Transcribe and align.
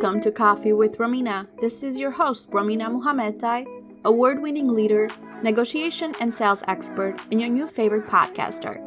Welcome 0.00 0.20
to 0.20 0.30
Coffee 0.30 0.72
with 0.72 0.96
Romina. 0.98 1.48
This 1.60 1.82
is 1.82 1.98
your 1.98 2.12
host, 2.12 2.48
Romina 2.52 2.88
Muhammadai, 2.88 3.66
award 4.04 4.40
winning 4.40 4.68
leader, 4.68 5.08
negotiation 5.42 6.14
and 6.20 6.32
sales 6.32 6.62
expert, 6.68 7.16
and 7.32 7.40
your 7.40 7.50
new 7.50 7.66
favorite 7.66 8.06
podcaster. 8.06 8.78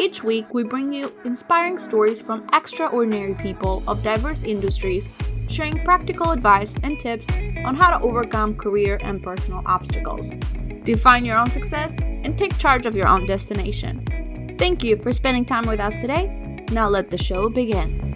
Each 0.00 0.22
week, 0.22 0.54
we 0.54 0.62
bring 0.62 0.92
you 0.92 1.12
inspiring 1.24 1.76
stories 1.76 2.20
from 2.20 2.48
extraordinary 2.52 3.34
people 3.34 3.82
of 3.88 4.04
diverse 4.04 4.44
industries, 4.44 5.08
sharing 5.48 5.82
practical 5.82 6.30
advice 6.30 6.76
and 6.84 7.00
tips 7.00 7.26
on 7.64 7.74
how 7.74 7.98
to 7.98 8.04
overcome 8.04 8.54
career 8.54 9.00
and 9.02 9.20
personal 9.20 9.64
obstacles. 9.66 10.36
Define 10.84 11.24
your 11.24 11.36
own 11.36 11.50
success 11.50 11.98
and 11.98 12.38
take 12.38 12.56
charge 12.58 12.86
of 12.86 12.94
your 12.94 13.08
own 13.08 13.26
destination. 13.26 14.04
Thank 14.56 14.84
you 14.84 14.96
for 14.98 15.10
spending 15.10 15.44
time 15.44 15.66
with 15.66 15.80
us 15.80 15.96
today. 15.96 16.64
Now 16.70 16.88
let 16.88 17.10
the 17.10 17.18
show 17.18 17.48
begin. 17.48 18.09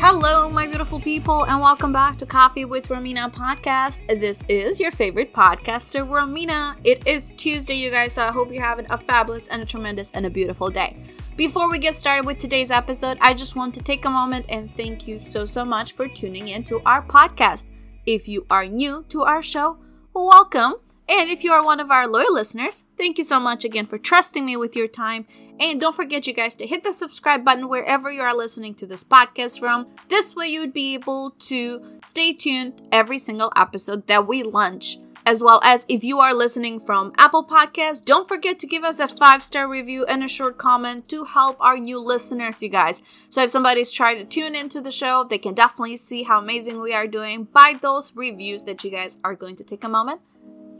Hello, 0.00 0.48
my 0.48 0.68
beautiful 0.68 1.00
people, 1.00 1.44
and 1.46 1.60
welcome 1.60 1.92
back 1.92 2.18
to 2.18 2.24
Coffee 2.24 2.64
with 2.64 2.86
Romina 2.86 3.34
podcast. 3.34 4.06
This 4.06 4.44
is 4.48 4.78
your 4.78 4.92
favorite 4.92 5.34
podcaster, 5.34 6.06
Romina. 6.06 6.76
It 6.84 7.04
is 7.04 7.32
Tuesday, 7.32 7.74
you 7.74 7.90
guys, 7.90 8.12
so 8.12 8.22
I 8.22 8.30
hope 8.30 8.52
you're 8.52 8.62
having 8.62 8.86
a 8.90 8.96
fabulous 8.96 9.48
and 9.48 9.60
a 9.60 9.66
tremendous 9.66 10.12
and 10.12 10.24
a 10.24 10.30
beautiful 10.30 10.70
day. 10.70 11.02
Before 11.36 11.68
we 11.68 11.80
get 11.80 11.96
started 11.96 12.26
with 12.26 12.38
today's 12.38 12.70
episode, 12.70 13.18
I 13.20 13.34
just 13.34 13.56
want 13.56 13.74
to 13.74 13.82
take 13.82 14.04
a 14.04 14.10
moment 14.10 14.46
and 14.48 14.72
thank 14.76 15.08
you 15.08 15.18
so, 15.18 15.44
so 15.44 15.64
much 15.64 15.90
for 15.90 16.06
tuning 16.06 16.46
in 16.46 16.62
to 16.64 16.80
our 16.86 17.02
podcast. 17.02 17.66
If 18.06 18.28
you 18.28 18.46
are 18.50 18.66
new 18.66 19.04
to 19.08 19.22
our 19.24 19.42
show, 19.42 19.78
welcome. 20.14 20.74
And 21.08 21.28
if 21.28 21.42
you 21.42 21.50
are 21.50 21.64
one 21.64 21.80
of 21.80 21.90
our 21.90 22.06
loyal 22.06 22.34
listeners, 22.34 22.84
thank 22.96 23.18
you 23.18 23.24
so 23.24 23.40
much 23.40 23.64
again 23.64 23.86
for 23.86 23.98
trusting 23.98 24.46
me 24.46 24.56
with 24.56 24.76
your 24.76 24.88
time. 24.88 25.26
And 25.60 25.80
don't 25.80 25.94
forget, 25.94 26.26
you 26.26 26.32
guys, 26.32 26.54
to 26.56 26.66
hit 26.66 26.84
the 26.84 26.92
subscribe 26.92 27.44
button 27.44 27.68
wherever 27.68 28.10
you 28.10 28.22
are 28.22 28.34
listening 28.34 28.74
to 28.76 28.86
this 28.86 29.02
podcast 29.02 29.58
from. 29.58 29.88
This 30.08 30.36
way, 30.36 30.46
you 30.46 30.60
would 30.60 30.72
be 30.72 30.94
able 30.94 31.30
to 31.40 31.98
stay 32.04 32.32
tuned 32.32 32.88
every 32.92 33.18
single 33.18 33.52
episode 33.56 34.06
that 34.06 34.26
we 34.26 34.42
launch. 34.42 34.98
As 35.26 35.42
well 35.42 35.60
as 35.62 35.84
if 35.90 36.04
you 36.04 36.20
are 36.20 36.32
listening 36.32 36.80
from 36.80 37.12
Apple 37.18 37.44
Podcasts, 37.44 38.02
don't 38.02 38.26
forget 38.26 38.58
to 38.60 38.66
give 38.66 38.82
us 38.82 38.98
a 38.98 39.08
five 39.08 39.42
star 39.42 39.68
review 39.68 40.06
and 40.06 40.24
a 40.24 40.28
short 40.28 40.56
comment 40.56 41.06
to 41.08 41.24
help 41.24 41.60
our 41.60 41.76
new 41.76 42.00
listeners, 42.00 42.62
you 42.62 42.70
guys. 42.70 43.02
So 43.28 43.42
if 43.42 43.50
somebody's 43.50 43.92
trying 43.92 44.16
to 44.16 44.24
tune 44.24 44.54
into 44.54 44.80
the 44.80 44.90
show, 44.90 45.24
they 45.24 45.36
can 45.36 45.52
definitely 45.52 45.98
see 45.98 46.22
how 46.22 46.38
amazing 46.38 46.80
we 46.80 46.94
are 46.94 47.06
doing 47.06 47.44
by 47.44 47.74
those 47.78 48.16
reviews 48.16 48.64
that 48.64 48.82
you 48.84 48.90
guys 48.90 49.18
are 49.22 49.34
going 49.34 49.56
to 49.56 49.64
take 49.64 49.84
a 49.84 49.88
moment 49.88 50.22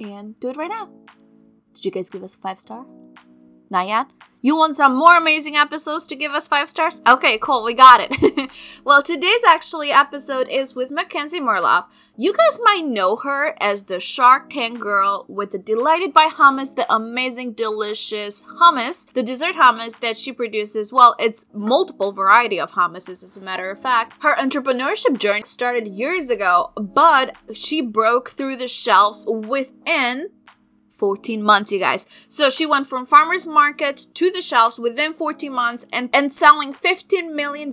and 0.00 0.38
do 0.40 0.48
it 0.48 0.56
right 0.56 0.70
now. 0.70 0.88
Did 1.74 1.84
you 1.84 1.90
guys 1.90 2.08
give 2.08 2.22
us 2.22 2.34
five 2.34 2.58
star? 2.58 2.86
Not 3.70 3.86
yet? 3.86 4.06
You 4.40 4.56
want 4.56 4.76
some 4.76 4.96
more 4.96 5.16
amazing 5.16 5.56
episodes 5.56 6.06
to 6.06 6.16
give 6.16 6.32
us 6.32 6.46
five 6.46 6.68
stars? 6.68 7.02
Okay, 7.08 7.38
cool, 7.38 7.64
we 7.64 7.74
got 7.74 8.00
it. 8.00 8.50
well, 8.84 9.02
today's 9.02 9.42
actually 9.44 9.90
episode 9.90 10.48
is 10.48 10.76
with 10.76 10.92
Mackenzie 10.92 11.40
Marzluff. 11.40 11.86
You 12.16 12.32
guys 12.32 12.60
might 12.64 12.84
know 12.84 13.16
her 13.16 13.54
as 13.60 13.84
the 13.84 14.00
Shark 14.00 14.50
Tank 14.50 14.80
girl 14.80 15.24
with 15.28 15.50
the 15.50 15.58
Delighted 15.58 16.12
by 16.12 16.26
Hummus, 16.26 16.74
the 16.74 16.92
amazing, 16.92 17.52
delicious 17.52 18.42
hummus, 18.60 19.12
the 19.12 19.22
dessert 19.22 19.54
hummus 19.54 20.00
that 20.00 20.16
she 20.16 20.32
produces. 20.32 20.92
Well, 20.92 21.14
it's 21.18 21.46
multiple 21.52 22.12
variety 22.12 22.58
of 22.58 22.72
hummuses, 22.72 23.22
as 23.22 23.36
a 23.36 23.40
matter 23.40 23.70
of 23.70 23.80
fact. 23.80 24.20
Her 24.22 24.34
entrepreneurship 24.34 25.18
journey 25.18 25.44
started 25.44 25.86
years 25.86 26.30
ago, 26.30 26.72
but 26.76 27.36
she 27.54 27.82
broke 27.82 28.30
through 28.30 28.56
the 28.56 28.68
shelves 28.68 29.24
within 29.26 30.30
14 30.98 31.42
months, 31.42 31.70
you 31.70 31.78
guys. 31.78 32.06
So 32.28 32.50
she 32.50 32.66
went 32.66 32.88
from 32.88 33.06
farmer's 33.06 33.46
market 33.46 34.08
to 34.14 34.30
the 34.30 34.42
shelves 34.42 34.78
within 34.78 35.14
14 35.14 35.52
months 35.52 35.86
and, 35.92 36.10
and 36.12 36.32
selling 36.32 36.74
$15 36.74 37.34
million 37.34 37.72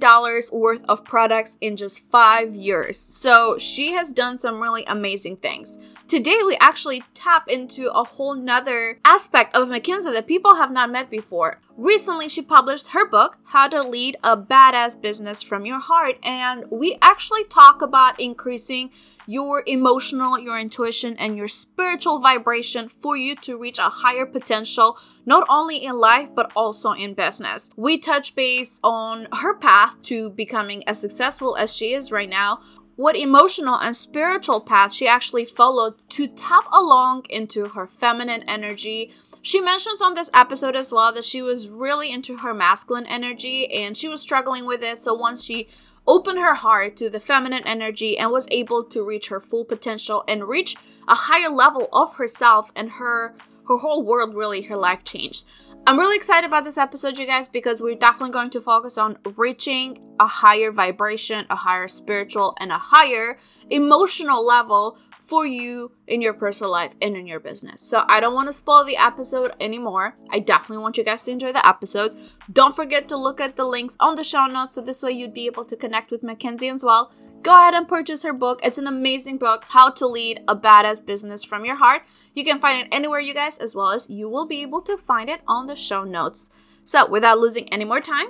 worth 0.53 0.85
of 0.87 1.03
products 1.03 1.57
in 1.59 1.75
just 1.75 1.99
five 1.99 2.55
years. 2.55 2.97
So 2.97 3.57
she 3.57 3.93
has 3.93 4.13
done 4.13 4.37
some 4.37 4.61
really 4.61 4.85
amazing 4.85 5.37
things. 5.37 5.79
Today, 6.07 6.37
we 6.45 6.55
actually 6.61 7.01
tap 7.15 7.47
into 7.47 7.89
a 7.91 8.03
whole 8.03 8.35
nother 8.35 8.99
aspect 9.03 9.55
of 9.55 9.69
Mackenzie 9.69 10.11
that 10.11 10.27
people 10.27 10.53
have 10.53 10.69
not 10.69 10.91
met 10.91 11.09
before. 11.09 11.59
Recently, 11.75 12.29
she 12.29 12.43
published 12.43 12.89
her 12.89 13.09
book, 13.09 13.39
How 13.45 13.67
to 13.69 13.81
Lead 13.81 14.15
a 14.23 14.37
Badass 14.37 15.01
Business 15.01 15.41
from 15.41 15.65
Your 15.65 15.79
Heart, 15.79 16.17
and 16.23 16.65
we 16.69 16.95
actually 17.01 17.43
talk 17.45 17.81
about 17.81 18.19
increasing 18.19 18.91
your 19.25 19.63
emotional, 19.65 20.37
your 20.37 20.59
intuition, 20.59 21.15
and 21.17 21.35
your 21.35 21.47
spiritual 21.47 22.19
vibration 22.19 22.87
for 22.87 23.17
you 23.17 23.35
to 23.37 23.57
reach 23.57 23.79
a 23.79 23.89
higher 23.89 24.27
potential, 24.27 24.99
not 25.25 25.43
only 25.49 25.77
in 25.77 25.95
life, 25.95 26.29
but 26.35 26.51
also 26.55 26.91
in 26.91 27.15
business. 27.15 27.71
We 27.75 27.97
touch 27.97 28.35
base 28.35 28.79
on 28.83 29.27
her 29.41 29.55
path 29.55 29.99
to 30.03 30.29
becoming 30.29 30.87
as 30.87 31.01
successful 31.01 31.57
as 31.57 31.75
she 31.75 31.93
is 31.93 32.11
right 32.11 32.29
now, 32.29 32.59
what 32.95 33.17
emotional 33.17 33.75
and 33.75 33.95
spiritual 33.95 34.61
path 34.61 34.93
she 34.93 35.07
actually 35.07 35.45
followed 35.45 35.95
to 36.09 36.27
tap 36.27 36.63
along 36.71 37.25
into 37.29 37.69
her 37.69 37.85
feminine 37.85 38.43
energy. 38.47 39.11
She 39.41 39.61
mentions 39.61 40.01
on 40.01 40.13
this 40.13 40.29
episode 40.33 40.75
as 40.75 40.91
well 40.91 41.13
that 41.13 41.25
she 41.25 41.41
was 41.41 41.69
really 41.69 42.11
into 42.11 42.37
her 42.37 42.53
masculine 42.53 43.05
energy 43.05 43.71
and 43.71 43.95
she 43.97 44.07
was 44.07 44.21
struggling 44.21 44.65
with 44.65 44.81
it. 44.81 45.03
So 45.03 45.13
once 45.13 45.43
she 45.43 45.67
opened 46.07 46.39
her 46.39 46.53
heart 46.55 46.95
to 46.97 47.09
the 47.09 47.19
feminine 47.19 47.65
energy 47.67 48.17
and 48.17 48.31
was 48.31 48.47
able 48.51 48.83
to 48.83 49.03
reach 49.03 49.27
her 49.29 49.39
full 49.39 49.65
potential 49.65 50.23
and 50.27 50.47
reach 50.47 50.75
a 51.07 51.15
higher 51.15 51.49
level 51.49 51.89
of 51.91 52.15
herself 52.15 52.71
and 52.75 52.91
her 52.91 53.35
her 53.67 53.77
whole 53.77 54.03
world 54.03 54.35
really 54.35 54.61
her 54.63 54.77
life 54.77 55.03
changed 55.03 55.45
i'm 55.87 55.97
really 55.99 56.15
excited 56.15 56.47
about 56.47 56.63
this 56.63 56.77
episode 56.77 57.17
you 57.17 57.25
guys 57.25 57.47
because 57.47 57.81
we're 57.81 57.95
definitely 57.95 58.31
going 58.31 58.49
to 58.49 58.59
focus 58.59 58.97
on 58.97 59.17
reaching 59.35 60.01
a 60.19 60.27
higher 60.27 60.71
vibration 60.71 61.45
a 61.49 61.55
higher 61.55 61.87
spiritual 61.87 62.55
and 62.59 62.71
a 62.71 62.77
higher 62.77 63.37
emotional 63.69 64.45
level 64.45 64.97
for 65.25 65.45
you 65.45 65.91
in 66.07 66.21
your 66.21 66.33
personal 66.33 66.71
life 66.71 66.93
and 67.01 67.17
in 67.17 67.25
your 67.25 67.39
business. 67.39 67.81
So 67.81 68.03
I 68.07 68.19
don't 68.19 68.35
want 68.35 68.47
to 68.47 68.53
spoil 68.53 68.85
the 68.85 68.97
episode 68.97 69.53
anymore. 69.59 70.15
I 70.29 70.39
definitely 70.39 70.83
want 70.83 70.97
you 70.97 71.03
guys 71.03 71.23
to 71.23 71.31
enjoy 71.31 71.51
the 71.51 71.67
episode. 71.67 72.15
Don't 72.51 72.75
forget 72.75 73.09
to 73.09 73.17
look 73.17 73.41
at 73.41 73.55
the 73.55 73.65
links 73.65 73.97
on 73.99 74.15
the 74.15 74.23
show 74.23 74.45
notes 74.45 74.75
so 74.75 74.81
this 74.81 75.01
way 75.01 75.11
you'd 75.11 75.33
be 75.33 75.47
able 75.47 75.65
to 75.65 75.75
connect 75.75 76.11
with 76.11 76.21
Mackenzie 76.21 76.69
as 76.69 76.83
well. 76.83 77.11
Go 77.41 77.51
ahead 77.51 77.73
and 77.73 77.87
purchase 77.87 78.23
her 78.23 78.33
book. 78.33 78.59
It's 78.63 78.77
an 78.77 78.87
amazing 78.87 79.37
book, 79.37 79.65
How 79.69 79.89
to 79.91 80.07
Lead 80.07 80.41
a 80.47 80.55
Badass 80.55 81.05
Business 81.05 81.43
from 81.43 81.65
Your 81.65 81.75
Heart. 81.75 82.03
You 82.35 82.43
can 82.43 82.59
find 82.59 82.81
it 82.81 82.93
anywhere, 82.93 83.21
you 83.21 83.33
guys, 83.33 83.59
as 83.59 83.75
well 83.75 83.91
as 83.91 84.09
you 84.09 84.27
will 84.27 84.45
be 84.45 84.61
able 84.61 84.81
to 84.81 84.97
find 84.97 85.29
it 85.29 85.41
on 85.47 85.67
the 85.67 85.75
show 85.75 86.03
notes. 86.03 86.49
So, 86.83 87.09
without 87.09 87.39
losing 87.39 87.71
any 87.71 87.85
more 87.85 88.01
time, 88.01 88.27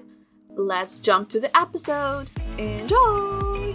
let's 0.56 1.00
jump 1.00 1.28
to 1.30 1.40
the 1.40 1.50
episode. 1.58 2.30
Enjoy! 2.60 3.74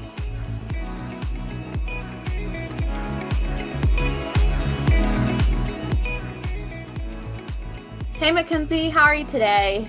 Hey, 8.15 8.31
Mackenzie, 8.31 8.89
how 8.89 9.07
are 9.07 9.17
you 9.17 9.25
today? 9.25 9.89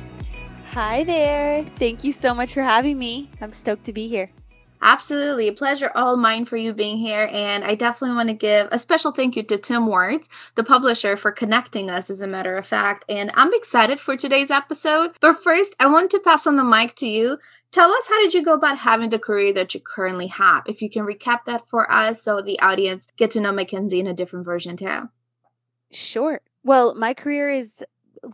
Hi 0.71 1.03
there. 1.03 1.63
Thank 1.75 2.03
you 2.03 2.11
so 2.11 2.33
much 2.33 2.55
for 2.55 2.63
having 2.63 2.97
me. 2.97 3.29
I'm 3.41 3.51
stoked 3.51 3.83
to 3.83 3.93
be 3.93 4.07
here. 4.07 4.31
Absolutely. 4.81 5.47
A 5.47 5.53
pleasure 5.53 5.91
all 5.93 6.17
mine 6.17 6.45
for 6.45 6.57
you 6.57 6.73
being 6.73 6.97
here. 6.97 7.29
And 7.31 7.63
I 7.63 7.75
definitely 7.75 8.15
want 8.15 8.29
to 8.29 8.33
give 8.33 8.67
a 8.71 8.79
special 8.79 9.11
thank 9.11 9.35
you 9.35 9.43
to 9.43 9.57
Tim 9.57 9.87
Words, 9.87 10.27
the 10.55 10.63
publisher, 10.63 11.15
for 11.15 11.31
connecting 11.31 11.91
us, 11.91 12.09
as 12.09 12.21
a 12.21 12.27
matter 12.27 12.57
of 12.57 12.65
fact. 12.65 13.05
And 13.07 13.31
I'm 13.35 13.53
excited 13.53 13.99
for 13.99 14.17
today's 14.17 14.49
episode. 14.49 15.11
But 15.19 15.41
first, 15.43 15.75
I 15.79 15.85
want 15.87 16.09
to 16.11 16.19
pass 16.19 16.47
on 16.47 16.55
the 16.55 16.63
mic 16.63 16.95
to 16.95 17.07
you. 17.07 17.37
Tell 17.71 17.91
us 17.91 18.07
how 18.09 18.19
did 18.19 18.33
you 18.33 18.43
go 18.43 18.53
about 18.53 18.79
having 18.79 19.11
the 19.11 19.19
career 19.19 19.53
that 19.53 19.73
you 19.73 19.79
currently 19.79 20.27
have? 20.27 20.63
If 20.65 20.81
you 20.81 20.89
can 20.89 21.05
recap 21.05 21.45
that 21.45 21.69
for 21.69 21.89
us 21.89 22.21
so 22.21 22.41
the 22.41 22.59
audience 22.59 23.07
get 23.15 23.31
to 23.31 23.39
know 23.39 23.51
Mackenzie 23.53 23.99
in 23.99 24.07
a 24.07 24.13
different 24.13 24.45
version 24.45 24.75
too. 24.75 25.09
Sure. 25.91 26.41
Well, 26.63 26.95
my 26.95 27.13
career 27.13 27.49
is 27.49 27.83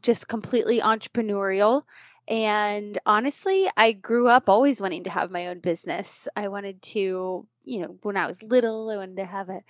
just 0.01 0.27
completely 0.27 0.79
entrepreneurial. 0.79 1.83
And 2.27 2.97
honestly, 3.05 3.67
I 3.77 3.93
grew 3.93 4.27
up 4.27 4.49
always 4.49 4.81
wanting 4.81 5.05
to 5.05 5.09
have 5.09 5.31
my 5.31 5.47
own 5.47 5.59
business. 5.59 6.27
I 6.35 6.49
wanted 6.49 6.81
to, 6.83 7.47
you 7.63 7.79
know, 7.79 7.97
when 8.01 8.17
I 8.17 8.27
was 8.27 8.43
little, 8.43 8.89
I 8.89 8.97
wanted 8.97 9.17
to 9.17 9.25
have 9.25 9.49
a, 9.49 9.61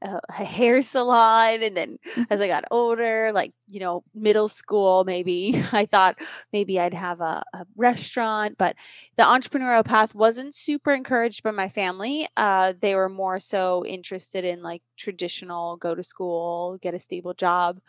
a, 0.00 0.20
a 0.28 0.44
hair 0.44 0.80
salon. 0.80 1.62
And 1.62 1.76
then 1.76 1.98
mm-hmm. 2.10 2.22
as 2.30 2.40
I 2.40 2.48
got 2.48 2.64
older, 2.70 3.30
like, 3.34 3.52
you 3.66 3.80
know, 3.80 4.04
middle 4.14 4.48
school, 4.48 5.04
maybe 5.04 5.62
I 5.72 5.84
thought 5.84 6.16
maybe 6.50 6.80
I'd 6.80 6.94
have 6.94 7.20
a, 7.20 7.42
a 7.52 7.66
restaurant. 7.76 8.56
But 8.56 8.76
the 9.16 9.24
entrepreneurial 9.24 9.84
path 9.84 10.14
wasn't 10.14 10.54
super 10.54 10.94
encouraged 10.94 11.42
by 11.42 11.50
my 11.50 11.68
family. 11.68 12.26
Uh, 12.38 12.72
they 12.80 12.94
were 12.94 13.10
more 13.10 13.38
so 13.38 13.84
interested 13.84 14.46
in 14.46 14.62
like 14.62 14.82
traditional 14.96 15.76
go 15.76 15.94
to 15.94 16.02
school, 16.02 16.78
get 16.80 16.94
a 16.94 17.00
stable 17.00 17.34
job. 17.34 17.80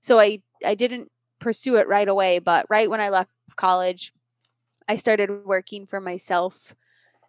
So 0.00 0.18
I, 0.18 0.40
I 0.64 0.74
didn't 0.74 1.10
pursue 1.40 1.76
it 1.76 1.88
right 1.88 2.08
away. 2.08 2.38
But 2.38 2.66
right 2.68 2.90
when 2.90 3.00
I 3.00 3.08
left 3.10 3.30
college, 3.56 4.12
I 4.88 4.96
started 4.96 5.44
working 5.44 5.86
for 5.86 6.00
myself 6.00 6.74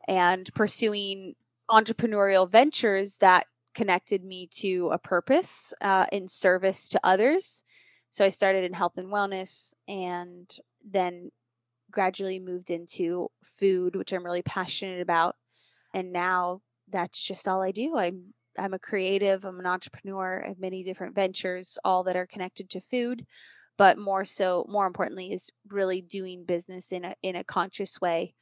and 0.08 0.50
pursuing 0.54 1.36
entrepreneurial 1.70 2.50
ventures 2.50 3.18
that 3.18 3.46
connected 3.76 4.24
me 4.24 4.48
to 4.52 4.90
a 4.92 4.98
purpose 4.98 5.74
uh, 5.82 6.06
in 6.12 6.28
service 6.28 6.90
to 6.90 7.00
others. 7.04 7.64
So 8.10 8.26
I 8.26 8.30
started 8.30 8.64
in 8.64 8.74
health 8.74 8.98
and 8.98 9.10
wellness 9.10 9.74
and 9.88 10.50
then 10.84 11.32
gradually 11.92 12.40
moved 12.40 12.72
into 12.72 13.30
food, 13.44 13.96
which 13.96 14.14
I'm 14.14 14.26
really 14.26 14.42
passionate 14.42 15.02
about. 15.02 15.36
and 15.94 16.12
now 16.14 16.62
that's 16.90 17.22
just 17.22 17.48
all 17.48 17.62
I 17.62 17.72
do. 17.72 17.98
I'm 17.98 18.34
I'm 18.60 18.74
a 18.74 18.80
creative, 18.80 19.46
I'm 19.46 19.60
an 19.60 19.68
entrepreneur, 19.68 20.44
I 20.44 20.48
have 20.50 20.60
many 20.60 20.84
different 20.84 21.14
ventures, 21.16 21.78
all 21.84 22.04
that 22.04 22.16
are 22.16 22.26
connected 22.26 22.70
to 22.72 22.82
food, 22.82 23.26
but 23.78 23.98
more 23.98 24.26
so 24.26 24.66
more 24.70 24.88
importantly 24.88 25.32
is 25.32 25.52
really 25.70 26.02
doing 26.02 26.46
business 26.46 26.92
in 26.92 27.06
a 27.06 27.16
in 27.24 27.36
a 27.36 27.44
conscious 27.44 28.00
way, 28.02 28.34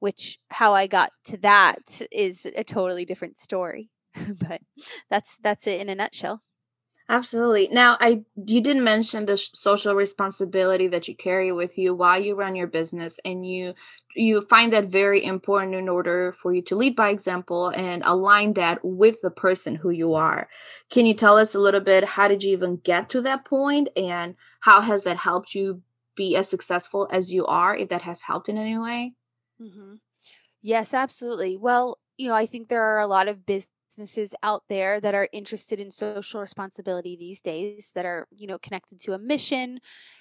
which 0.00 0.38
how 0.50 0.74
I 0.74 0.86
got 0.86 1.10
to 1.26 1.36
that 1.38 2.02
is 2.12 2.46
a 2.56 2.64
totally 2.64 3.04
different 3.04 3.36
story. 3.36 3.90
but 4.38 4.60
that's 5.10 5.38
that's 5.38 5.66
it 5.66 5.80
in 5.80 5.88
a 5.88 5.94
nutshell. 5.94 6.42
Absolutely. 7.10 7.66
Now, 7.72 7.96
I 7.98 8.22
you 8.36 8.60
didn't 8.60 8.84
mention 8.84 9.26
the 9.26 9.36
social 9.36 9.96
responsibility 9.96 10.86
that 10.86 11.08
you 11.08 11.16
carry 11.16 11.50
with 11.50 11.76
you 11.76 11.92
while 11.92 12.22
you 12.22 12.36
run 12.36 12.54
your 12.54 12.68
business, 12.68 13.18
and 13.24 13.44
you 13.44 13.74
you 14.14 14.42
find 14.42 14.72
that 14.72 14.84
very 14.84 15.24
important 15.24 15.74
in 15.74 15.88
order 15.88 16.32
for 16.40 16.54
you 16.54 16.62
to 16.62 16.76
lead 16.76 16.94
by 16.94 17.08
example 17.10 17.70
and 17.70 18.04
align 18.06 18.52
that 18.52 18.78
with 18.84 19.20
the 19.22 19.30
person 19.30 19.74
who 19.74 19.90
you 19.90 20.14
are. 20.14 20.48
Can 20.88 21.04
you 21.04 21.14
tell 21.14 21.36
us 21.36 21.52
a 21.52 21.58
little 21.58 21.80
bit 21.80 22.04
how 22.04 22.28
did 22.28 22.44
you 22.44 22.52
even 22.52 22.76
get 22.76 23.08
to 23.10 23.20
that 23.22 23.44
point, 23.44 23.88
and 23.96 24.36
how 24.60 24.80
has 24.80 25.02
that 25.02 25.16
helped 25.16 25.52
you 25.52 25.82
be 26.14 26.36
as 26.36 26.48
successful 26.48 27.08
as 27.10 27.34
you 27.34 27.44
are? 27.44 27.76
If 27.76 27.88
that 27.88 28.02
has 28.02 28.22
helped 28.22 28.48
in 28.48 28.56
any 28.56 28.78
way. 28.78 29.14
Mm-hmm. 29.60 29.94
Yes, 30.62 30.94
absolutely. 30.94 31.56
Well, 31.56 31.98
you 32.16 32.28
know, 32.28 32.36
I 32.36 32.46
think 32.46 32.68
there 32.68 32.84
are 32.84 33.00
a 33.00 33.08
lot 33.08 33.26
of 33.26 33.44
business 33.44 33.72
businesses 33.90 34.34
out 34.44 34.62
there 34.68 35.00
that 35.00 35.14
are 35.14 35.28
interested 35.32 35.80
in 35.80 35.90
social 35.90 36.40
responsibility 36.40 37.16
these 37.16 37.40
days 37.40 37.90
that 37.94 38.06
are 38.06 38.28
you 38.30 38.46
know 38.46 38.58
connected 38.58 39.00
to 39.00 39.14
a 39.14 39.18
mission 39.18 39.80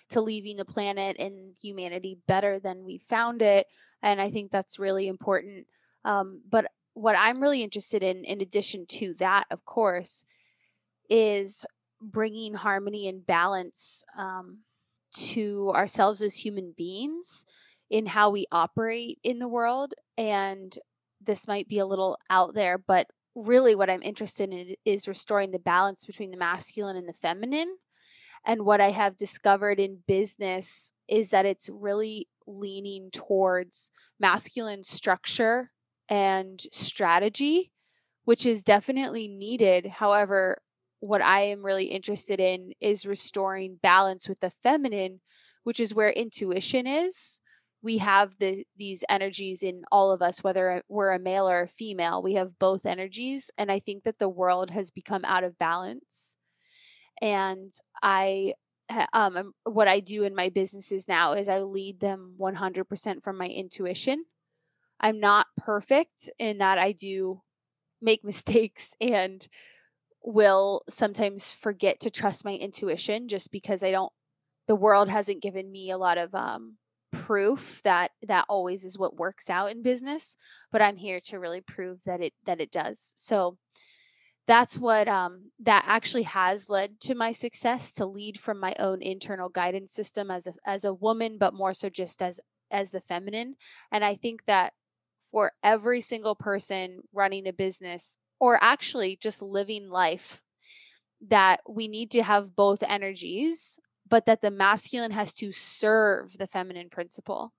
to 0.09 0.21
leaving 0.21 0.57
the 0.57 0.65
planet 0.65 1.15
and 1.19 1.55
humanity 1.61 2.17
better 2.27 2.59
than 2.59 2.83
we 2.83 2.97
found 2.97 3.41
it 3.41 3.67
and 4.01 4.19
i 4.19 4.29
think 4.29 4.51
that's 4.51 4.79
really 4.79 5.07
important. 5.07 5.67
Um, 6.03 6.41
but 6.49 6.65
what 6.93 7.15
i'm 7.17 7.41
really 7.41 7.61
interested 7.61 8.01
in 8.01 8.23
in 8.23 8.41
addition 8.41 8.85
to 8.87 9.13
that 9.19 9.45
of 9.51 9.63
course 9.65 10.25
is 11.09 11.65
bringing 12.01 12.55
harmony 12.55 13.07
and 13.07 13.25
balance 13.25 14.03
um, 14.17 14.59
to 15.13 15.71
ourselves 15.75 16.21
as 16.21 16.35
human 16.35 16.73
beings 16.75 17.45
in 17.89 18.07
how 18.07 18.29
we 18.29 18.45
operate 18.51 19.19
in 19.23 19.37
the 19.37 19.47
world 19.47 19.93
and 20.17 20.79
this 21.21 21.47
might 21.47 21.67
be 21.67 21.77
a 21.77 21.85
little 21.85 22.17
out 22.29 22.53
there 22.55 22.77
but 22.77 23.07
really 23.45 23.75
what 23.75 23.89
I'm 23.89 24.03
interested 24.03 24.51
in 24.51 24.75
is 24.85 25.07
restoring 25.07 25.51
the 25.51 25.59
balance 25.59 26.05
between 26.05 26.31
the 26.31 26.37
masculine 26.37 26.95
and 26.95 27.07
the 27.07 27.13
feminine. 27.13 27.77
And 28.45 28.65
what 28.65 28.81
I 28.81 28.91
have 28.91 29.17
discovered 29.17 29.79
in 29.79 29.99
business 30.07 30.93
is 31.07 31.29
that 31.29 31.45
it's 31.45 31.69
really 31.71 32.27
leaning 32.47 33.09
towards 33.11 33.91
masculine 34.19 34.83
structure 34.83 35.71
and 36.07 36.61
strategy, 36.71 37.71
which 38.23 38.45
is 38.45 38.63
definitely 38.63 39.27
needed. 39.27 39.87
However, 39.87 40.57
what 40.99 41.21
I 41.21 41.41
am 41.41 41.65
really 41.65 41.85
interested 41.85 42.39
in 42.39 42.73
is 42.81 43.05
restoring 43.05 43.79
balance 43.81 44.27
with 44.27 44.39
the 44.39 44.51
feminine, 44.63 45.21
which 45.63 45.79
is 45.79 45.93
where 45.93 46.09
intuition 46.09 46.87
is 46.87 47.41
we 47.81 47.99
have 47.99 48.37
the 48.39 48.65
these 48.77 49.03
energies 49.09 49.63
in 49.63 49.83
all 49.91 50.11
of 50.11 50.21
us 50.21 50.43
whether 50.43 50.83
we're 50.89 51.11
a 51.11 51.19
male 51.19 51.49
or 51.49 51.61
a 51.61 51.67
female 51.67 52.21
we 52.21 52.33
have 52.33 52.59
both 52.59 52.85
energies 52.85 53.51
and 53.57 53.71
i 53.71 53.79
think 53.79 54.03
that 54.03 54.19
the 54.19 54.29
world 54.29 54.71
has 54.71 54.91
become 54.91 55.25
out 55.25 55.43
of 55.43 55.57
balance. 55.57 56.37
And 57.21 57.73
i 58.01 58.53
um 59.13 59.53
what 59.63 59.87
i 59.87 59.99
do 59.99 60.23
in 60.23 60.35
my 60.35 60.49
businesses 60.49 61.07
now 61.07 61.33
is 61.33 61.47
i 61.49 61.59
lead 61.59 61.99
them 61.99 62.35
100% 62.39 63.23
from 63.23 63.37
my 63.37 63.47
intuition. 63.47 64.25
I'm 65.01 65.19
not 65.19 65.47
perfect 65.57 66.29
in 66.39 66.57
that 66.59 66.77
i 66.77 66.91
do 66.91 67.41
make 68.01 68.23
mistakes 68.31 68.95
and 68.99 69.47
will 70.21 70.81
sometimes 70.89 71.51
forget 71.51 72.01
to 72.01 72.09
trust 72.09 72.43
my 72.43 72.53
intuition 72.53 73.27
just 73.27 73.51
because 73.51 73.83
i 73.83 73.91
don't 73.91 74.11
the 74.67 74.75
world 74.75 75.09
hasn't 75.09 75.41
given 75.41 75.71
me 75.71 75.89
a 75.91 75.97
lot 75.97 76.17
of 76.17 76.35
um 76.35 76.77
proof 77.11 77.81
that 77.83 78.11
that 78.21 78.45
always 78.47 78.83
is 78.83 78.97
what 78.97 79.17
works 79.17 79.49
out 79.49 79.71
in 79.71 79.81
business 79.81 80.37
but 80.71 80.81
i'm 80.81 80.97
here 80.97 81.19
to 81.19 81.39
really 81.39 81.61
prove 81.61 81.99
that 82.05 82.21
it 82.21 82.33
that 82.45 82.61
it 82.61 82.71
does. 82.71 83.13
So 83.15 83.57
that's 84.47 84.77
what 84.77 85.07
um 85.07 85.51
that 85.59 85.83
actually 85.87 86.23
has 86.23 86.69
led 86.69 86.99
to 87.01 87.13
my 87.13 87.31
success 87.31 87.93
to 87.93 88.05
lead 88.05 88.39
from 88.39 88.59
my 88.59 88.75
own 88.79 89.01
internal 89.01 89.49
guidance 89.49 89.93
system 89.93 90.31
as 90.31 90.47
a 90.47 90.53
as 90.65 90.83
a 90.83 90.93
woman 90.93 91.37
but 91.37 91.53
more 91.53 91.73
so 91.73 91.89
just 91.89 92.21
as 92.21 92.39
as 92.71 92.91
the 92.91 93.01
feminine. 93.01 93.55
And 93.91 94.03
i 94.03 94.15
think 94.15 94.45
that 94.45 94.73
for 95.31 95.51
every 95.63 96.01
single 96.01 96.35
person 96.35 97.01
running 97.13 97.47
a 97.47 97.53
business 97.53 98.17
or 98.39 98.57
actually 98.63 99.15
just 99.21 99.41
living 99.41 99.89
life 99.89 100.41
that 101.27 101.59
we 101.67 101.87
need 101.87 102.09
to 102.11 102.23
have 102.23 102.55
both 102.55 102.81
energies 102.81 103.79
but 104.09 104.25
that 104.25 104.41
the 104.41 104.51
masculine 104.51 105.11
has 105.11 105.33
to 105.35 105.51
serve 105.51 106.37
the 106.37 106.47
feminine 106.47 106.89
principle. 106.89 107.53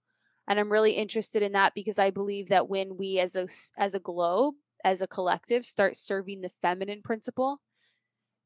And 0.49 0.59
I'm 0.59 0.73
really 0.73 0.93
interested 0.93 1.43
in 1.43 1.53
that 1.53 1.75
because 1.75 1.99
I 1.99 2.11
believe 2.11 2.49
that 2.49 2.69
when 2.69 2.97
we 2.97 3.19
as 3.19 3.37
a 3.37 3.47
as 3.81 3.95
a 3.95 4.01
globe, 4.01 4.55
as 4.85 5.01
a 5.01 5.07
collective 5.07 5.65
start 5.65 5.97
serving 5.97 6.41
the 6.41 6.51
feminine 6.63 7.03
principle, 7.03 7.61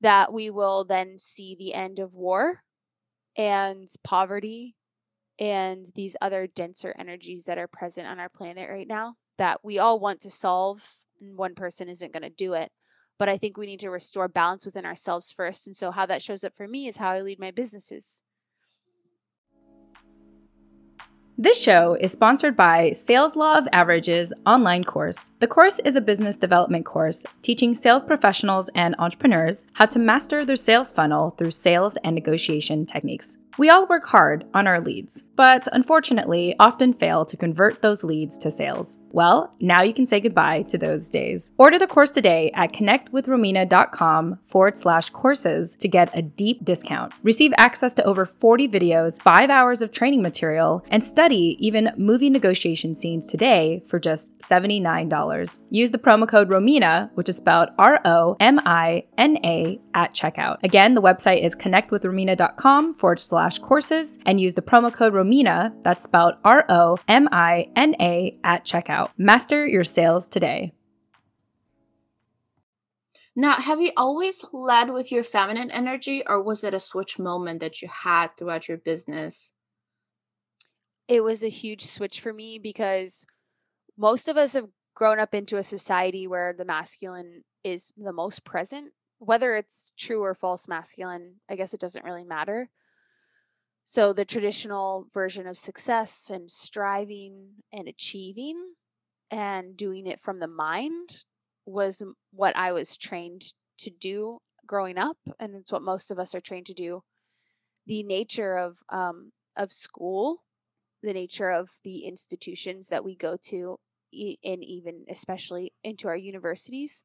that 0.01 0.33
we 0.33 0.51
will 0.51 0.85
then 0.85 1.19
see 1.19 1.56
the 1.59 1.73
end 1.73 1.99
of 1.99 2.15
war 2.15 2.62
and 3.37 3.89
poverty 4.05 4.77
and 5.39 5.87
these 5.95 6.17
other 6.21 6.47
denser 6.47 6.95
energies 6.99 7.47
that 7.47 7.59
are 7.59 7.67
present 7.67 8.06
on 8.06 8.21
our 8.21 8.29
planet 8.29 8.69
right 8.71 8.87
now 8.87 9.15
that 9.39 9.65
we 9.65 9.79
all 9.79 9.99
want 9.99 10.21
to 10.21 10.31
solve 10.31 10.87
and 11.21 11.37
one 11.37 11.55
person 11.55 11.89
isn't 11.89 12.12
going 12.12 12.23
to 12.23 12.31
do 12.31 12.55
it 12.55 12.71
but 13.19 13.29
I 13.29 13.39
think 13.39 13.57
we 13.57 13.67
need 13.67 13.81
to 13.81 13.91
restore 13.91 14.29
balance 14.29 14.65
within 14.67 14.85
ourselves 14.85 15.33
first. 15.33 15.67
And 15.67 15.77
so, 15.77 15.91
how 15.91 16.07
that 16.07 16.23
shows 16.23 16.45
up 16.45 16.57
for 16.57 16.69
me 16.69 16.87
is 16.87 16.97
how 16.97 17.11
I 17.11 17.21
lead 17.21 17.39
my 17.39 17.51
businesses. 17.51 18.23
This 21.37 21.61
show 21.61 21.97
is 22.01 22.13
sponsored 22.13 22.57
by 22.57 22.93
Sales 22.93 23.35
Law 23.35 23.59
of 23.59 23.67
Averages 23.73 24.33
online 24.47 24.85
course. 24.85 25.33
The 25.41 25.49
course 25.49 25.81
is 25.81 25.97
a 25.97 26.01
business 26.01 26.37
development 26.37 26.87
course 26.87 27.27
teaching 27.43 27.75
sales 27.75 28.05
professionals 28.05 28.71
and 28.77 28.95
entrepreneurs 29.01 29.67
how 29.73 29.87
to 29.87 29.99
master 29.99 30.45
their 30.45 30.55
sales 30.55 30.93
funnel 30.93 31.31
through 31.33 31.51
sales 31.51 31.99
and 32.05 32.15
negotiation 32.15 32.87
techniques. 32.87 33.39
We 33.59 33.69
all 33.69 33.89
work 33.89 34.07
hard 34.07 34.45
on 34.55 34.69
our 34.69 34.81
leads, 34.81 35.25
but 35.37 35.67
unfortunately 35.73 36.55
often 36.59 36.93
fail 36.93 37.25
to 37.25 37.37
convert 37.37 37.83
those 37.83 38.05
leads 38.05 38.39
to 38.39 38.51
sales. 38.51 38.99
Well, 39.11 39.55
now 39.61 39.82
you 39.82 39.94
can 39.94 40.06
say 40.06 40.20
goodbye 40.20 40.63
to 40.69 40.79
those 40.79 41.11
days. 41.11 41.53
Order 41.56 41.79
the 41.79 41.87
course 41.87 42.11
today 42.11 42.51
at 42.55 42.73
connectwithromina.com 42.73 44.39
forward 44.44 44.77
slash 44.77 45.11
courses 45.11 45.77
to 45.77 45.89
get 45.89 46.17
a 46.17 46.23
deep 46.23 46.65
discount. 46.65 47.15
Receive 47.23 47.53
access 47.56 47.94
to 47.94 48.05
over 48.05 48.25
40 48.25 48.69
videos, 48.69 49.20
five 49.20 49.51
hours 49.51 49.82
of 49.82 49.93
training 49.93 50.23
material, 50.23 50.85
and 50.89 51.05
study 51.05 51.56
even 51.61 51.93
movie 51.97 52.31
negotiation 52.31 52.94
scenes 52.94 53.27
today 53.27 53.82
for 53.87 53.99
just 53.99 54.39
$79. 54.41 55.61
Use 55.70 55.93
the 55.93 55.99
promo 55.99 56.29
code 56.29 56.49
ROMINA, 56.49 57.11
which 57.15 57.29
is 57.29 57.37
spelled 57.37 57.70
R 57.79 58.01
O 58.05 58.37
M 58.41 58.61
I 58.67 59.05
N 59.17 59.39
A, 59.44 59.81
at 59.94 60.13
checkout. 60.13 60.58
Again, 60.63 60.94
the 60.94 61.03
website 61.03 61.43
is 61.43 61.55
connectwithromina.com 61.55 62.94
forward 62.94 63.20
slash 63.20 63.58
courses 63.58 64.19
and 64.27 64.41
use 64.41 64.55
the 64.55 64.63
promo 64.63 64.93
code 64.93 65.15
ROMINA, 65.15 65.24
that's 65.83 66.05
spelled 66.05 66.35
R 66.45 66.65
O 66.69 66.99
M 67.09 67.29
I 67.33 67.71
N 67.75 67.95
A, 68.01 68.39
at 68.45 68.65
checkout. 68.65 69.11
Master 69.17 69.67
your 69.67 69.85
sales 69.85 70.29
today. 70.29 70.73
Now, 73.37 73.55
have 73.55 73.81
you 73.81 73.91
always 73.97 74.45
led 74.53 74.91
with 74.91 75.11
your 75.11 75.25
feminine 75.25 75.71
energy, 75.71 76.23
or 76.27 76.41
was 76.41 76.63
it 76.63 76.73
a 76.73 76.79
switch 76.79 77.19
moment 77.19 77.61
that 77.61 77.83
you 77.83 77.89
had 77.89 78.37
throughout 78.37 78.69
your 78.69 78.79
business? 78.79 79.53
It 81.09 81.25
was 81.25 81.43
a 81.43 81.49
huge 81.49 81.85
switch 81.85 82.21
for 82.21 82.33
me 82.33 82.59
because 82.59 83.27
most 83.99 84.29
of 84.29 84.37
us 84.37 84.55
have 84.55 84.69
grown 84.95 85.19
up 85.19 85.35
into 85.35 85.57
a 85.57 85.65
society 85.65 86.27
where 86.27 86.55
the 86.57 86.65
masculine 86.65 87.43
is 87.65 87.93
the 87.97 88.13
most 88.13 88.45
present. 88.45 88.93
Whether 89.19 89.57
it's 89.57 89.93
true 89.97 90.23
or 90.23 90.35
false 90.35 90.69
masculine, 90.69 91.37
I 91.51 91.57
guess 91.57 91.75
it 91.75 91.81
doesn't 91.81 92.05
really 92.05 92.25
matter. 92.25 92.71
So 93.84 94.12
the 94.12 94.24
traditional 94.24 95.08
version 95.12 95.46
of 95.46 95.58
success 95.58 96.31
and 96.32 96.50
striving 96.50 97.62
and 97.72 97.86
achieving 97.86 98.74
and 99.31 99.76
doing 99.76 100.06
it 100.06 100.20
from 100.20 100.41
the 100.41 100.48
mind 100.48 101.24
was 101.67 102.03
what 102.32 102.56
I 102.56 102.72
was 102.72 102.96
trained 102.96 103.53
to 103.79 103.91
do 103.91 104.38
growing 104.67 104.96
up, 104.96 105.19
and 105.38 105.55
it's 105.55 105.72
what 105.72 105.82
most 105.82 106.10
of 106.10 106.19
us 106.19 106.34
are 106.34 106.41
trained 106.41 106.67
to 106.67 106.74
do. 106.74 107.03
The 107.86 108.03
nature 108.03 108.56
of 108.56 108.79
um, 108.88 109.32
of 109.56 109.72
school, 109.72 110.44
the 111.03 111.12
nature 111.12 111.50
of 111.50 111.70
the 111.84 112.06
institutions 112.06 112.88
that 112.88 113.05
we 113.05 113.14
go 113.14 113.36
to, 113.48 113.79
and 114.12 114.64
even 114.64 115.05
especially 115.10 115.72
into 115.82 116.08
our 116.08 116.17
universities, 116.17 117.05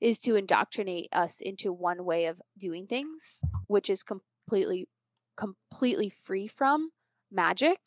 is 0.00 0.20
to 0.20 0.36
indoctrinate 0.36 1.08
us 1.12 1.40
into 1.40 1.72
one 1.72 2.04
way 2.04 2.26
of 2.26 2.40
doing 2.56 2.86
things, 2.86 3.42
which 3.66 3.90
is 3.90 4.04
completely 4.04 4.88
completely 5.36 6.10
free 6.10 6.46
from 6.46 6.90
magic 7.30 7.78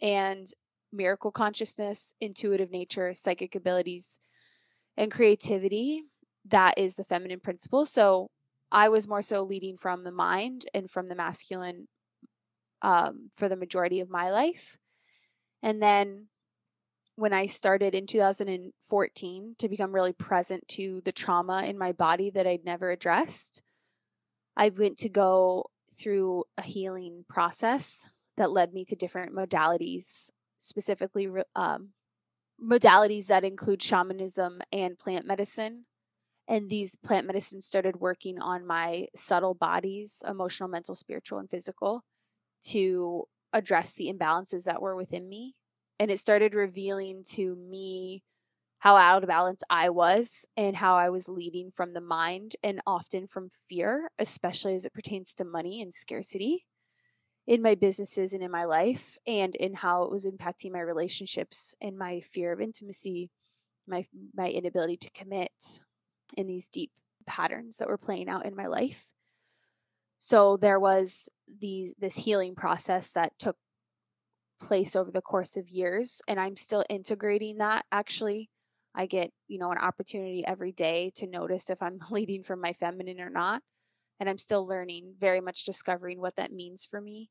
and 0.00 0.46
miracle 0.92 1.30
consciousness, 1.30 2.14
intuitive 2.20 2.70
nature, 2.70 3.12
psychic 3.14 3.54
abilities, 3.54 4.20
and 4.96 5.10
creativity, 5.10 6.04
that 6.46 6.74
is 6.76 6.96
the 6.96 7.04
feminine 7.04 7.40
principle. 7.40 7.84
So 7.84 8.30
I 8.70 8.88
was 8.88 9.08
more 9.08 9.22
so 9.22 9.42
leading 9.42 9.76
from 9.76 10.04
the 10.04 10.12
mind 10.12 10.66
and 10.72 10.90
from 10.90 11.08
the 11.08 11.14
masculine 11.14 11.88
um, 12.82 13.30
for 13.36 13.48
the 13.48 13.56
majority 13.56 14.00
of 14.00 14.10
my 14.10 14.30
life. 14.30 14.76
And 15.62 15.82
then 15.82 16.26
when 17.16 17.32
I 17.32 17.46
started 17.46 17.94
in 17.94 18.06
2014 18.06 19.54
to 19.58 19.68
become 19.68 19.92
really 19.92 20.12
present 20.12 20.66
to 20.68 21.00
the 21.04 21.12
trauma 21.12 21.62
in 21.62 21.78
my 21.78 21.92
body 21.92 22.30
that 22.30 22.46
I'd 22.46 22.64
never 22.64 22.90
addressed, 22.90 23.62
I 24.56 24.68
went 24.68 24.98
to 24.98 25.08
go 25.08 25.70
through 25.96 26.44
a 26.56 26.62
healing 26.62 27.24
process 27.28 28.08
that 28.36 28.50
led 28.50 28.72
me 28.72 28.84
to 28.86 28.96
different 28.96 29.34
modalities, 29.34 30.30
specifically 30.58 31.28
um, 31.54 31.90
modalities 32.62 33.26
that 33.26 33.44
include 33.44 33.82
shamanism 33.82 34.60
and 34.72 34.98
plant 34.98 35.26
medicine. 35.26 35.86
And 36.46 36.68
these 36.68 36.94
plant 36.96 37.26
medicines 37.26 37.64
started 37.64 38.00
working 38.00 38.38
on 38.38 38.66
my 38.66 39.06
subtle 39.16 39.54
bodies, 39.54 40.22
emotional, 40.28 40.68
mental, 40.68 40.94
spiritual, 40.94 41.38
and 41.38 41.48
physical, 41.48 42.04
to 42.66 43.24
address 43.52 43.94
the 43.94 44.12
imbalances 44.12 44.64
that 44.64 44.82
were 44.82 44.96
within 44.96 45.28
me. 45.28 45.54
And 45.98 46.10
it 46.10 46.18
started 46.18 46.54
revealing 46.54 47.22
to 47.30 47.54
me 47.56 48.24
how 48.84 48.96
out 48.96 49.22
of 49.22 49.28
balance 49.28 49.62
I 49.70 49.88
was 49.88 50.46
and 50.58 50.76
how 50.76 50.96
I 50.96 51.08
was 51.08 51.26
leading 51.26 51.70
from 51.74 51.94
the 51.94 52.02
mind 52.02 52.54
and 52.62 52.82
often 52.86 53.26
from 53.26 53.48
fear, 53.48 54.10
especially 54.18 54.74
as 54.74 54.84
it 54.84 54.92
pertains 54.92 55.34
to 55.36 55.44
money 55.46 55.80
and 55.80 55.92
scarcity 55.92 56.66
in 57.46 57.62
my 57.62 57.76
businesses 57.76 58.34
and 58.34 58.42
in 58.42 58.50
my 58.50 58.66
life, 58.66 59.16
and 59.26 59.54
in 59.54 59.72
how 59.72 60.02
it 60.02 60.10
was 60.10 60.26
impacting 60.26 60.70
my 60.70 60.80
relationships 60.80 61.74
and 61.80 61.96
my 61.96 62.20
fear 62.20 62.52
of 62.52 62.60
intimacy, 62.60 63.30
my 63.88 64.04
my 64.34 64.50
inability 64.50 64.98
to 64.98 65.10
commit 65.12 65.80
in 66.36 66.46
these 66.46 66.68
deep 66.68 66.90
patterns 67.26 67.78
that 67.78 67.88
were 67.88 67.96
playing 67.96 68.28
out 68.28 68.44
in 68.44 68.54
my 68.54 68.66
life. 68.66 69.08
So 70.18 70.58
there 70.58 70.78
was 70.78 71.30
these 71.58 71.94
this 71.98 72.16
healing 72.16 72.54
process 72.54 73.12
that 73.12 73.32
took 73.38 73.56
place 74.60 74.94
over 74.94 75.10
the 75.10 75.22
course 75.22 75.56
of 75.56 75.70
years 75.70 76.20
and 76.28 76.38
I'm 76.38 76.56
still 76.56 76.84
integrating 76.90 77.58
that 77.58 77.86
actually 77.90 78.50
I 78.94 79.06
get, 79.06 79.30
you 79.48 79.58
know, 79.58 79.72
an 79.72 79.78
opportunity 79.78 80.44
every 80.46 80.72
day 80.72 81.12
to 81.16 81.26
notice 81.26 81.70
if 81.70 81.82
I'm 81.82 81.98
leading 82.10 82.42
from 82.42 82.60
my 82.60 82.72
feminine 82.74 83.20
or 83.20 83.30
not. 83.30 83.62
And 84.20 84.28
I'm 84.28 84.38
still 84.38 84.66
learning, 84.66 85.14
very 85.18 85.40
much 85.40 85.64
discovering 85.64 86.20
what 86.20 86.36
that 86.36 86.52
means 86.52 86.86
for 86.88 87.00
me 87.00 87.30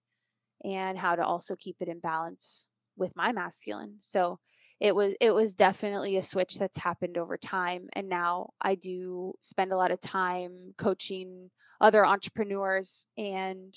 and 0.64 0.98
how 0.98 1.16
to 1.16 1.26
also 1.26 1.56
keep 1.56 1.78
it 1.80 1.88
in 1.88 2.00
balance 2.00 2.68
with 2.98 3.16
my 3.16 3.32
masculine. 3.32 3.96
So 4.00 4.40
it 4.80 4.96
was 4.96 5.14
it 5.22 5.34
was 5.34 5.54
definitely 5.54 6.18
a 6.18 6.24
switch 6.24 6.60
that's 6.60 6.80
happened 6.80 7.18
over 7.18 7.38
time 7.38 7.88
and 7.94 8.10
now 8.10 8.50
I 8.62 8.76
do 8.76 9.34
spend 9.42 9.72
a 9.72 9.78
lot 9.78 9.92
of 9.92 10.02
time 10.02 10.74
coaching 10.78 11.52
other 11.80 12.06
entrepreneurs 12.06 13.06
and 13.18 13.74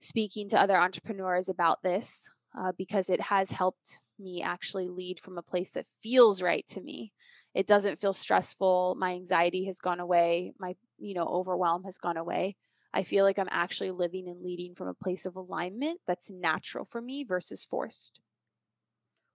speaking 0.00 0.48
to 0.48 0.60
other 0.60 0.76
entrepreneurs 0.76 1.48
about 1.48 1.82
this 1.82 2.30
uh, 2.58 2.72
because 2.76 3.10
it 3.10 3.20
has 3.20 3.50
helped 3.50 3.98
me 4.18 4.42
actually 4.42 4.88
lead 4.88 5.20
from 5.20 5.38
a 5.38 5.42
place 5.42 5.72
that 5.72 5.86
feels 6.02 6.42
right 6.42 6.66
to 6.68 6.80
me. 6.80 7.12
It 7.54 7.66
doesn't 7.66 7.98
feel 7.98 8.12
stressful. 8.12 8.96
My 8.98 9.12
anxiety 9.12 9.66
has 9.66 9.78
gone 9.78 10.00
away. 10.00 10.52
My, 10.58 10.74
you 10.98 11.14
know, 11.14 11.26
overwhelm 11.26 11.84
has 11.84 11.98
gone 11.98 12.16
away. 12.16 12.56
I 12.94 13.02
feel 13.02 13.24
like 13.24 13.38
I'm 13.38 13.48
actually 13.50 13.90
living 13.90 14.28
and 14.28 14.42
leading 14.42 14.74
from 14.74 14.88
a 14.88 14.94
place 14.94 15.26
of 15.26 15.36
alignment 15.36 16.00
that's 16.06 16.30
natural 16.30 16.84
for 16.84 17.00
me 17.00 17.24
versus 17.24 17.64
forced. 17.64 18.20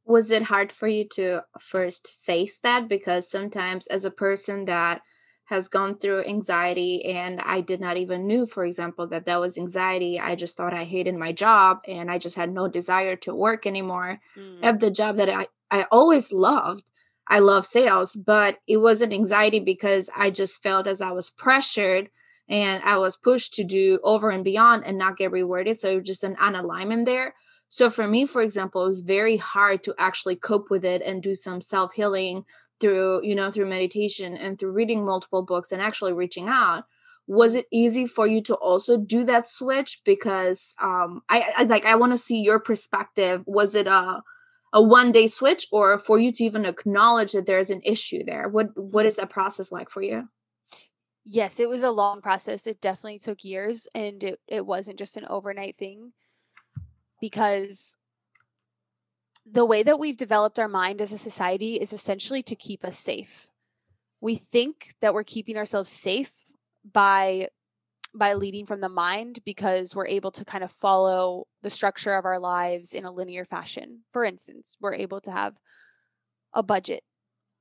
Was 0.06 0.32
it 0.32 0.44
hard 0.44 0.72
for 0.72 0.88
you 0.88 1.08
to 1.10 1.44
first 1.60 2.08
face 2.08 2.58
that? 2.60 2.88
Because 2.88 3.30
sometimes, 3.30 3.88
as 3.88 4.06
a 4.06 4.12
person 4.12 4.66
that 4.66 5.02
has 5.48 5.70
gone 5.70 5.98
through 5.98 6.26
anxiety 6.26 7.06
and 7.06 7.40
I 7.40 7.62
did 7.62 7.80
not 7.80 7.96
even 7.96 8.28
knew 8.28 8.46
for 8.46 8.66
example 8.66 9.08
that 9.08 9.26
that 9.26 9.40
was 9.40 9.58
anxiety. 9.58 10.20
I 10.20 10.36
just 10.36 10.58
thought 10.58 10.74
I 10.74 10.84
hated 10.84 11.16
my 11.16 11.32
job 11.32 11.80
and 11.88 12.12
I 12.12 12.18
just 12.18 12.36
had 12.36 12.54
no 12.54 12.68
desire 12.68 13.16
to 13.18 13.34
work 13.34 13.66
anymore. 13.66 14.20
Mm. 14.38 14.60
at 14.62 14.80
the 14.80 14.92
job 14.92 15.16
that 15.16 15.30
I 15.30 15.48
I 15.72 15.86
always 15.90 16.34
loved 16.34 16.84
I 17.30 17.40
love 17.40 17.66
sales 17.66 18.14
but 18.14 18.58
it 18.68 18.78
wasn't 18.78 19.14
anxiety 19.14 19.62
because 19.62 20.10
I 20.16 20.32
just 20.32 20.62
felt 20.62 20.86
as 20.86 21.02
I 21.02 21.12
was 21.12 21.30
pressured 21.30 22.10
and 22.50 22.84
I 22.84 22.98
was 22.98 23.16
pushed 23.16 23.54
to 23.54 23.64
do 23.64 24.00
over 24.04 24.30
and 24.30 24.44
beyond 24.44 24.84
and 24.86 24.98
not 24.98 25.18
get 25.18 25.32
rewarded. 25.32 25.78
So 25.80 25.92
it 25.92 25.96
was 25.98 26.08
just 26.08 26.24
an 26.24 26.36
unalignment 26.36 27.06
there. 27.06 27.36
So 27.70 27.90
for 27.90 28.06
me 28.06 28.26
for 28.26 28.42
example 28.42 28.84
it 28.84 28.88
was 28.88 29.00
very 29.00 29.38
hard 29.38 29.82
to 29.86 29.96
actually 29.98 30.36
cope 30.36 30.70
with 30.70 30.84
it 30.84 31.02
and 31.02 31.24
do 31.24 31.36
some 31.36 31.62
self-healing 31.62 32.44
through 32.80 33.24
you 33.24 33.36
know 33.36 33.52
through 33.52 33.66
meditation 33.66 34.38
and 34.38 34.60
through 34.60 34.72
reading 34.72 35.06
multiple 35.06 35.42
books 35.42 35.72
and 35.72 35.82
actually 35.82 36.14
reaching 36.14 36.48
out 36.48 36.86
was 37.28 37.56
it 37.56 37.68
easy 37.72 38.08
for 38.08 38.26
you 38.26 38.42
to 38.42 38.56
also 38.56 38.98
do 38.98 39.26
that 39.26 39.48
switch? 39.48 40.00
Because 40.06 40.74
um 40.82 41.22
i, 41.30 41.46
I 41.58 41.64
like 41.64 41.86
i 41.86 41.96
want 41.96 42.14
to 42.14 42.18
see 42.18 42.42
your 42.42 42.60
perspective. 42.60 43.44
Was 43.46 43.76
it 43.76 43.88
a 43.88 44.24
a 44.74 44.82
one 44.82 45.12
day 45.12 45.28
switch 45.28 45.68
or 45.72 45.98
for 45.98 46.20
you 46.20 46.32
to 46.32 46.44
even 46.44 46.66
acknowledge 46.66 47.32
that 47.34 47.46
there's 47.46 47.70
an 47.70 47.82
issue 47.84 48.24
there? 48.26 48.48
What 48.48 48.78
what 48.78 49.06
is 49.06 49.18
that 49.18 49.30
process 49.30 49.72
like 49.72 49.90
for 49.90 50.02
you? 50.02 50.30
Yes 51.26 51.60
it 51.60 51.70
was 51.70 51.84
a 51.84 51.92
long 51.92 52.22
process. 52.22 52.66
It 52.66 52.82
definitely 52.82 53.20
took 53.20 53.44
years 53.44 53.88
and 53.94 54.24
it, 54.24 54.40
it 54.48 54.66
wasn't 54.66 54.98
just 54.98 55.18
an 55.18 55.26
overnight 55.30 55.78
thing 55.78 56.14
because 57.20 57.98
the 59.50 59.66
way 59.66 59.84
that 59.84 60.00
we've 60.00 60.18
developed 60.18 60.60
our 60.60 60.68
mind 60.68 61.02
as 61.02 61.12
a 61.12 61.18
society 61.18 61.76
is 61.76 61.94
essentially 61.94 62.44
to 62.44 62.56
keep 62.56 62.84
us 62.84 62.98
safe. 62.98 63.48
We 64.20 64.36
think 64.36 64.94
that 65.02 65.14
we're 65.14 65.24
keeping 65.24 65.58
ourselves 65.58 65.90
safe 65.90 66.34
by 66.92 67.50
by 68.16 68.34
leading 68.34 68.66
from 68.66 68.82
the 68.82 68.90
mind 68.90 69.40
because 69.46 69.96
we're 69.96 70.08
able 70.08 70.32
to 70.32 70.46
kind 70.46 70.64
of 70.64 70.72
follow 70.72 71.46
the 71.62 71.70
structure 71.70 72.16
of 72.16 72.26
our 72.26 72.40
lives 72.40 72.94
in 72.94 73.06
a 73.06 73.12
linear 73.12 73.46
fashion. 73.46 74.00
For 74.12 74.24
instance, 74.24 74.78
we're 74.80 74.96
able 74.96 75.22
to 75.22 75.32
have 75.32 75.56
a 76.54 76.64
budget 76.64 77.04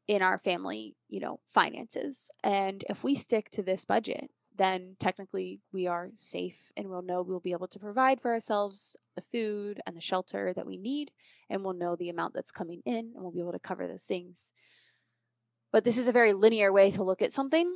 in 0.08 0.22
our 0.22 0.38
family, 0.38 0.96
you 1.08 1.20
know, 1.20 1.40
finances. 1.52 2.30
And 2.42 2.84
if 2.88 3.04
we 3.04 3.16
stick 3.16 3.50
to 3.50 3.62
this 3.62 3.84
budget, 3.84 4.30
then 4.56 4.96
technically 4.98 5.60
we 5.72 5.86
are 5.88 6.10
safe 6.14 6.70
and 6.76 6.88
we'll 6.88 7.02
know 7.02 7.20
we'll 7.22 7.40
be 7.40 7.52
able 7.52 7.68
to 7.68 7.78
provide 7.78 8.20
for 8.22 8.32
ourselves 8.32 8.96
the 9.14 9.24
food 9.32 9.80
and 9.86 9.96
the 9.96 10.00
shelter 10.00 10.52
that 10.54 10.66
we 10.66 10.78
need 10.78 11.10
and 11.48 11.62
we'll 11.62 11.74
know 11.74 11.96
the 11.96 12.08
amount 12.08 12.34
that's 12.34 12.52
coming 12.52 12.82
in 12.84 13.12
and 13.14 13.14
we'll 13.14 13.32
be 13.32 13.40
able 13.40 13.52
to 13.52 13.58
cover 13.58 13.86
those 13.86 14.04
things. 14.04 14.52
But 15.72 15.84
this 15.84 15.98
is 15.98 16.08
a 16.08 16.12
very 16.12 16.32
linear 16.32 16.72
way 16.72 16.90
to 16.92 17.02
look 17.02 17.22
at 17.22 17.32
something. 17.32 17.72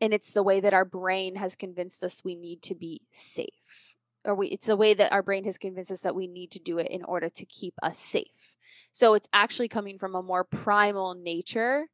And 0.00 0.12
it's 0.12 0.32
the 0.32 0.42
way 0.42 0.60
that 0.60 0.74
our 0.74 0.84
brain 0.84 1.36
has 1.36 1.56
convinced 1.56 2.02
us 2.04 2.22
we 2.24 2.34
need 2.34 2.62
to 2.62 2.74
be 2.74 3.02
safe. 3.12 3.48
Or 4.24 4.34
we 4.34 4.48
it's 4.48 4.66
the 4.66 4.76
way 4.76 4.94
that 4.94 5.12
our 5.12 5.22
brain 5.22 5.44
has 5.44 5.58
convinced 5.58 5.92
us 5.92 6.02
that 6.02 6.14
we 6.14 6.26
need 6.26 6.50
to 6.52 6.58
do 6.58 6.78
it 6.78 6.88
in 6.90 7.04
order 7.04 7.28
to 7.28 7.44
keep 7.44 7.74
us 7.82 7.98
safe. 7.98 8.56
So 8.90 9.14
it's 9.14 9.28
actually 9.32 9.68
coming 9.68 9.98
from 9.98 10.14
a 10.14 10.22
more 10.22 10.44
primal 10.44 11.14
nature. 11.14 11.86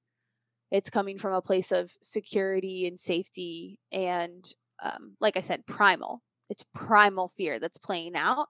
It's 0.70 0.90
coming 0.90 1.18
from 1.18 1.32
a 1.32 1.42
place 1.42 1.72
of 1.72 1.92
security 2.00 2.86
and 2.86 3.00
safety 3.00 3.78
and 3.90 4.52
um, 4.82 5.16
like 5.20 5.36
I 5.36 5.40
said, 5.40 5.66
primal. 5.66 6.22
It's 6.48 6.64
primal 6.74 7.28
fear 7.28 7.58
that's 7.58 7.78
playing 7.78 8.16
out. 8.16 8.48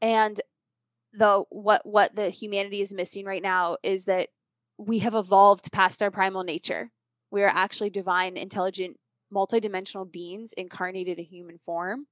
And 0.00 0.40
the 1.16 1.44
what 1.50 1.86
what 1.86 2.14
the 2.16 2.30
humanity 2.30 2.80
is 2.80 2.92
missing 2.92 3.24
right 3.24 3.42
now 3.42 3.76
is 3.82 4.06
that 4.06 4.28
we 4.78 4.98
have 5.00 5.14
evolved 5.14 5.72
past 5.72 6.02
our 6.02 6.10
primal 6.10 6.42
nature. 6.42 6.90
We 7.30 7.42
are 7.42 7.48
actually 7.48 7.90
divine, 7.90 8.36
intelligent, 8.36 8.96
multidimensional 9.32 10.10
beings 10.10 10.52
incarnated 10.56 11.18
in 11.18 11.24
human 11.24 11.58
form. 11.64 12.06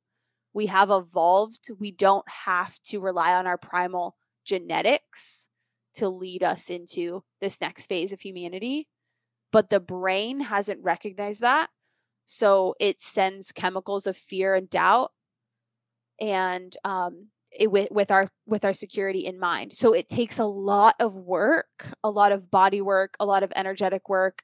We 0.54 0.66
have 0.66 0.90
evolved. 0.90 1.70
We 1.78 1.90
don't 1.90 2.28
have 2.44 2.78
to 2.84 3.00
rely 3.00 3.32
on 3.34 3.46
our 3.46 3.58
primal 3.58 4.16
genetics 4.44 5.48
to 5.94 6.08
lead 6.08 6.42
us 6.42 6.70
into 6.70 7.24
this 7.40 7.60
next 7.60 7.86
phase 7.86 8.12
of 8.12 8.20
humanity. 8.20 8.88
But 9.50 9.70
the 9.70 9.80
brain 9.80 10.40
hasn't 10.40 10.82
recognized 10.82 11.40
that. 11.40 11.68
So 12.24 12.74
it 12.80 13.00
sends 13.00 13.52
chemicals 13.52 14.06
of 14.06 14.16
fear 14.16 14.54
and 14.54 14.70
doubt 14.70 15.10
and 16.20 16.74
um, 16.84 17.28
it, 17.58 17.70
with, 17.70 17.88
with 17.90 18.10
our 18.10 18.30
with 18.46 18.64
our 18.64 18.72
security 18.72 19.26
in 19.26 19.38
mind. 19.38 19.72
So 19.74 19.92
it 19.92 20.08
takes 20.08 20.38
a 20.38 20.44
lot 20.44 20.94
of 20.98 21.14
work 21.14 21.88
a 22.02 22.10
lot 22.10 22.32
of 22.32 22.50
body 22.50 22.80
work 22.80 23.16
a 23.20 23.26
lot 23.26 23.42
of 23.42 23.52
energetic 23.54 24.08
work 24.08 24.42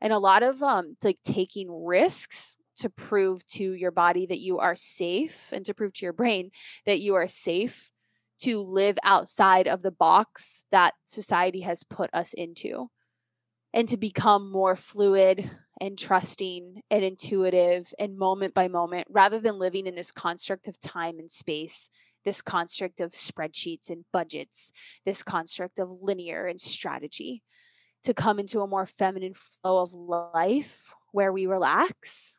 and 0.00 0.12
a 0.12 0.18
lot 0.18 0.42
of 0.42 0.62
um 0.62 0.96
like 1.02 1.18
taking 1.24 1.68
risks 1.84 2.56
to 2.76 2.88
prove 2.88 3.44
to 3.46 3.72
your 3.72 3.90
body 3.90 4.26
that 4.26 4.40
you 4.40 4.58
are 4.58 4.74
safe 4.74 5.48
and 5.52 5.66
to 5.66 5.74
prove 5.74 5.92
to 5.92 6.06
your 6.06 6.12
brain 6.12 6.50
that 6.86 7.00
you 7.00 7.14
are 7.14 7.28
safe 7.28 7.90
to 8.40 8.62
live 8.62 8.98
outside 9.04 9.68
of 9.68 9.82
the 9.82 9.90
box 9.90 10.64
that 10.72 10.94
society 11.04 11.60
has 11.60 11.84
put 11.84 12.08
us 12.14 12.32
into 12.32 12.88
and 13.74 13.88
to 13.88 13.98
become 13.98 14.50
more 14.50 14.76
fluid 14.76 15.50
and 15.80 15.98
trusting 15.98 16.82
and 16.90 17.04
intuitive 17.04 17.92
and 17.98 18.18
moment 18.18 18.54
by 18.54 18.66
moment 18.68 19.06
rather 19.10 19.38
than 19.38 19.58
living 19.58 19.86
in 19.86 19.94
this 19.94 20.10
construct 20.10 20.68
of 20.68 20.80
time 20.80 21.18
and 21.18 21.30
space 21.30 21.90
this 22.24 22.42
construct 22.42 23.00
of 23.00 23.12
spreadsheets 23.12 23.90
and 23.90 24.04
budgets, 24.12 24.72
this 25.04 25.22
construct 25.22 25.78
of 25.78 25.88
linear 26.02 26.46
and 26.46 26.60
strategy. 26.60 27.42
to 28.02 28.14
come 28.14 28.38
into 28.38 28.60
a 28.60 28.66
more 28.66 28.86
feminine 28.86 29.34
flow 29.34 29.78
of 29.78 29.92
life 29.92 30.94
where 31.12 31.32
we 31.32 31.46
relax, 31.46 32.38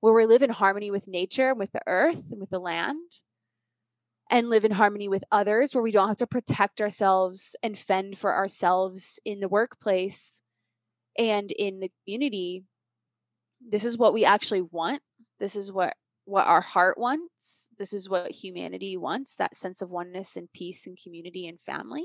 where 0.00 0.14
we 0.14 0.26
live 0.26 0.42
in 0.42 0.50
harmony 0.50 0.90
with 0.90 1.08
nature, 1.08 1.54
with 1.54 1.72
the 1.72 1.82
earth, 1.86 2.30
and 2.30 2.40
with 2.40 2.50
the 2.50 2.58
land, 2.58 3.12
and 4.30 4.48
live 4.48 4.64
in 4.64 4.72
harmony 4.72 5.08
with 5.08 5.24
others, 5.30 5.74
where 5.74 5.82
we 5.82 5.90
don't 5.90 6.08
have 6.08 6.16
to 6.16 6.26
protect 6.26 6.80
ourselves 6.80 7.56
and 7.62 7.78
fend 7.78 8.18
for 8.18 8.34
ourselves 8.34 9.20
in 9.24 9.40
the 9.40 9.48
workplace 9.48 10.42
and 11.18 11.52
in 11.52 11.80
the 11.80 11.90
community. 12.04 12.64
This 13.66 13.84
is 13.84 13.98
what 13.98 14.14
we 14.14 14.24
actually 14.24 14.62
want. 14.62 15.02
This 15.38 15.56
is 15.56 15.70
what 15.70 15.94
what 16.26 16.46
our 16.46 16.60
heart 16.60 16.98
wants. 16.98 17.70
This 17.78 17.92
is 17.92 18.10
what 18.10 18.32
humanity 18.32 18.96
wants 18.96 19.36
that 19.36 19.56
sense 19.56 19.80
of 19.80 19.90
oneness 19.90 20.36
and 20.36 20.52
peace 20.52 20.86
and 20.86 20.98
community 21.00 21.46
and 21.46 21.60
family. 21.60 22.04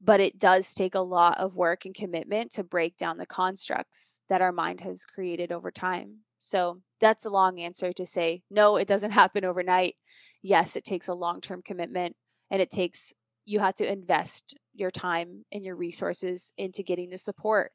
But 0.00 0.20
it 0.20 0.38
does 0.38 0.74
take 0.74 0.94
a 0.94 1.00
lot 1.00 1.38
of 1.38 1.54
work 1.54 1.86
and 1.86 1.94
commitment 1.94 2.50
to 2.52 2.64
break 2.64 2.98
down 2.98 3.16
the 3.16 3.24
constructs 3.24 4.22
that 4.28 4.42
our 4.42 4.52
mind 4.52 4.80
has 4.80 5.06
created 5.06 5.52
over 5.52 5.70
time. 5.70 6.18
So 6.38 6.80
that's 7.00 7.24
a 7.24 7.30
long 7.30 7.60
answer 7.60 7.92
to 7.92 8.04
say, 8.04 8.42
no, 8.50 8.76
it 8.76 8.88
doesn't 8.88 9.10
happen 9.12 9.44
overnight. 9.44 9.94
Yes, 10.42 10.76
it 10.76 10.84
takes 10.84 11.08
a 11.08 11.14
long 11.14 11.40
term 11.40 11.62
commitment 11.64 12.16
and 12.50 12.60
it 12.60 12.70
takes, 12.70 13.12
you 13.44 13.60
have 13.60 13.74
to 13.76 13.90
invest 13.90 14.54
your 14.74 14.90
time 14.90 15.44
and 15.52 15.64
your 15.64 15.76
resources 15.76 16.52
into 16.58 16.82
getting 16.82 17.10
the 17.10 17.18
support 17.18 17.70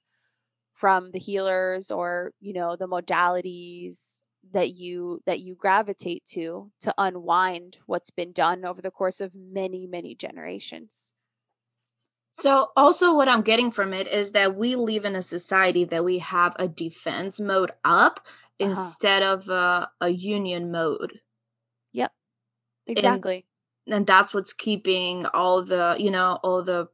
from 0.73 1.11
the 1.11 1.19
healers 1.19 1.89
or, 1.89 2.33
you 2.41 2.53
know, 2.53 2.75
the 2.75 2.87
modalities 2.87 4.21
that 4.51 4.75
you 4.75 5.21
that 5.25 5.39
you 5.39 5.55
gravitate 5.55 6.25
to 6.25 6.71
to 6.81 6.93
unwind 6.97 7.77
what's 7.85 8.09
been 8.09 8.31
done 8.31 8.65
over 8.65 8.81
the 8.81 8.91
course 8.91 9.21
of 9.21 9.33
many 9.35 9.87
many 9.87 10.15
generations? 10.15 11.13
So 12.33 12.69
also 12.77 13.13
what 13.13 13.27
i'm 13.27 13.41
getting 13.41 13.71
from 13.71 13.93
it 13.93 14.07
is 14.07 14.31
that 14.31 14.55
we 14.55 14.75
live 14.75 15.05
in 15.05 15.15
a 15.15 15.21
society 15.21 15.83
that 15.85 16.05
we 16.05 16.19
have 16.19 16.55
a 16.57 16.67
defense 16.67 17.39
mode 17.39 17.71
up 17.83 18.21
uh-huh. 18.59 18.69
instead 18.69 19.23
of 19.23 19.49
a, 19.49 19.89
a 19.99 20.09
union 20.09 20.71
mode. 20.71 21.19
Yep. 21.93 22.11
Exactly. 22.87 23.45
and, 23.85 23.95
and 23.95 24.07
that's 24.07 24.33
what's 24.33 24.53
keeping 24.53 25.25
all 25.27 25.63
the 25.63 25.95
you 25.99 26.11
know 26.11 26.39
all 26.43 26.63
the 26.63 26.87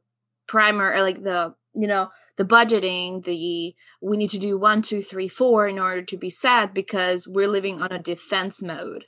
primer 0.46 1.00
like 1.02 1.22
the 1.22 1.54
you 1.74 1.86
know 1.86 2.10
the 2.38 2.44
budgeting 2.44 3.24
the 3.24 3.74
we 4.00 4.16
need 4.16 4.30
to 4.30 4.38
do 4.38 4.56
one 4.56 4.80
two 4.80 5.02
three 5.02 5.28
four 5.28 5.68
in 5.68 5.78
order 5.78 6.02
to 6.02 6.16
be 6.16 6.30
set 6.30 6.72
because 6.72 7.28
we're 7.28 7.48
living 7.48 7.82
on 7.82 7.92
a 7.92 7.98
defense 7.98 8.62
mode 8.62 9.04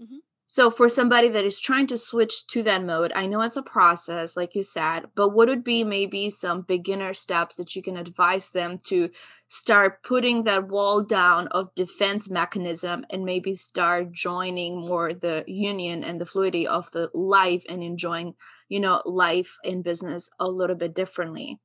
mm-hmm. 0.00 0.16
so 0.48 0.70
for 0.70 0.88
somebody 0.88 1.28
that 1.28 1.44
is 1.44 1.60
trying 1.60 1.86
to 1.86 1.96
switch 1.96 2.46
to 2.48 2.62
that 2.62 2.84
mode 2.84 3.12
i 3.14 3.24
know 3.24 3.40
it's 3.40 3.56
a 3.56 3.62
process 3.62 4.36
like 4.36 4.54
you 4.54 4.62
said 4.62 5.04
but 5.14 5.30
what 5.30 5.48
would 5.48 5.64
be 5.64 5.84
maybe 5.84 6.28
some 6.28 6.62
beginner 6.62 7.14
steps 7.14 7.56
that 7.56 7.74
you 7.74 7.82
can 7.82 7.96
advise 7.96 8.50
them 8.50 8.76
to 8.84 9.08
start 9.46 10.02
putting 10.02 10.42
that 10.42 10.68
wall 10.68 11.02
down 11.02 11.46
of 11.48 11.74
defense 11.76 12.28
mechanism 12.28 13.04
and 13.10 13.24
maybe 13.24 13.54
start 13.54 14.10
joining 14.10 14.80
more 14.80 15.14
the 15.14 15.44
union 15.46 16.02
and 16.02 16.20
the 16.20 16.26
fluidity 16.26 16.66
of 16.66 16.90
the 16.90 17.08
life 17.14 17.64
and 17.68 17.80
enjoying 17.80 18.34
you 18.68 18.80
know 18.80 19.00
life 19.04 19.56
in 19.62 19.82
business 19.82 20.28
a 20.40 20.48
little 20.48 20.74
bit 20.74 20.96
differently 20.96 21.60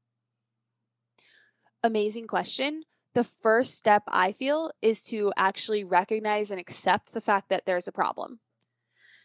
amazing 1.83 2.27
question. 2.27 2.83
The 3.15 3.23
first 3.23 3.75
step 3.75 4.03
I 4.07 4.31
feel 4.31 4.71
is 4.81 5.03
to 5.05 5.33
actually 5.37 5.83
recognize 5.83 6.51
and 6.51 6.59
accept 6.59 7.13
the 7.13 7.21
fact 7.21 7.49
that 7.49 7.65
there's 7.65 7.87
a 7.87 7.91
problem. 7.91 8.39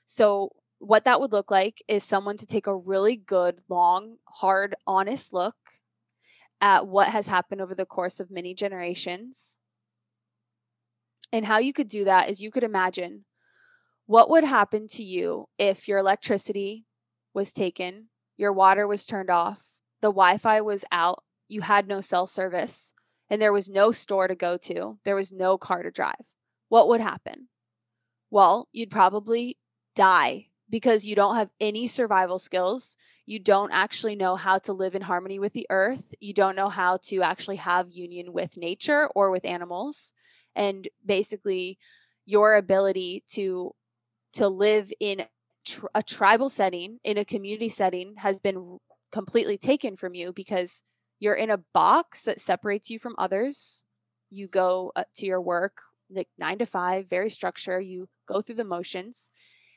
So, 0.04 0.50
what 0.78 1.04
that 1.04 1.20
would 1.20 1.30
look 1.30 1.50
like 1.50 1.82
is 1.86 2.02
someone 2.02 2.36
to 2.38 2.46
take 2.46 2.66
a 2.66 2.74
really 2.74 3.14
good, 3.14 3.60
long, 3.68 4.16
hard, 4.24 4.74
honest 4.86 5.32
look 5.32 5.54
at 6.60 6.86
what 6.86 7.08
has 7.08 7.28
happened 7.28 7.60
over 7.60 7.74
the 7.74 7.86
course 7.86 8.18
of 8.18 8.30
many 8.30 8.54
generations. 8.54 9.58
And 11.32 11.46
how 11.46 11.58
you 11.58 11.72
could 11.72 11.88
do 11.88 12.04
that 12.04 12.28
is 12.28 12.40
you 12.40 12.50
could 12.50 12.64
imagine 12.64 13.24
what 14.06 14.28
would 14.28 14.44
happen 14.44 14.88
to 14.88 15.04
you 15.04 15.48
if 15.58 15.86
your 15.86 15.98
electricity 15.98 16.84
was 17.32 17.52
taken, 17.52 18.08
your 18.36 18.52
water 18.52 18.86
was 18.86 19.06
turned 19.06 19.30
off, 19.30 19.62
the 20.00 20.08
Wi 20.08 20.36
Fi 20.38 20.60
was 20.60 20.84
out, 20.90 21.22
you 21.52 21.60
had 21.60 21.86
no 21.86 22.00
cell 22.00 22.26
service 22.26 22.94
and 23.30 23.40
there 23.40 23.52
was 23.52 23.70
no 23.70 23.92
store 23.92 24.28
to 24.28 24.34
go 24.34 24.56
to, 24.56 24.98
there 25.04 25.16
was 25.16 25.32
no 25.32 25.56
car 25.56 25.82
to 25.82 25.90
drive, 25.90 26.24
what 26.68 26.88
would 26.88 27.00
happen? 27.00 27.48
Well, 28.30 28.68
you'd 28.72 28.90
probably 28.90 29.58
die 29.94 30.46
because 30.70 31.06
you 31.06 31.14
don't 31.14 31.36
have 31.36 31.50
any 31.60 31.86
survival 31.86 32.38
skills. 32.38 32.96
You 33.26 33.38
don't 33.38 33.70
actually 33.72 34.16
know 34.16 34.36
how 34.36 34.58
to 34.60 34.72
live 34.72 34.94
in 34.94 35.02
harmony 35.02 35.38
with 35.38 35.52
the 35.52 35.66
earth. 35.70 36.14
You 36.18 36.32
don't 36.32 36.56
know 36.56 36.70
how 36.70 36.98
to 37.04 37.22
actually 37.22 37.56
have 37.56 37.90
union 37.90 38.32
with 38.32 38.56
nature 38.56 39.08
or 39.14 39.30
with 39.30 39.44
animals. 39.44 40.12
And 40.56 40.88
basically, 41.04 41.78
your 42.24 42.54
ability 42.54 43.24
to 43.32 43.74
to 44.34 44.48
live 44.48 44.90
in 44.98 45.24
tr- 45.64 45.86
a 45.94 46.02
tribal 46.02 46.48
setting 46.48 46.98
in 47.04 47.18
a 47.18 47.24
community 47.24 47.68
setting 47.68 48.14
has 48.16 48.38
been 48.38 48.78
completely 49.10 49.58
taken 49.58 49.96
from 49.96 50.14
you 50.14 50.32
because 50.32 50.82
you're 51.22 51.34
in 51.34 51.50
a 51.50 51.58
box 51.72 52.22
that 52.24 52.40
separates 52.40 52.90
you 52.90 52.98
from 52.98 53.14
others. 53.16 53.84
You 54.28 54.48
go 54.48 54.90
uh, 54.96 55.04
to 55.14 55.26
your 55.26 55.40
work 55.40 55.82
like 56.10 56.26
nine 56.36 56.58
to 56.58 56.66
five, 56.66 57.08
very 57.08 57.30
structured. 57.30 57.84
You 57.84 58.08
go 58.26 58.42
through 58.42 58.56
the 58.56 58.64
motions 58.64 59.30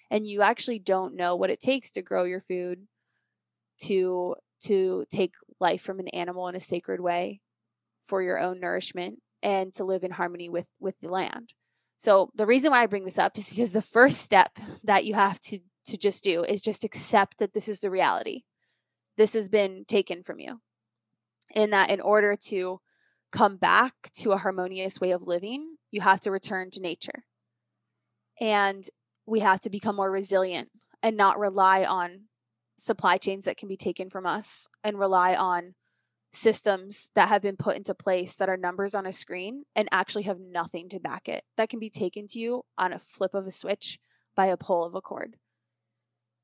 and 0.09 0.25
you 0.25 0.41
actually 0.41 0.79
don't 0.79 1.15
know 1.15 1.35
what 1.35 1.51
it 1.51 1.59
takes 1.59 1.91
to 1.91 2.01
grow 2.01 2.23
your 2.23 2.41
food, 2.41 2.87
to 3.83 4.35
to 4.63 5.05
take 5.11 5.35
life 5.59 5.83
from 5.83 5.99
an 5.99 6.07
animal 6.07 6.47
in 6.47 6.55
a 6.55 6.59
sacred 6.59 6.99
way 6.99 7.41
for 8.03 8.23
your 8.23 8.39
own 8.39 8.59
nourishment 8.59 9.19
and 9.43 9.71
to 9.75 9.83
live 9.83 10.03
in 10.03 10.11
harmony 10.11 10.49
with 10.49 10.65
with 10.79 10.99
the 10.99 11.09
land. 11.09 11.53
So 11.97 12.31
the 12.33 12.47
reason 12.47 12.71
why 12.71 12.81
I 12.81 12.87
bring 12.87 13.05
this 13.05 13.19
up 13.19 13.37
is 13.37 13.51
because 13.51 13.71
the 13.71 13.83
first 13.83 14.21
step 14.21 14.57
that 14.83 15.05
you 15.05 15.13
have 15.13 15.39
to 15.41 15.59
to 15.85 15.95
just 15.95 16.23
do 16.23 16.43
is 16.43 16.63
just 16.63 16.83
accept 16.83 17.37
that 17.37 17.53
this 17.53 17.69
is 17.69 17.81
the 17.81 17.91
reality. 17.91 18.45
This 19.15 19.33
has 19.33 19.47
been 19.47 19.85
taken 19.85 20.23
from 20.23 20.39
you 20.39 20.61
in 21.53 21.69
that 21.71 21.89
in 21.89 22.01
order 22.01 22.35
to 22.47 22.79
come 23.31 23.57
back 23.57 24.09
to 24.13 24.31
a 24.31 24.37
harmonious 24.37 24.99
way 24.99 25.11
of 25.11 25.27
living, 25.27 25.75
you 25.91 26.01
have 26.01 26.21
to 26.21 26.31
return 26.31 26.71
to 26.71 26.81
nature. 26.81 27.25
And 28.39 28.83
we 29.25 29.41
have 29.41 29.59
to 29.61 29.69
become 29.69 29.95
more 29.95 30.11
resilient 30.11 30.69
and 31.01 31.17
not 31.17 31.39
rely 31.39 31.83
on 31.83 32.25
supply 32.77 33.17
chains 33.17 33.45
that 33.45 33.57
can 33.57 33.67
be 33.67 33.77
taken 33.77 34.09
from 34.09 34.25
us 34.25 34.67
and 34.83 34.99
rely 34.99 35.35
on 35.35 35.75
systems 36.33 37.11
that 37.15 37.29
have 37.29 37.41
been 37.41 37.55
put 37.55 37.77
into 37.77 37.93
place 37.93 38.35
that 38.35 38.49
are 38.49 38.57
numbers 38.57 38.93
on 38.93 39.05
a 39.05 39.13
screen 39.13 39.63
and 39.75 39.87
actually 39.91 40.23
have 40.23 40.39
nothing 40.39 40.89
to 40.89 40.99
back 40.99 41.29
it 41.29 41.43
that 41.55 41.69
can 41.69 41.79
be 41.79 41.89
taken 41.89 42.27
to 42.27 42.39
you 42.39 42.63
on 42.77 42.91
a 42.91 42.99
flip 42.99 43.33
of 43.33 43.47
a 43.47 43.51
switch 43.51 43.99
by 44.35 44.47
a 44.47 44.57
pull 44.57 44.83
of 44.83 44.95
a 44.95 45.01
cord. 45.01 45.35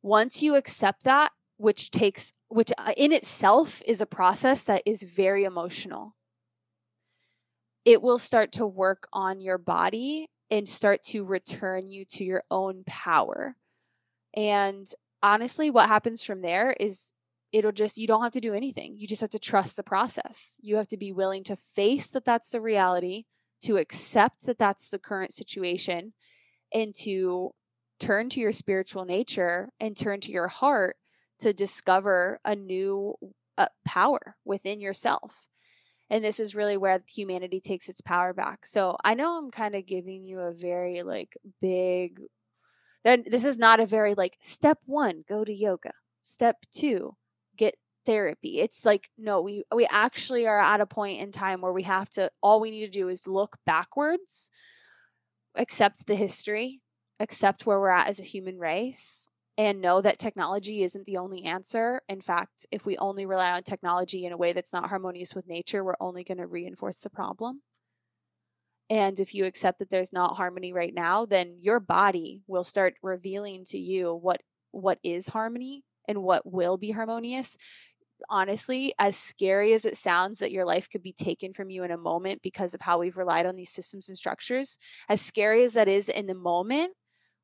Once 0.02 0.42
you 0.42 0.56
accept 0.56 1.04
that 1.04 1.32
which 1.62 1.91
takes 1.91 2.34
which 2.50 2.71
uh, 2.78 2.91
in 2.97 3.13
itself 3.13 3.82
is 3.86 4.02
a 4.02 4.06
process 4.06 4.63
that 4.63 4.82
is 4.86 5.04
very 5.04 5.43
emotional. 5.43 6.15
It 7.86 8.02
will 8.02 8.17
start 8.17 8.52
to 8.54 8.65
work 8.65 9.08
on 9.13 9.41
your 9.41 9.58
body 9.58 10.30
and 10.50 10.67
start 10.67 11.04
to 11.04 11.24
return 11.24 11.89
you 11.89 12.04
to 12.06 12.24
your 12.24 12.43
own 12.52 12.84
power. 12.86 13.56
And 14.36 14.88
honestly 15.21 15.69
what 15.69 15.88
happens 15.88 16.24
from 16.24 16.41
there 16.41 16.76
is 16.80 17.12
it'll 17.52 17.71
just 17.71 17.97
you 17.97 18.08
don't 18.08 18.24
have 18.24 18.34
to 18.34 18.41
do 18.41 18.54
anything. 18.54 18.97
You 18.97 19.08
just 19.08 19.21
have 19.21 19.30
to 19.32 19.39
trust 19.39 19.76
the 19.76 19.84
process. 19.84 20.58
You 20.62 20.78
have 20.78 20.88
to 20.88 20.97
be 20.97 21.12
willing 21.12 21.43
to 21.45 21.56
face 21.56 22.08
that 22.12 22.26
that's 22.26 22.50
the 22.50 22.62
reality 22.62 23.26
to 23.63 23.78
accept 23.78 24.47
that 24.47 24.58
that's 24.58 24.89
the 24.89 24.97
current 25.00 25.32
situation 25.32 26.13
and 26.74 26.95
to 26.95 27.52
turn 28.00 28.30
to 28.30 28.39
your 28.39 28.52
spiritual 28.52 29.06
nature 29.06 29.69
and 29.80 29.95
turn 29.95 30.19
to 30.21 30.32
your 30.32 30.47
heart 30.47 30.95
to 31.42 31.54
discover 31.54 32.40
a 32.46 32.56
new 32.56 33.16
uh, 33.58 33.68
power 33.86 34.36
within 34.46 34.80
yourself. 34.80 35.48
And 36.10 36.24
this 36.24 36.40
is 36.40 36.56
really 36.56 36.78
where 36.78 37.02
humanity 37.08 37.62
takes 37.62 37.88
its 37.88 38.02
power 38.02 38.34
back. 38.34 38.66
So 38.66 38.98
I 39.04 39.14
know 39.14 39.38
I'm 39.38 39.52
kind 39.52 39.76
of 39.76 39.86
giving 39.86 40.26
you 40.26 40.40
a 40.40 40.52
very 40.52 41.04
like 41.04 41.38
big, 41.62 42.20
then 43.04 43.24
this 43.30 43.46
is 43.46 43.58
not 43.58 43.80
a 43.80 43.86
very 43.86 44.14
like 44.14 44.38
step 44.42 44.80
one, 44.86 45.24
go 45.28 45.46
to 45.46 45.54
yoga. 45.54 45.94
Step 46.22 46.58
two, 46.74 47.16
get 47.58 47.76
therapy. 48.06 48.60
It's 48.60 48.86
like 48.86 49.10
no, 49.18 49.42
we 49.42 49.64
we 49.74 49.88
actually 49.90 50.48
are 50.48 50.60
at 50.60 50.82
a 50.82 50.86
point 50.86 51.22
in 51.22 51.32
time 51.32 51.62
where 51.62 51.74
we 51.74 51.84
have 51.84 52.10
to 52.12 52.30
all 52.44 52.60
we 52.60 52.72
need 52.72 52.86
to 52.86 53.00
do 53.00 53.08
is 53.08 53.28
look 53.28 53.58
backwards, 53.66 54.52
accept 55.56 56.08
the 56.08 56.16
history, 56.16 56.82
accept 57.20 57.66
where 57.66 57.80
we're 57.80 57.90
at 57.90 58.08
as 58.08 58.20
a 58.20 58.24
human 58.24 58.60
race, 58.60 59.30
and 59.62 59.80
know 59.80 60.02
that 60.02 60.17
technology 60.17 60.82
isn't 60.82 61.06
the 61.06 61.17
only 61.17 61.43
answer. 61.43 62.02
In 62.10 62.19
fact, 62.19 62.65
if 62.71 62.84
we 62.84 62.97
only 62.97 63.28
rely 63.28 63.52
on 63.52 63.62
technology 63.62 64.26
in 64.26 64.32
a 64.32 64.38
way 64.38 64.54
that's 64.54 64.74
not 64.74 64.89
harmonious 64.89 65.36
with 65.36 65.47
nature, 65.47 65.84
we're 65.84 65.93
only 66.00 66.24
going 66.24 66.39
to 66.39 66.47
reinforce 66.47 67.02
the 67.02 67.12
problem. 67.12 67.62
And 68.89 69.19
if 69.19 69.36
you 69.36 69.45
accept 69.45 69.78
that 69.78 69.91
there's 69.91 70.12
not 70.12 70.36
harmony 70.36 70.74
right 70.74 70.95
now, 70.95 71.28
then 71.28 71.58
your 71.62 71.80
body 71.80 72.41
will 72.47 72.63
start 72.63 72.95
revealing 73.04 73.63
to 73.65 73.78
you 73.78 74.15
what 74.15 74.41
what 74.71 74.97
is 75.04 75.28
harmony 75.28 75.84
and 76.08 76.24
what 76.24 76.41
will 76.43 76.78
be 76.78 76.89
harmonious. 76.89 77.56
honestly, 78.30 78.93
as 79.00 79.15
scary 79.15 79.74
as 79.74 79.86
it 79.86 79.97
sounds 79.97 80.39
that 80.39 80.52
your 80.52 80.65
life 80.65 80.89
could 80.89 81.04
be 81.04 81.13
taken 81.13 81.54
from 81.54 81.69
you 81.69 81.84
in 81.84 81.91
a 81.91 81.97
moment 81.97 82.41
because 82.41 82.74
of 82.74 82.82
how 82.82 83.00
we've 83.00 83.17
relied 83.17 83.45
on 83.45 83.56
these 83.56 83.71
systems 83.71 84.10
and 84.10 84.17
structures, 84.17 84.78
as 85.10 85.21
scary 85.21 85.63
as 85.63 85.74
that 85.74 85.88
is 85.88 86.10
in 86.10 86.28
the 86.28 86.34
moment, 86.34 86.93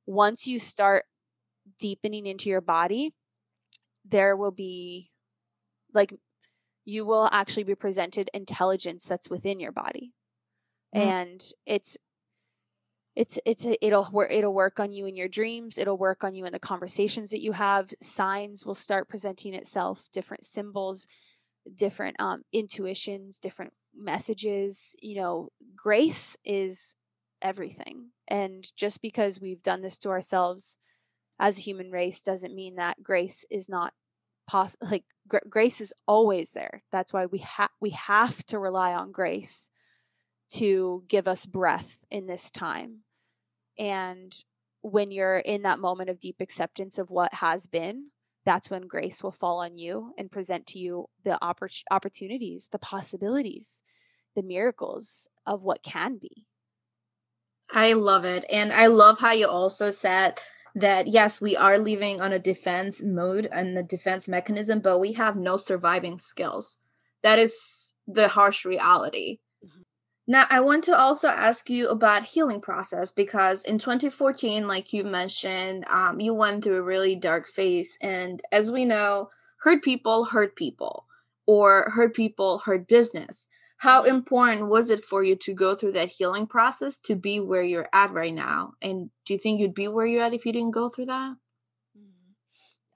once 0.06 0.48
you 0.48 0.60
start 0.60 1.06
deepening 1.80 2.26
into 2.26 2.50
your 2.50 2.62
body, 2.62 3.14
there 4.06 4.36
will 4.36 4.52
be 4.52 5.12
like 5.94 6.14
you 6.86 7.06
will 7.06 7.28
actually 7.32 7.64
be 7.64 7.76
presented 7.76 8.30
intelligence 8.34 9.06
that's 9.06 9.30
within 9.30 9.60
your 9.60 9.72
body. 9.72 10.14
Mm. 10.96 11.00
And 11.00 11.52
it's 11.66 11.98
it's 13.18 13.40
it's 13.46 13.66
a, 13.66 13.84
it'll 13.86 14.08
work 14.12 14.32
it'll 14.32 14.54
work 14.54 14.80
on 14.80 14.92
you 14.92 15.08
in 15.08 15.16
your 15.16 15.28
dreams 15.28 15.80
it'll 15.80 15.98
work 15.98 16.24
on 16.24 16.36
you 16.36 16.46
in 16.46 16.54
the 16.54 16.60
conversations 16.60 17.32
that 17.32 17.42
you 17.42 17.52
have 17.52 17.92
signs 18.00 18.64
will 18.64 18.76
start 18.76 19.10
presenting 19.10 19.56
itself 19.56 20.08
different 20.14 20.46
symbols 20.46 21.08
different 21.76 22.16
um 22.20 22.44
intuitions 22.54 23.40
different 23.40 23.74
messages 23.96 24.96
you 25.02 25.16
know 25.16 25.50
grace 25.76 26.38
is 26.46 26.96
everything 27.42 28.10
and 28.28 28.72
just 28.76 29.02
because 29.02 29.42
we've 29.42 29.64
done 29.64 29.82
this 29.82 29.98
to 29.98 30.10
ourselves 30.10 30.78
as 31.40 31.60
a 31.60 31.62
human 31.62 31.92
race 31.92 32.22
doesn't 32.22 32.56
mean 32.56 32.76
that 32.76 33.02
grace 33.04 33.46
is 33.50 33.70
not 33.70 33.94
possible 34.48 34.88
like 34.92 35.06
gr- 35.28 35.38
grace 35.50 35.82
is 35.82 35.94
always 36.08 36.52
there 36.52 36.82
that's 36.92 37.14
why 37.14 37.26
we 37.26 37.40
have 37.40 37.70
we 37.80 37.92
have 37.92 38.46
to 38.46 38.60
rely 38.60 38.94
on 38.94 39.12
grace 39.12 39.70
to 40.50 41.04
give 41.08 41.28
us 41.28 41.46
breath 41.46 42.00
in 42.10 42.26
this 42.28 42.50
time 42.50 43.00
and 43.78 44.44
when 44.82 45.12
you're 45.12 45.38
in 45.38 45.64
that 45.64 45.80
moment 45.80 46.10
of 46.10 46.20
deep 46.20 46.38
acceptance 46.40 46.98
of 46.98 47.10
what 47.10 47.36
has 47.36 47.68
been, 47.68 48.12
that's 48.46 48.70
when 48.70 48.88
grace 48.88 49.22
will 49.22 49.32
fall 49.32 49.60
on 49.60 49.78
you 49.78 50.14
and 50.18 50.32
present 50.32 50.66
to 50.68 50.80
you 50.80 51.08
the 51.24 51.38
oppor- 51.42 51.84
opportunities, 51.92 52.70
the 52.72 52.80
possibilities, 52.80 53.82
the 54.36 54.44
miracles 54.44 55.28
of 55.46 55.64
what 55.64 55.84
can 55.84 56.18
be. 56.18 56.46
I 57.70 57.94
love 57.94 58.24
it. 58.24 58.46
And 58.50 58.72
I 58.72 58.88
love 58.88 59.20
how 59.20 59.34
you 59.34 59.48
also 59.48 59.90
said 59.90 60.40
that 60.80 61.08
yes, 61.08 61.42
we 61.42 61.56
are 61.56 61.80
living 61.80 62.22
on 62.22 62.32
a 62.32 62.40
defense 62.40 63.04
mode 63.04 63.50
and 63.52 63.76
the 63.76 63.84
defense 63.84 64.28
mechanism, 64.28 64.80
but 64.80 65.00
we 65.00 65.14
have 65.14 65.36
no 65.36 65.58
surviving 65.58 66.20
skills. 66.20 66.78
That 67.24 67.40
is 67.40 67.94
the 68.08 68.28
harsh 68.28 68.64
reality. 68.64 69.40
Now, 70.30 70.46
I 70.50 70.60
want 70.60 70.84
to 70.84 70.98
also 70.98 71.30
ask 71.30 71.70
you 71.70 71.88
about 71.88 72.26
healing 72.26 72.60
process 72.60 73.12
because 73.12 73.64
in 73.64 73.78
2014, 73.78 74.68
like 74.68 74.92
you 74.92 75.04
mentioned, 75.04 75.86
um, 75.90 76.20
you 76.20 76.34
went 76.34 76.64
through 76.64 76.76
a 76.76 76.82
really 76.82 77.16
dark 77.16 77.48
phase, 77.48 77.98
and 78.02 78.42
as 78.52 78.70
we 78.70 78.84
know, 78.84 79.30
hurt 79.62 79.82
people 79.82 80.26
hurt 80.26 80.56
people, 80.56 81.06
or 81.46 81.92
hurt 81.96 82.14
people 82.14 82.60
hurt 82.60 82.88
business. 82.88 83.48
How 83.78 84.04
important 84.04 84.68
was 84.68 84.90
it 84.90 85.04
for 85.04 85.24
you 85.24 85.36
to 85.36 85.54
go 85.54 85.76
through 85.76 85.92
that 85.94 86.10
healing 86.10 86.48
process 86.48 87.00
to 87.02 87.16
be 87.16 87.40
where 87.40 87.62
you're 87.62 87.90
at 87.94 88.12
right 88.12 88.34
now? 88.34 88.74
And 88.82 89.12
do 89.26 89.34
you 89.34 89.40
think 89.40 89.60
you'd 89.60 89.76
be 89.76 89.88
where 89.88 90.06
you're 90.06 90.24
at 90.24 90.34
if 90.34 90.46
you 90.46 90.52
didn't 90.52 90.72
go 90.72 90.90
through 90.90 91.06
that? 91.06 91.36
Mm-hmm. 91.96 92.32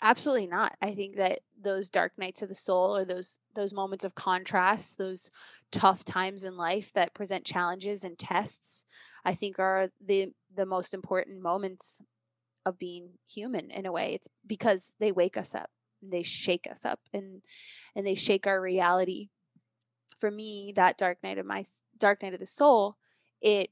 Absolutely 0.01 0.47
not. 0.47 0.75
I 0.81 0.95
think 0.95 1.17
that 1.17 1.39
those 1.61 1.91
dark 1.91 2.13
nights 2.17 2.41
of 2.41 2.49
the 2.49 2.55
soul 2.55 2.97
or 2.97 3.05
those 3.05 3.37
those 3.55 3.73
moments 3.73 4.03
of 4.03 4.15
contrast, 4.15 4.97
those 4.97 5.29
tough 5.71 6.03
times 6.03 6.43
in 6.43 6.57
life 6.57 6.91
that 6.93 7.13
present 7.13 7.45
challenges 7.45 8.03
and 8.03 8.17
tests, 8.17 8.85
I 9.23 9.35
think 9.35 9.59
are 9.59 9.89
the 10.03 10.33
the 10.53 10.65
most 10.65 10.95
important 10.95 11.41
moments 11.41 12.01
of 12.65 12.79
being 12.79 13.09
human 13.29 13.71
in 13.71 13.85
a 13.85 13.91
way. 13.91 14.13
It's 14.15 14.27
because 14.45 14.95
they 14.99 15.11
wake 15.11 15.37
us 15.37 15.53
up, 15.53 15.69
they 16.01 16.23
shake 16.23 16.67
us 16.69 16.85
up, 16.85 16.99
and 17.13 17.43
and 17.95 18.05
they 18.05 18.15
shake 18.15 18.47
our 18.47 18.59
reality. 18.59 19.29
For 20.21 20.31
me, 20.31 20.71
that 20.75 20.97
dark 20.97 21.17
night 21.23 21.37
of 21.37 21.45
my 21.45 21.65
dark 21.97 22.23
night 22.23 22.33
of 22.33 22.39
the 22.39 22.45
soul, 22.45 22.95
it 23.41 23.71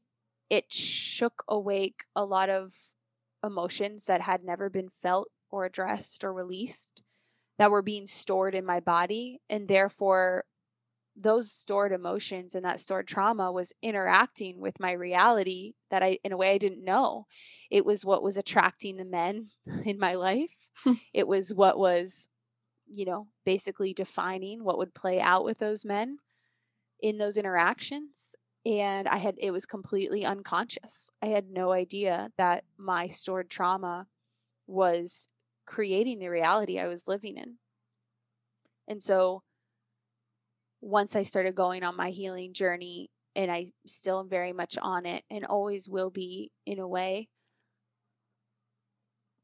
it 0.49 0.73
shook 0.73 1.43
awake 1.47 2.03
a 2.15 2.25
lot 2.25 2.49
of 2.49 2.73
emotions 3.43 4.05
that 4.05 4.21
had 4.21 4.43
never 4.43 4.69
been 4.69 4.89
felt 4.89 5.29
or 5.49 5.63
addressed 5.63 6.23
or 6.23 6.33
released 6.33 7.01
that 7.57 7.71
were 7.71 7.81
being 7.81 8.07
stored 8.07 8.55
in 8.55 8.65
my 8.65 8.79
body 8.79 9.39
and 9.49 9.67
therefore 9.67 10.45
those 11.15 11.51
stored 11.51 11.91
emotions 11.91 12.55
and 12.55 12.63
that 12.63 12.79
stored 12.79 13.07
trauma 13.07 13.51
was 13.51 13.73
interacting 13.81 14.59
with 14.59 14.79
my 14.79 14.91
reality 14.91 15.73
that 15.91 16.01
I, 16.01 16.19
in 16.23 16.31
a 16.31 16.37
way, 16.37 16.53
I 16.53 16.57
didn't 16.57 16.83
know. 16.83 17.27
It 17.69 17.85
was 17.85 18.05
what 18.05 18.23
was 18.23 18.37
attracting 18.37 18.97
the 18.97 19.05
men 19.05 19.49
in 19.85 19.99
my 19.99 20.15
life. 20.15 20.69
Hmm. 20.83 20.93
it 21.13 21.27
was 21.27 21.53
what 21.53 21.77
was, 21.77 22.29
you 22.87 23.03
know, 23.03 23.27
basically 23.45 23.93
defining 23.93 24.63
what 24.63 24.77
would 24.77 24.93
play 24.93 25.19
out 25.19 25.43
with 25.43 25.59
those 25.59 25.83
men 25.83 26.19
in 27.01 27.17
those 27.17 27.37
interactions. 27.37 28.35
And 28.65 29.07
I 29.07 29.17
had, 29.17 29.35
it 29.37 29.51
was 29.51 29.65
completely 29.65 30.25
unconscious. 30.25 31.09
I 31.21 31.27
had 31.27 31.49
no 31.49 31.71
idea 31.71 32.29
that 32.37 32.65
my 32.77 33.07
stored 33.07 33.49
trauma 33.49 34.07
was 34.67 35.29
creating 35.65 36.19
the 36.19 36.29
reality 36.29 36.79
I 36.79 36.87
was 36.87 37.07
living 37.07 37.37
in. 37.37 37.55
And 38.87 39.01
so, 39.01 39.43
once 40.81 41.15
I 41.15 41.23
started 41.23 41.55
going 41.55 41.83
on 41.83 41.95
my 41.95 42.09
healing 42.09 42.53
journey, 42.53 43.09
and 43.35 43.51
I 43.51 43.67
still 43.85 44.19
am 44.19 44.29
very 44.29 44.53
much 44.53 44.77
on 44.81 45.05
it 45.05 45.23
and 45.29 45.45
always 45.45 45.87
will 45.87 46.09
be 46.09 46.51
in 46.65 46.79
a 46.79 46.87
way, 46.87 47.29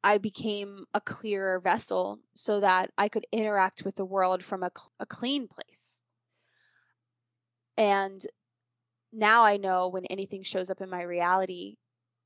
I 0.04 0.18
became 0.18 0.86
a 0.94 1.02
clearer 1.02 1.60
vessel 1.60 2.20
so 2.36 2.60
that 2.60 2.92
I 2.98 3.08
could 3.08 3.26
interact 3.32 3.84
with 3.84 3.96
the 3.96 4.06
world 4.06 4.44
from 4.44 4.64
a, 4.64 4.72
a 5.00 5.06
clean 5.06 5.48
place. 5.48 6.04
And 7.78 8.22
now 9.12 9.44
I 9.44 9.58
know 9.58 9.88
when 9.88 10.06
anything 10.06 10.44
shows 10.44 10.70
up 10.70 10.82
in 10.82 10.90
my 10.90 11.02
reality 11.02 11.78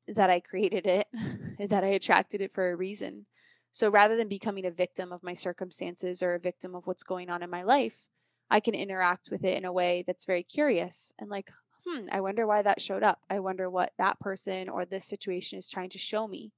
that 0.07 0.29
I 0.29 0.39
created 0.39 0.85
it, 0.85 1.07
that 1.69 1.83
I 1.83 1.88
attracted 1.88 2.41
it 2.41 2.51
for 2.51 2.71
a 2.71 2.75
reason. 2.75 3.25
So 3.71 3.89
rather 3.89 4.17
than 4.17 4.27
becoming 4.27 4.65
a 4.65 4.71
victim 4.71 5.12
of 5.12 5.23
my 5.23 5.33
circumstances 5.33 6.23
or 6.23 6.33
a 6.33 6.39
victim 6.39 6.73
of 6.73 6.88
what's 6.88 7.03
going 7.03 7.29
on 7.29 7.43
in 7.43 7.49
my 7.49 7.62
life, 7.62 8.07
I 8.49 8.59
can 8.59 8.73
interact 8.73 9.29
with 9.31 9.43
it 9.43 9.57
in 9.57 9.65
a 9.65 9.73
way 9.73 10.03
that's 10.05 10.25
very 10.25 10.41
curious 10.41 11.13
and 11.19 11.29
like, 11.29 11.51
hmm, 11.85 12.07
I 12.12 12.21
wonder 12.21 12.47
why 12.47 12.63
that 12.63 12.81
showed 12.81 13.03
up. 13.03 13.19
I 13.29 13.39
wonder 13.39 13.69
what 13.69 13.93
that 13.99 14.19
person 14.19 14.69
or 14.69 14.85
this 14.85 15.05
situation 15.05 15.59
is 15.59 15.69
trying 15.69 15.89
to 15.91 15.99
show 15.99 16.27
me. 16.27 16.51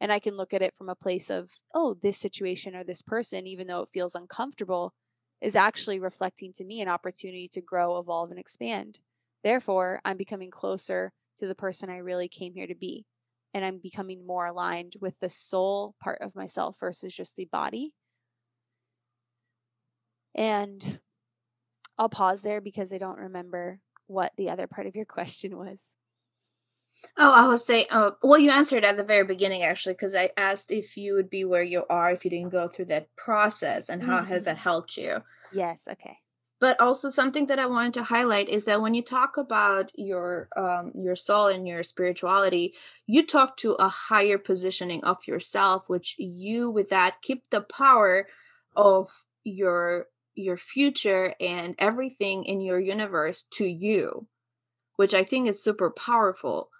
And 0.00 0.12
I 0.12 0.18
can 0.18 0.36
look 0.36 0.54
at 0.54 0.62
it 0.62 0.74
from 0.76 0.88
a 0.88 0.96
place 0.96 1.30
of, 1.30 1.50
oh, 1.74 1.94
this 2.00 2.18
situation 2.18 2.74
or 2.74 2.84
this 2.84 3.02
person, 3.02 3.46
even 3.46 3.66
though 3.66 3.82
it 3.82 3.90
feels 3.92 4.14
uncomfortable, 4.14 4.94
is 5.42 5.56
actually 5.56 5.98
reflecting 5.98 6.52
to 6.54 6.64
me 6.64 6.80
an 6.80 6.88
opportunity 6.88 7.48
to 7.48 7.60
grow, 7.60 7.98
evolve, 7.98 8.30
and 8.30 8.38
expand. 8.38 9.00
Therefore, 9.42 10.00
I'm 10.04 10.16
becoming 10.16 10.50
closer 10.50 11.12
to 11.38 11.48
the 11.48 11.54
person 11.54 11.90
I 11.90 11.96
really 11.96 12.28
came 12.28 12.54
here 12.54 12.68
to 12.68 12.74
be. 12.74 13.04
And 13.52 13.64
I'm 13.64 13.78
becoming 13.78 14.26
more 14.26 14.46
aligned 14.46 14.94
with 15.00 15.14
the 15.20 15.28
soul 15.28 15.94
part 16.02 16.20
of 16.22 16.36
myself 16.36 16.76
versus 16.78 17.14
just 17.14 17.36
the 17.36 17.44
body. 17.46 17.92
And 20.34 21.00
I'll 21.98 22.08
pause 22.08 22.42
there 22.42 22.60
because 22.60 22.92
I 22.92 22.98
don't 22.98 23.18
remember 23.18 23.80
what 24.06 24.32
the 24.38 24.48
other 24.48 24.66
part 24.66 24.86
of 24.86 24.94
your 24.94 25.04
question 25.06 25.58
was. 25.58 25.96
Oh, 27.18 27.32
I 27.32 27.46
was 27.46 27.64
saying, 27.64 27.86
uh, 27.90 28.12
well, 28.22 28.38
you 28.38 28.50
answered 28.50 28.84
at 28.84 28.96
the 28.96 29.04
very 29.04 29.24
beginning 29.24 29.62
actually, 29.62 29.94
because 29.94 30.14
I 30.14 30.30
asked 30.36 30.70
if 30.70 30.96
you 30.96 31.14
would 31.14 31.28
be 31.28 31.44
where 31.44 31.62
you 31.62 31.84
are 31.90 32.10
if 32.12 32.24
you 32.24 32.30
didn't 32.30 32.50
go 32.50 32.68
through 32.68 32.86
that 32.86 33.14
process 33.16 33.88
and 33.88 34.02
how 34.02 34.18
mm-hmm. 34.18 34.28
has 34.32 34.44
that 34.44 34.56
helped 34.56 34.96
you. 34.96 35.22
Yes, 35.52 35.86
okay. 35.90 36.18
But 36.58 36.80
also 36.80 37.08
something 37.08 37.48
that 37.48 37.58
I 37.58 37.66
wanted 37.66 37.94
to 37.94 38.04
highlight 38.04 38.48
is 38.48 38.64
that 38.66 38.80
when 38.80 38.94
you 38.94 39.02
talk 39.02 39.36
about 39.36 39.90
your 39.96 40.48
um, 40.56 40.92
your 40.94 41.16
soul 41.16 41.48
and 41.48 41.66
your 41.66 41.82
spirituality, 41.82 42.74
you 43.06 43.26
talk 43.26 43.56
to 43.58 43.72
a 43.72 43.88
higher 43.88 44.38
positioning 44.38 45.02
of 45.02 45.26
yourself, 45.26 45.88
which 45.88 46.14
you 46.18 46.70
with 46.70 46.88
that 46.90 47.20
keep 47.20 47.50
the 47.50 47.62
power 47.62 48.28
of 48.76 49.24
your 49.44 50.06
your 50.34 50.56
future 50.56 51.34
and 51.40 51.74
everything 51.78 52.44
in 52.44 52.60
your 52.60 52.80
universe 52.80 53.44
to 53.50 53.66
you 53.66 54.26
which 54.96 55.14
i 55.14 55.22
think 55.22 55.48
is 55.48 55.62
super 55.62 55.90
powerful 55.90 56.70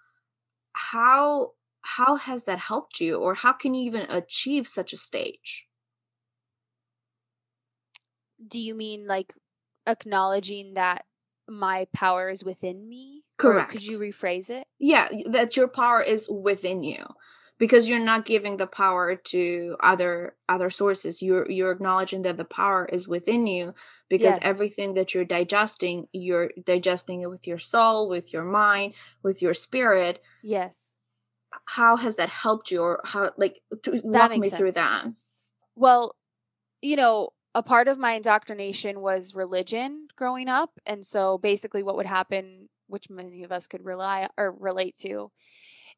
how 0.73 1.53
how 1.83 2.17
has 2.17 2.45
that 2.45 2.59
helped 2.59 3.01
you 3.01 3.17
or 3.17 3.35
how 3.35 3.53
can 3.53 3.75
you 3.75 3.85
even 3.85 4.03
achieve 4.09 4.69
such 4.69 4.93
a 4.93 4.97
stage? 4.97 5.67
Do 8.47 8.61
you 8.61 8.75
mean 8.75 9.07
like 9.07 9.35
acknowledging 9.87 10.75
that 10.75 11.05
my 11.49 11.87
power 11.93 12.31
is 12.31 12.45
within 12.45 12.89
me 12.89 13.25
correct 13.37 13.71
or 13.71 13.73
could 13.73 13.85
you 13.85 13.99
rephrase 13.99 14.49
it? 14.49 14.67
Yeah 14.79 15.09
that 15.27 15.57
your 15.57 15.69
power 15.69 16.01
is 16.01 16.29
within 16.29 16.83
you 16.83 17.05
because 17.59 17.89
you're 17.89 18.05
not 18.05 18.25
giving 18.25 18.57
the 18.57 18.67
power 18.67 19.15
to 19.15 19.77
other 19.81 20.37
other 20.49 20.71
sources. 20.71 21.23
You're 21.23 21.51
you're 21.51 21.73
acknowledging 21.73 22.23
that 22.23 22.37
the 22.37 22.45
power 22.45 22.87
is 22.87 23.07
within 23.09 23.47
you 23.47 23.75
because 24.13 24.37
yes. 24.37 24.39
everything 24.43 24.95
that 24.95 25.15
you're 25.15 25.25
digesting 25.25 26.07
you're 26.13 26.51
digesting 26.65 27.23
it 27.23 27.31
with 27.31 27.47
your 27.47 27.59
soul 27.59 28.09
with 28.09 28.33
your 28.33 28.45
mind 28.45 28.93
with 29.23 29.41
your 29.41 29.55
spirit 29.55 30.23
yes 30.43 30.99
how 31.67 31.97
has 31.97 32.17
that 32.17 32.29
helped 32.29 32.71
you 32.71 32.83
or 32.83 33.01
how 33.05 33.31
like 33.37 33.61
th- 33.83 34.03
walk 34.05 34.31
me 34.37 34.49
sense. 34.49 34.59
through 34.59 34.73
that 34.73 35.07
well 35.75 36.15
you 36.81 36.97
know 36.97 37.31
a 37.55 37.63
part 37.63 37.89
of 37.89 37.99
my 37.99 38.13
indoctrination 38.13 39.01
was 39.01 39.35
religion 39.35 40.09
growing 40.17 40.49
up. 40.49 40.71
And 40.87 41.05
so 41.05 41.39
basically, 41.39 41.83
what 41.83 41.97
would 41.97 42.07
happen, 42.07 42.69
which 42.87 43.11
many 43.11 43.43
of 43.43 43.53
us 43.53 43.67
could 43.67 43.85
rely 43.85 44.29
or 44.37 44.53
relate 44.53 44.97
to, 45.01 45.31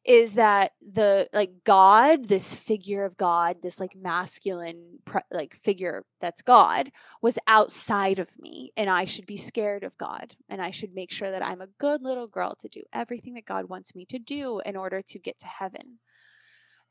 is 0.05 0.35
that 0.35 0.73
the 0.81 1.27
like 1.33 1.51
God, 1.63 2.27
this 2.27 2.53
figure 2.53 3.05
of 3.05 3.17
God, 3.17 3.57
this 3.63 3.79
like 3.79 3.95
masculine 3.95 4.99
like 5.31 5.55
figure 5.63 6.03
that's 6.21 6.43
God, 6.43 6.91
was 7.21 7.39
outside 7.47 8.19
of 8.19 8.29
me, 8.39 8.71
and 8.77 8.89
I 8.89 9.05
should 9.05 9.25
be 9.25 9.37
scared 9.37 9.83
of 9.83 9.97
God, 9.97 10.35
and 10.47 10.61
I 10.61 10.69
should 10.71 10.93
make 10.93 11.11
sure 11.11 11.31
that 11.31 11.45
I'm 11.45 11.61
a 11.61 11.69
good 11.79 12.03
little 12.03 12.27
girl 12.27 12.55
to 12.59 12.69
do 12.69 12.83
everything 12.93 13.33
that 13.33 13.45
God 13.45 13.67
wants 13.67 13.95
me 13.95 14.05
to 14.05 14.19
do 14.19 14.61
in 14.65 14.75
order 14.75 15.01
to 15.01 15.19
get 15.19 15.39
to 15.39 15.47
heaven. 15.47 15.99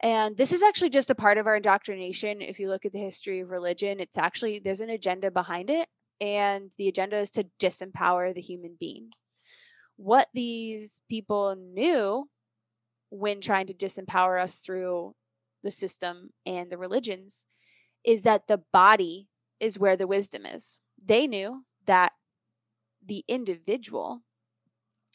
And 0.03 0.37
this 0.37 0.53
is 0.53 0.63
actually 0.63 0.91
just 0.91 1.09
a 1.09 1.15
part 1.15 1.39
of 1.39 1.47
our 1.47 1.57
indoctrination. 1.57 2.43
If 2.43 2.59
you 2.59 2.69
look 2.69 2.85
at 2.85 2.93
the 2.93 2.99
history 2.99 3.41
of 3.41 3.49
religion, 3.49 4.01
it's 4.01 4.19
actually, 4.19 4.59
there's 4.59 4.81
an 4.81 4.91
agenda 4.91 5.31
behind 5.31 5.71
it. 5.71 5.89
And 6.21 6.73
the 6.79 6.89
agenda 6.89 7.19
is 7.19 7.31
to 7.33 7.47
disempower 7.61 8.35
the 8.35 8.41
human 8.41 8.77
being. 8.79 9.11
What 9.97 10.29
these 10.35 11.01
people 11.09 11.57
knew 11.57 12.29
when 13.15 13.41
trying 13.41 13.67
to 13.69 13.73
disempower 13.73 14.43
us 14.43 14.59
through 14.59 15.15
the 15.63 15.71
system 15.71 16.31
and 16.45 16.69
the 16.71 16.77
religions 16.77 17.47
is 18.05 18.25
that 18.25 18.49
the 18.49 18.61
body 18.73 19.29
is 19.61 19.79
where 19.79 19.97
the 19.97 20.07
wisdom 20.07 20.45
is. 20.45 20.81
They 21.03 21.29
knew 21.29 21.65
that 21.87 22.13
the 23.07 23.25
individual 23.29 24.23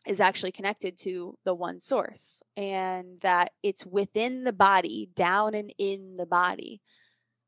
is 0.08 0.22
actually 0.22 0.54
connected 0.54 0.98
to 1.00 1.38
the 1.44 1.54
one 1.54 1.82
source 1.82 2.42
and 2.56 3.20
that 3.22 3.52
it's 3.62 3.86
within 3.86 4.46
the 4.46 4.54
body, 4.54 5.10
down 5.14 5.54
and 5.54 5.74
in 5.78 6.16
the 6.18 6.26
body, 6.26 6.80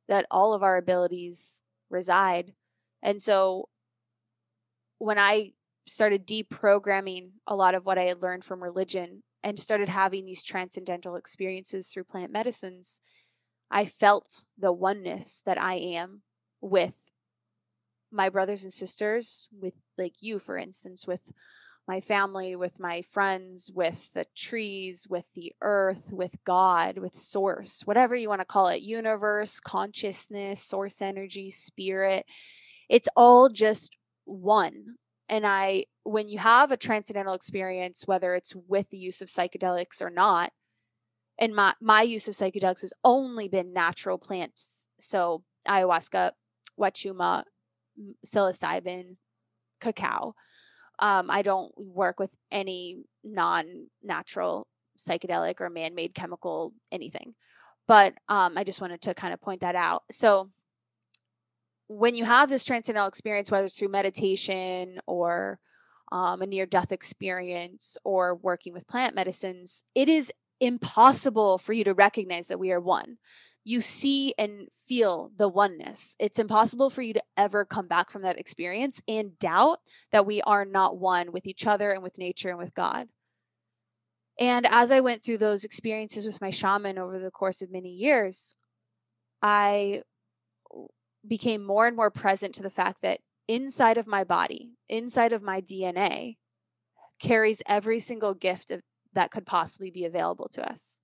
that 0.10 0.26
all 0.30 0.54
of 0.54 0.64
our 0.64 0.76
abilities 0.76 1.64
reside. 1.90 2.52
And 3.02 3.22
so 3.22 3.70
when 4.98 5.18
I 5.18 5.54
started 5.88 6.28
deprogramming 6.28 7.30
a 7.48 7.56
lot 7.56 7.74
of 7.74 7.86
what 7.86 7.98
I 7.98 8.04
had 8.04 8.22
learned 8.22 8.44
from 8.44 8.62
religion 8.62 9.24
and 9.44 9.60
started 9.60 9.90
having 9.90 10.26
these 10.26 10.44
transcendental 10.44 11.16
experiences 11.16 11.88
through 11.88 12.04
plant 12.06 12.32
medicines, 12.32 13.02
I 13.70 13.86
felt 13.86 14.44
the 14.58 14.72
oneness 14.72 15.42
that 15.46 15.60
I 15.60 15.76
am 15.76 16.22
with 16.60 16.94
my 18.12 18.30
brothers 18.30 18.64
and 18.64 18.74
sisters, 18.74 19.48
with 19.52 19.74
like 19.98 20.16
you, 20.20 20.38
for 20.38 20.58
instance, 20.58 21.08
with 21.08 21.32
my 21.88 22.00
family, 22.00 22.56
with 22.56 22.80
my 22.80 23.02
friends, 23.02 23.72
with 23.74 24.14
the 24.14 24.26
trees, 24.36 25.08
with 25.10 25.26
the 25.34 25.54
earth, 25.62 26.10
with 26.12 26.44
God, 26.44 26.98
with 26.98 27.16
source, 27.16 27.82
whatever 27.86 28.16
you 28.16 28.30
want 28.30 28.42
to 28.42 28.46
call 28.46 28.68
it 28.68 28.82
universe, 28.82 29.60
consciousness, 29.60 30.62
source 30.62 31.02
energy, 31.02 31.50
spirit. 31.50 32.26
It's 32.90 33.10
all 33.16 33.50
just 33.50 33.98
one. 34.26 34.96
And 35.28 35.48
I, 35.48 35.86
when 36.04 36.28
you 36.28 36.40
have 36.40 36.72
a 36.72 36.78
transcendental 36.78 37.34
experience, 37.34 38.08
whether 38.08 38.34
it's 38.36 38.56
with 38.56 38.90
the 38.90 38.98
use 38.98 39.22
of 39.22 39.28
psychedelics 39.28 40.02
or 40.02 40.10
not, 40.10 40.52
and 41.40 41.56
my, 41.56 41.74
my 41.82 42.02
use 42.02 42.28
of 42.28 42.34
psychedelics 42.34 42.82
has 42.82 42.94
only 43.04 43.48
been 43.48 43.74
natural 43.74 44.18
plants. 44.18 44.88
So 45.00 45.44
ayahuasca, 45.68 46.32
wachuma, 46.80 47.44
psilocybin, 48.26 49.18
cacao 49.80 50.36
um, 51.02 51.32
I 51.32 51.42
don't 51.42 51.74
work 51.78 52.20
with 52.20 52.30
any 52.52 53.00
non 53.24 53.88
natural 54.04 54.68
psychedelic 54.98 55.56
or 55.60 55.70
man 55.70 55.96
made 55.96 56.14
chemical 56.14 56.74
anything. 56.92 57.34
But 57.88 58.14
um, 58.30 58.58
I 58.58 58.64
just 58.64 58.80
wanted 58.80 59.02
to 59.02 59.14
kind 59.16 59.34
of 59.34 59.42
point 59.42 59.62
that 59.62 59.76
out. 59.76 60.04
So, 60.12 60.52
when 61.88 62.16
you 62.16 62.24
have 62.24 62.50
this 62.50 62.64
transcendental 62.64 63.08
experience, 63.08 63.52
whether 63.52 63.66
it's 63.66 63.78
through 63.78 63.90
meditation 63.90 65.00
or 65.08 65.60
um, 66.12 66.42
a 66.42 66.48
near 66.48 66.66
death 66.66 66.92
experience 66.92 67.98
or 68.04 68.36
working 68.36 68.74
with 68.74 68.88
plant 68.88 69.16
medicines, 69.16 69.84
it 69.96 70.10
is 70.10 70.32
impossible 70.60 71.58
for 71.58 71.74
you 71.74 71.84
to 71.84 71.94
recognize 71.94 72.48
that 72.48 72.60
we 72.60 72.72
are 72.72 72.80
one 72.80 73.18
you 73.64 73.82
see 73.82 74.34
and 74.38 74.68
feel 74.88 75.32
the 75.38 75.48
oneness. 75.48 76.16
It's 76.20 76.40
impossible 76.40 76.90
for 76.90 77.02
you 77.02 77.14
to 77.14 77.24
ever 77.38 77.64
come 77.64 77.88
back 77.88 78.10
from 78.10 78.24
that 78.24 78.40
experience 78.40 79.02
and 79.08 79.38
doubt 79.38 79.80
that 80.12 80.26
we 80.26 80.42
are 80.42 80.66
not 80.66 80.98
one 80.98 81.32
with 81.32 81.46
each 81.46 81.68
other 81.68 81.92
and 81.92 82.02
with 82.02 82.18
nature 82.18 82.50
and 82.50 82.58
with 82.58 82.74
God. 82.74 83.08
And 84.40 84.66
as 84.66 84.92
I 84.92 85.02
went 85.02 85.24
through 85.24 85.38
those 85.38 85.64
experiences 85.64 86.26
with 86.26 86.42
my 86.42 86.50
shaman 86.50 86.98
over 86.98 87.20
the 87.20 87.30
course 87.30 87.62
of 87.62 87.72
many 87.72 87.90
years, 87.90 88.56
I 89.42 90.02
became 91.28 91.64
more 91.64 91.86
and 91.86 91.96
more 91.96 92.10
present 92.10 92.56
to 92.56 92.64
the 92.64 92.72
fact 92.72 93.04
that 93.04 93.20
inside 93.52 93.98
of 93.98 94.08
my 94.08 94.24
body, 94.24 94.72
inside 94.88 95.34
of 95.34 95.42
my 95.42 95.62
DNA, 95.62 96.38
carries 97.22 97.62
every 97.68 98.00
single 98.00 98.34
gift 98.34 98.72
of, 98.72 98.82
that 99.14 99.32
could 99.32 99.46
possibly 99.46 99.92
be 99.92 100.06
available 100.06 100.48
to 100.48 100.68
us 100.68 101.02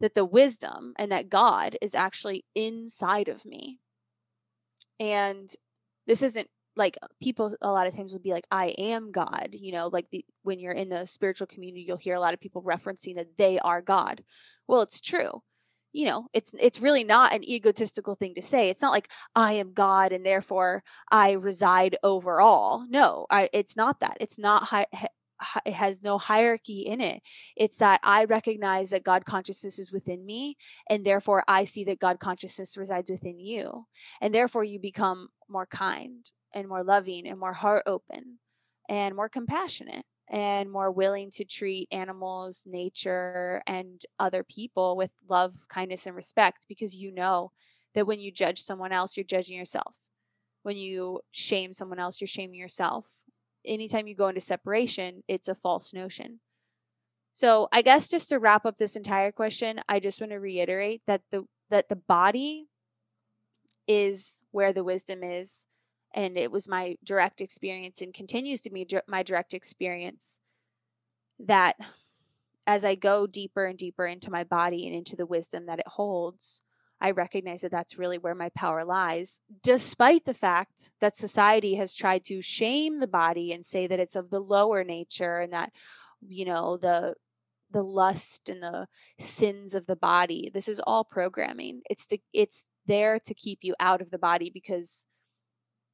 that 0.00 0.14
the 0.14 0.24
wisdom 0.24 0.94
and 0.96 1.12
that 1.12 1.28
God 1.28 1.76
is 1.80 1.94
actually 1.94 2.44
inside 2.54 3.28
of 3.28 3.44
me. 3.44 3.78
And 4.98 5.48
this 6.06 6.22
isn't 6.22 6.48
like 6.76 6.96
people 7.22 7.54
a 7.60 7.70
lot 7.70 7.86
of 7.86 7.94
times 7.94 8.12
would 8.12 8.22
be 8.22 8.32
like 8.32 8.46
I 8.50 8.68
am 8.78 9.12
God, 9.12 9.50
you 9.52 9.72
know, 9.72 9.88
like 9.88 10.06
the 10.10 10.24
when 10.42 10.58
you're 10.58 10.72
in 10.72 10.88
the 10.88 11.06
spiritual 11.06 11.46
community 11.46 11.84
you'll 11.86 11.96
hear 11.98 12.14
a 12.14 12.20
lot 12.20 12.32
of 12.34 12.40
people 12.40 12.62
referencing 12.62 13.14
that 13.16 13.36
they 13.36 13.58
are 13.58 13.82
God. 13.82 14.24
Well, 14.66 14.80
it's 14.80 15.00
true. 15.00 15.42
You 15.92 16.06
know, 16.06 16.28
it's 16.32 16.54
it's 16.60 16.80
really 16.80 17.04
not 17.04 17.34
an 17.34 17.42
egotistical 17.42 18.14
thing 18.14 18.34
to 18.36 18.42
say. 18.42 18.68
It's 18.68 18.82
not 18.82 18.92
like 18.92 19.10
I 19.34 19.54
am 19.54 19.72
God 19.72 20.12
and 20.12 20.24
therefore 20.24 20.84
I 21.10 21.32
reside 21.32 21.96
over 22.02 22.40
all. 22.40 22.86
No, 22.88 23.26
I 23.30 23.48
it's 23.52 23.76
not 23.76 24.00
that. 24.00 24.16
It's 24.20 24.38
not 24.38 24.64
high, 24.64 24.86
it 25.64 25.72
has 25.72 26.02
no 26.02 26.18
hierarchy 26.18 26.82
in 26.82 27.00
it. 27.00 27.22
It's 27.56 27.78
that 27.78 28.00
I 28.02 28.24
recognize 28.24 28.90
that 28.90 29.04
God 29.04 29.24
consciousness 29.24 29.78
is 29.78 29.92
within 29.92 30.24
me, 30.24 30.56
and 30.88 31.04
therefore 31.04 31.44
I 31.48 31.64
see 31.64 31.84
that 31.84 31.98
God 31.98 32.20
consciousness 32.20 32.76
resides 32.76 33.10
within 33.10 33.40
you. 33.40 33.86
And 34.20 34.34
therefore 34.34 34.64
you 34.64 34.78
become 34.78 35.28
more 35.48 35.66
kind 35.66 36.30
and 36.54 36.68
more 36.68 36.84
loving 36.84 37.26
and 37.26 37.38
more 37.38 37.52
heart 37.52 37.84
open 37.86 38.38
and 38.88 39.14
more 39.14 39.28
compassionate 39.28 40.04
and 40.30 40.70
more 40.70 40.90
willing 40.90 41.30
to 41.32 41.44
treat 41.44 41.88
animals, 41.90 42.64
nature, 42.66 43.62
and 43.66 44.02
other 44.18 44.44
people 44.44 44.96
with 44.96 45.10
love, 45.28 45.54
kindness, 45.68 46.06
and 46.06 46.16
respect 46.16 46.66
because 46.68 46.96
you 46.96 47.12
know 47.12 47.50
that 47.94 48.06
when 48.06 48.20
you 48.20 48.30
judge 48.30 48.60
someone 48.60 48.92
else, 48.92 49.16
you're 49.16 49.24
judging 49.24 49.58
yourself. 49.58 49.94
When 50.62 50.76
you 50.76 51.20
shame 51.32 51.72
someone 51.72 51.98
else, 51.98 52.20
you're 52.20 52.28
shaming 52.28 52.60
yourself 52.60 53.06
anytime 53.64 54.06
you 54.06 54.14
go 54.14 54.28
into 54.28 54.40
separation, 54.40 55.22
it's 55.28 55.48
a 55.48 55.54
false 55.54 55.92
notion. 55.92 56.40
So 57.32 57.68
I 57.72 57.82
guess 57.82 58.08
just 58.08 58.28
to 58.30 58.38
wrap 58.38 58.66
up 58.66 58.78
this 58.78 58.96
entire 58.96 59.32
question, 59.32 59.80
I 59.88 60.00
just 60.00 60.20
want 60.20 60.32
to 60.32 60.38
reiterate 60.40 61.02
that 61.06 61.22
the 61.30 61.44
that 61.70 61.88
the 61.88 61.96
body 61.96 62.66
is 63.86 64.42
where 64.50 64.72
the 64.72 64.84
wisdom 64.84 65.22
is 65.22 65.66
and 66.14 66.36
it 66.36 66.50
was 66.50 66.68
my 66.68 66.96
direct 67.04 67.40
experience 67.40 68.02
and 68.02 68.12
continues 68.14 68.60
to 68.62 68.70
be 68.70 68.86
my 69.06 69.22
direct 69.22 69.54
experience 69.54 70.40
that 71.38 71.76
as 72.66 72.84
I 72.84 72.94
go 72.94 73.26
deeper 73.26 73.64
and 73.64 73.78
deeper 73.78 74.06
into 74.06 74.30
my 74.30 74.44
body 74.44 74.86
and 74.86 74.94
into 74.94 75.16
the 75.16 75.26
wisdom 75.26 75.66
that 75.66 75.78
it 75.78 75.88
holds, 75.88 76.62
I 77.00 77.12
recognize 77.12 77.62
that 77.62 77.70
that's 77.70 77.98
really 77.98 78.18
where 78.18 78.34
my 78.34 78.50
power 78.50 78.84
lies, 78.84 79.40
despite 79.62 80.26
the 80.26 80.34
fact 80.34 80.92
that 81.00 81.16
society 81.16 81.76
has 81.76 81.94
tried 81.94 82.24
to 82.24 82.42
shame 82.42 83.00
the 83.00 83.06
body 83.06 83.52
and 83.52 83.64
say 83.64 83.86
that 83.86 83.98
it's 83.98 84.16
of 84.16 84.30
the 84.30 84.40
lower 84.40 84.84
nature 84.84 85.38
and 85.38 85.52
that, 85.52 85.72
you 86.20 86.44
know, 86.44 86.76
the 86.76 87.14
the 87.72 87.82
lust 87.82 88.48
and 88.48 88.62
the 88.62 88.88
sins 89.18 89.76
of 89.76 89.86
the 89.86 89.96
body. 89.96 90.50
This 90.52 90.68
is 90.68 90.80
all 90.80 91.04
programming. 91.04 91.82
It's 91.88 92.06
to, 92.08 92.18
it's 92.32 92.66
there 92.86 93.20
to 93.20 93.32
keep 93.32 93.60
you 93.62 93.76
out 93.78 94.00
of 94.00 94.10
the 94.10 94.18
body 94.18 94.50
because 94.52 95.06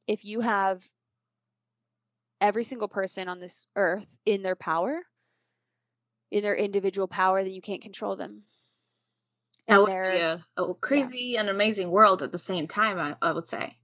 if 0.07 0.25
you 0.25 0.41
have 0.41 0.91
every 2.41 2.65
single 2.65 2.89
person 2.89 3.29
on 3.29 3.41
this 3.41 3.67
earth 3.77 4.19
in 4.25 4.43
their 4.43 4.57
power, 4.57 5.01
in 6.31 6.43
their 6.43 6.55
individual 6.55 7.09
power, 7.09 7.43
then 7.43 7.53
you 7.53 7.63
can't 7.63 7.83
control 7.83 8.17
them 8.17 8.43
that 9.69 9.81
would 9.81 9.87
be 9.87 9.93
a, 9.93 10.45
a 10.57 10.75
crazy 10.75 11.31
yeah. 11.33 11.41
and 11.41 11.49
amazing 11.49 11.91
world 11.91 12.23
at 12.23 12.33
the 12.33 12.39
same 12.39 12.67
time. 12.69 12.99
I, 12.99 13.17
I 13.21 13.33
would 13.33 13.49
say. 13.49 13.77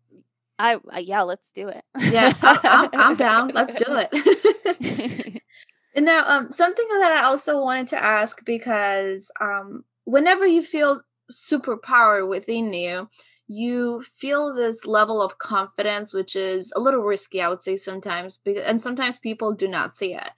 I 0.59 0.77
uh, 0.77 0.99
yeah, 0.99 1.23
let's 1.23 1.53
do 1.53 1.69
it. 1.69 1.85
yeah, 1.99 2.33
I, 2.43 2.89
I'm, 2.93 3.01
I'm 3.01 3.17
down. 3.17 3.49
Let's 3.49 3.75
do 3.75 3.87
it. 3.89 5.43
and 5.97 6.05
now, 6.05 6.25
um, 6.27 6.53
something 6.53 6.87
that 7.01 7.21
I 7.21 7.25
also 7.25 7.61
wanted 7.61 7.89
to 7.89 8.03
ask 8.03 8.45
because 8.45 9.31
um, 9.41 9.85
whenever 10.05 10.47
you 10.47 10.63
feel 10.63 11.03
superpower 11.31 12.29
within 12.29 12.73
you, 12.73 13.09
you 13.49 14.03
feel 14.03 14.55
this 14.55 14.87
level 14.87 15.21
of 15.21 15.39
confidence, 15.39 16.15
which 16.15 16.37
is 16.37 16.73
a 16.75 16.81
little 16.81 17.03
risky, 17.03 17.43
I 17.43 17.49
would 17.49 17.63
say 17.63 17.77
sometimes, 17.77 18.39
because, 18.39 18.65
and 18.65 18.81
sometimes 18.81 19.19
people 19.19 19.53
do 19.53 19.69
not 19.69 19.97
see 19.97 20.15
it. 20.15 20.31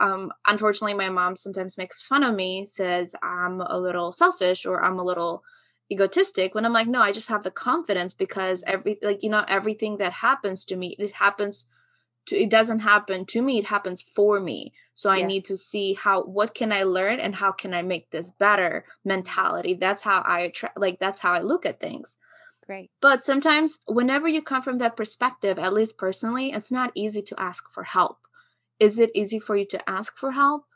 Um, 0.00 0.32
unfortunately, 0.46 0.94
my 0.94 1.08
mom 1.08 1.36
sometimes 1.36 1.78
makes 1.78 2.06
fun 2.06 2.22
of 2.22 2.34
me, 2.34 2.64
says 2.66 3.16
I'm 3.22 3.60
a 3.60 3.78
little 3.78 4.12
selfish 4.12 4.64
or 4.66 4.84
I'm 4.84 4.98
a 4.98 5.04
little 5.04 5.42
egotistic 5.90 6.54
when 6.54 6.66
i'm 6.66 6.72
like 6.74 6.86
no 6.86 7.00
i 7.00 7.10
just 7.10 7.30
have 7.30 7.44
the 7.44 7.50
confidence 7.50 8.12
because 8.12 8.62
every 8.66 8.98
like 9.02 9.22
you 9.22 9.30
know 9.30 9.42
everything 9.48 9.96
that 9.96 10.12
happens 10.12 10.66
to 10.66 10.76
me 10.76 10.94
it 10.98 11.14
happens 11.14 11.66
to 12.26 12.36
it 12.36 12.50
doesn't 12.50 12.80
happen 12.80 13.24
to 13.24 13.42
me 13.42 13.58
it 13.58 13.66
happens 13.66 14.02
for 14.02 14.38
me. 14.38 14.72
So 14.94 15.10
i 15.10 15.18
yes. 15.18 15.28
need 15.28 15.44
to 15.46 15.56
see 15.56 15.94
how 15.94 16.22
what 16.22 16.54
can 16.54 16.72
i 16.72 16.82
learn 16.82 17.18
and 17.20 17.34
how 17.36 17.52
can 17.52 17.74
i 17.74 17.82
make 17.82 18.10
this 18.10 18.30
better 18.32 18.84
mentality? 19.04 19.74
That's 19.74 20.02
how 20.02 20.22
i 20.26 20.48
try 20.48 20.70
like 20.76 20.98
that's 21.00 21.20
how 21.20 21.32
i 21.32 21.40
look 21.40 21.64
at 21.64 21.80
things 21.80 22.18
Right. 22.68 22.90
But 23.00 23.24
sometimes, 23.24 23.80
whenever 23.86 24.28
you 24.28 24.42
come 24.42 24.60
from 24.60 24.78
that 24.78 24.96
perspective, 24.96 25.58
at 25.58 25.72
least 25.72 25.96
personally, 25.96 26.52
it's 26.52 26.70
not 26.70 26.92
easy 26.94 27.22
to 27.22 27.40
ask 27.40 27.70
for 27.70 27.84
help. 27.84 28.18
Is 28.78 28.98
it 28.98 29.10
easy 29.14 29.38
for 29.38 29.56
you 29.56 29.64
to 29.66 29.90
ask 29.90 30.18
for 30.18 30.32
help? 30.32 30.66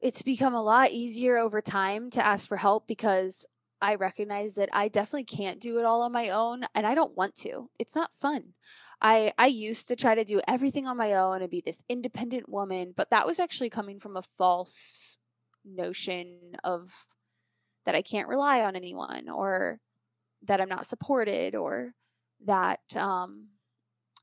It's 0.00 0.22
become 0.22 0.54
a 0.54 0.62
lot 0.62 0.90
easier 0.92 1.36
over 1.36 1.60
time 1.60 2.10
to 2.12 2.24
ask 2.24 2.48
for 2.48 2.56
help 2.56 2.86
because 2.86 3.46
I 3.82 3.96
recognize 3.96 4.54
that 4.54 4.70
I 4.72 4.88
definitely 4.88 5.24
can't 5.24 5.60
do 5.60 5.78
it 5.78 5.84
all 5.84 6.00
on 6.02 6.12
my 6.12 6.30
own 6.30 6.64
and 6.74 6.86
I 6.86 6.94
don't 6.94 7.16
want 7.16 7.34
to. 7.36 7.68
It's 7.78 7.94
not 7.94 8.10
fun. 8.18 8.54
I 9.02 9.32
I 9.36 9.46
used 9.46 9.88
to 9.88 9.96
try 9.96 10.14
to 10.14 10.24
do 10.24 10.40
everything 10.48 10.86
on 10.86 10.96
my 10.96 11.14
own 11.14 11.42
and 11.42 11.50
be 11.50 11.62
this 11.64 11.84
independent 11.88 12.48
woman, 12.48 12.94
but 12.96 13.10
that 13.10 13.26
was 13.26 13.38
actually 13.38 13.70
coming 13.70 14.00
from 14.00 14.16
a 14.16 14.22
false 14.38 15.18
notion 15.64 16.56
of 16.64 17.06
that 17.84 17.94
I 17.94 18.02
can't 18.02 18.28
rely 18.28 18.60
on 18.62 18.76
anyone 18.76 19.28
or 19.28 19.80
that 20.44 20.60
I'm 20.60 20.68
not 20.68 20.86
supported 20.86 21.54
or 21.54 21.94
that 22.46 22.80
um 22.96 23.48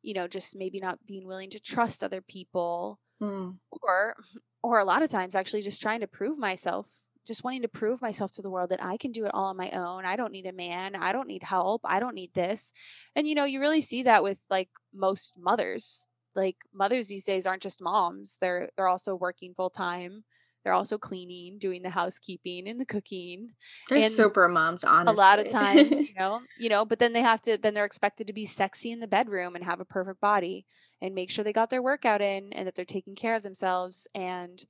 you 0.02 0.14
know 0.14 0.28
just 0.28 0.56
maybe 0.56 0.80
not 0.80 1.06
being 1.06 1.26
willing 1.28 1.50
to 1.52 1.60
trust 1.60 2.04
other 2.04 2.22
people 2.22 3.00
mm. 3.22 3.56
or 3.82 4.16
or 4.64 4.80
a 4.80 4.86
lot 4.86 5.04
of 5.04 5.10
times 5.10 5.36
actually 5.36 5.62
just 5.62 5.82
trying 5.82 6.00
to 6.00 6.08
prove 6.08 6.38
myself 6.38 6.88
just 7.28 7.44
wanting 7.44 7.62
to 7.62 7.68
prove 7.68 8.02
myself 8.02 8.32
to 8.32 8.42
the 8.42 8.50
world 8.50 8.70
that 8.70 8.84
I 8.84 8.96
can 8.96 9.12
do 9.12 9.26
it 9.26 9.34
all 9.34 9.48
on 9.48 9.58
my 9.58 9.70
own. 9.72 10.06
I 10.06 10.16
don't 10.16 10.32
need 10.32 10.46
a 10.46 10.54
man. 10.54 10.96
I 10.96 11.12
don't 11.12 11.28
need 11.28 11.44
help. 11.44 11.82
I 11.84 12.00
don't 12.00 12.16
need 12.16 12.34
this. 12.34 12.72
And 13.16 13.28
you 13.28 13.36
know, 13.36 13.44
you 13.44 13.60
really 13.60 13.82
see 13.82 14.04
that 14.04 14.24
with 14.24 14.38
like 14.50 14.70
most 14.94 15.34
mothers. 15.38 16.08
Like 16.36 16.56
mothers 16.74 17.08
these 17.08 17.26
days 17.26 17.46
aren't 17.46 17.64
just 17.64 17.82
moms. 17.82 18.38
They're 18.40 18.70
they're 18.78 18.88
also 18.88 19.14
working 19.14 19.54
full 19.54 19.70
time. 19.70 20.24
They're 20.68 20.74
also 20.74 20.98
cleaning, 20.98 21.60
doing 21.60 21.82
the 21.82 21.92
housekeeping 21.92 22.68
and 22.68 22.78
the 22.78 22.84
cooking. 22.84 23.54
They're 23.88 24.00
and 24.00 24.12
super 24.12 24.50
moms, 24.50 24.84
honestly. 24.84 25.14
A 25.14 25.16
lot 25.16 25.40
of 25.40 25.48
times, 25.48 26.02
you 26.02 26.14
know, 26.20 26.42
you 26.60 26.68
know, 26.68 26.84
but 26.84 27.00
then 27.00 27.14
they 27.14 27.22
have 27.22 27.42
to 27.44 27.58
then 27.58 27.74
they're 27.74 27.86
expected 27.86 28.28
to 28.28 28.34
be 28.34 28.46
sexy 28.46 28.92
in 28.92 29.00
the 29.00 29.08
bedroom 29.08 29.56
and 29.56 29.64
have 29.64 29.80
a 29.80 29.86
perfect 29.86 30.20
body 30.20 30.66
and 31.02 31.16
make 31.16 31.30
sure 31.30 31.46
they 31.46 31.54
got 31.54 31.70
their 31.70 31.82
workout 31.82 32.22
in 32.22 32.52
and 32.52 32.68
that 32.68 32.76
they're 32.76 32.84
taking 32.84 33.16
care 33.16 33.34
of 33.34 33.44
themselves 33.44 34.10
and 34.14 34.66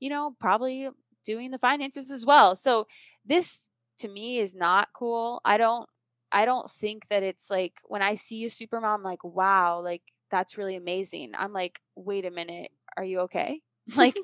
you 0.00 0.08
know, 0.08 0.34
probably 0.40 0.88
doing 1.22 1.50
the 1.50 1.58
finances 1.58 2.10
as 2.10 2.24
well. 2.24 2.56
So 2.56 2.86
this 3.22 3.70
to 3.98 4.08
me 4.08 4.38
is 4.38 4.54
not 4.54 4.88
cool. 4.94 5.42
I 5.44 5.58
don't 5.58 5.86
I 6.32 6.46
don't 6.46 6.70
think 6.70 7.08
that 7.10 7.22
it's 7.22 7.50
like 7.50 7.74
when 7.84 8.00
I 8.00 8.14
see 8.14 8.42
a 8.46 8.48
super 8.48 8.80
mom 8.80 9.02
like 9.02 9.22
wow, 9.22 9.82
like 9.82 10.00
that's 10.30 10.56
really 10.56 10.76
amazing. 10.76 11.32
I'm 11.36 11.52
like, 11.52 11.80
"Wait 11.94 12.24
a 12.24 12.30
minute. 12.30 12.70
Are 12.96 13.04
you 13.04 13.20
okay?" 13.20 13.60
like 13.96 14.16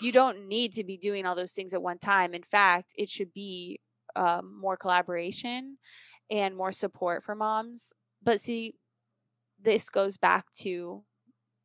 you 0.00 0.12
don't 0.12 0.48
need 0.48 0.72
to 0.74 0.84
be 0.84 0.96
doing 0.96 1.26
all 1.26 1.34
those 1.34 1.52
things 1.52 1.74
at 1.74 1.82
one 1.82 1.98
time. 1.98 2.34
In 2.34 2.42
fact 2.42 2.94
it 2.96 3.08
should 3.08 3.32
be 3.32 3.80
um, 4.16 4.58
more 4.60 4.76
collaboration 4.76 5.78
and 6.30 6.56
more 6.56 6.72
support 6.72 7.24
for 7.24 7.34
moms. 7.34 7.92
But 8.22 8.40
see 8.40 8.74
this 9.62 9.90
goes 9.90 10.16
back 10.16 10.46
to 10.60 11.04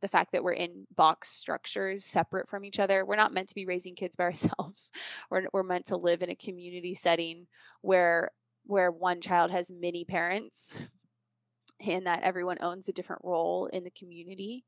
the 0.02 0.08
fact 0.08 0.32
that 0.34 0.44
we're 0.44 0.52
in 0.54 0.86
box 0.96 1.30
structures 1.30 2.04
separate 2.04 2.50
from 2.50 2.65
each 2.65 2.80
other. 2.80 3.06
We're 3.06 3.15
not 3.15 3.34
meant 3.34 3.50
to 3.50 3.56
be 3.56 3.65
raising 3.65 3.96
kids 3.96 4.15
by 4.15 4.24
ourselves. 4.26 4.91
We're, 5.30 5.48
we're 5.54 5.63
meant 5.63 5.88
to 5.88 5.98
live 5.98 6.22
in 6.22 6.30
a 6.30 6.36
community 6.36 6.94
setting 6.94 7.48
where 7.82 8.32
where 8.68 8.91
one 8.91 9.22
child 9.22 9.52
has 9.52 9.72
many 9.72 10.04
parents 10.04 10.88
and 11.80 12.08
that 12.08 12.24
everyone 12.24 12.58
owns 12.62 12.89
a 12.89 12.94
different 12.94 13.22
role 13.24 13.68
in 13.72 13.84
the 13.84 13.91
community. 13.91 14.65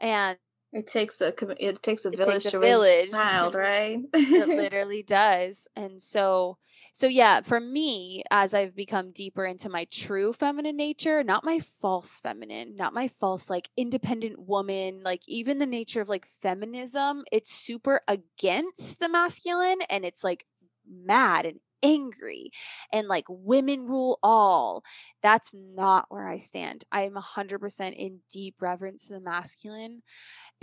And 0.00 0.36
it 0.72 0.86
takes 0.86 1.20
a 1.20 1.34
it 1.58 1.82
takes 1.82 2.04
a 2.04 2.10
it 2.10 2.16
village 2.16 2.32
takes 2.34 2.46
a 2.46 2.50
to 2.52 2.58
village. 2.58 3.04
raise 3.06 3.14
a 3.14 3.16
child, 3.16 3.54
right? 3.56 4.00
it 4.14 4.48
literally 4.56 5.02
does. 5.02 5.68
And 5.76 6.00
so 6.00 6.58
so 6.92 7.06
yeah, 7.06 7.40
for 7.42 7.60
me, 7.60 8.24
as 8.30 8.52
I've 8.52 8.74
become 8.74 9.12
deeper 9.12 9.44
into 9.44 9.68
my 9.68 9.86
true 9.90 10.32
feminine 10.32 10.76
nature, 10.76 11.22
not 11.22 11.44
my 11.44 11.60
false 11.80 12.20
feminine, 12.20 12.76
not 12.76 12.92
my 12.94 13.08
false 13.08 13.48
like 13.48 13.68
independent 13.76 14.40
woman, 14.40 15.02
like 15.04 15.22
even 15.26 15.58
the 15.58 15.66
nature 15.66 16.00
of 16.00 16.08
like 16.08 16.26
feminism, 16.42 17.24
it's 17.30 17.52
super 17.52 18.00
against 18.08 18.98
the 18.98 19.08
masculine 19.08 19.82
and 19.88 20.04
it's 20.04 20.24
like 20.24 20.46
mad 20.88 21.46
and 21.46 21.60
angry 21.82 22.50
and 22.92 23.08
like 23.08 23.24
women 23.28 23.86
rule 23.86 24.18
all. 24.22 24.82
That's 25.22 25.54
not 25.54 26.06
where 26.08 26.28
I 26.28 26.38
stand. 26.38 26.84
I 26.90 27.02
am 27.02 27.14
100% 27.14 27.96
in 27.96 28.20
deep 28.30 28.56
reverence 28.60 29.06
to 29.06 29.14
the 29.14 29.20
masculine 29.20 30.02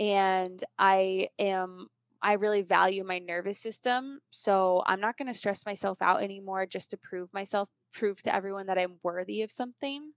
and 0.00 0.62
I 0.78 1.28
am 1.38 1.88
I 2.20 2.32
really 2.32 2.62
value 2.62 3.04
my 3.04 3.18
nervous 3.18 3.60
system. 3.60 4.20
So 4.30 4.82
I'm 4.86 5.00
not 5.00 5.16
going 5.16 5.28
to 5.28 5.34
stress 5.34 5.64
myself 5.64 5.98
out 6.02 6.22
anymore 6.22 6.66
just 6.66 6.90
to 6.90 6.96
prove 6.96 7.32
myself, 7.32 7.68
prove 7.92 8.22
to 8.22 8.34
everyone 8.34 8.66
that 8.66 8.78
I'm 8.78 8.98
worthy 9.04 9.42
of 9.42 9.52
something. 9.52 10.12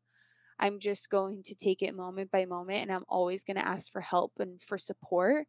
I'm 0.60 0.80
just 0.80 1.10
going 1.10 1.44
to 1.44 1.56
take 1.56 1.82
it 1.82 1.96
moment 1.96 2.32
by 2.32 2.46
moment 2.46 2.82
and 2.82 2.92
I'm 2.92 3.06
always 3.08 3.44
going 3.44 3.58
to 3.58 3.68
ask 3.68 3.92
for 3.92 4.02
help 4.02 4.34
and 4.40 4.62
for 4.62 4.78
support. 4.78 5.46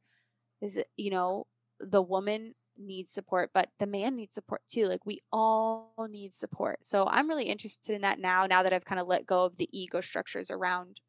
Is 0.61 0.81
you 0.97 1.11
know, 1.11 1.47
the 1.81 2.03
woman 2.03 2.55
needs 2.79 3.13
support, 3.13 3.51
but 3.53 3.69
the 3.79 3.87
man 3.87 4.17
needs 4.17 4.35
support 4.35 4.63
too. 4.69 4.87
Like 4.87 5.05
we 5.07 5.23
all 5.33 5.95
need 6.11 6.33
support. 6.33 6.81
So 6.83 7.07
I'm 7.07 7.29
really 7.29 7.45
interested 7.45 7.95
in 7.95 8.03
that 8.03 8.19
now, 8.19 8.47
now 8.47 8.63
that 8.63 8.73
I've 8.73 8.85
kind 8.85 9.01
of 9.01 9.07
let 9.07 9.27
go 9.27 9.45
of 9.45 9.57
the 9.57 9.69
ego 9.73 10.01
structures 10.01 10.51
around 10.51 11.01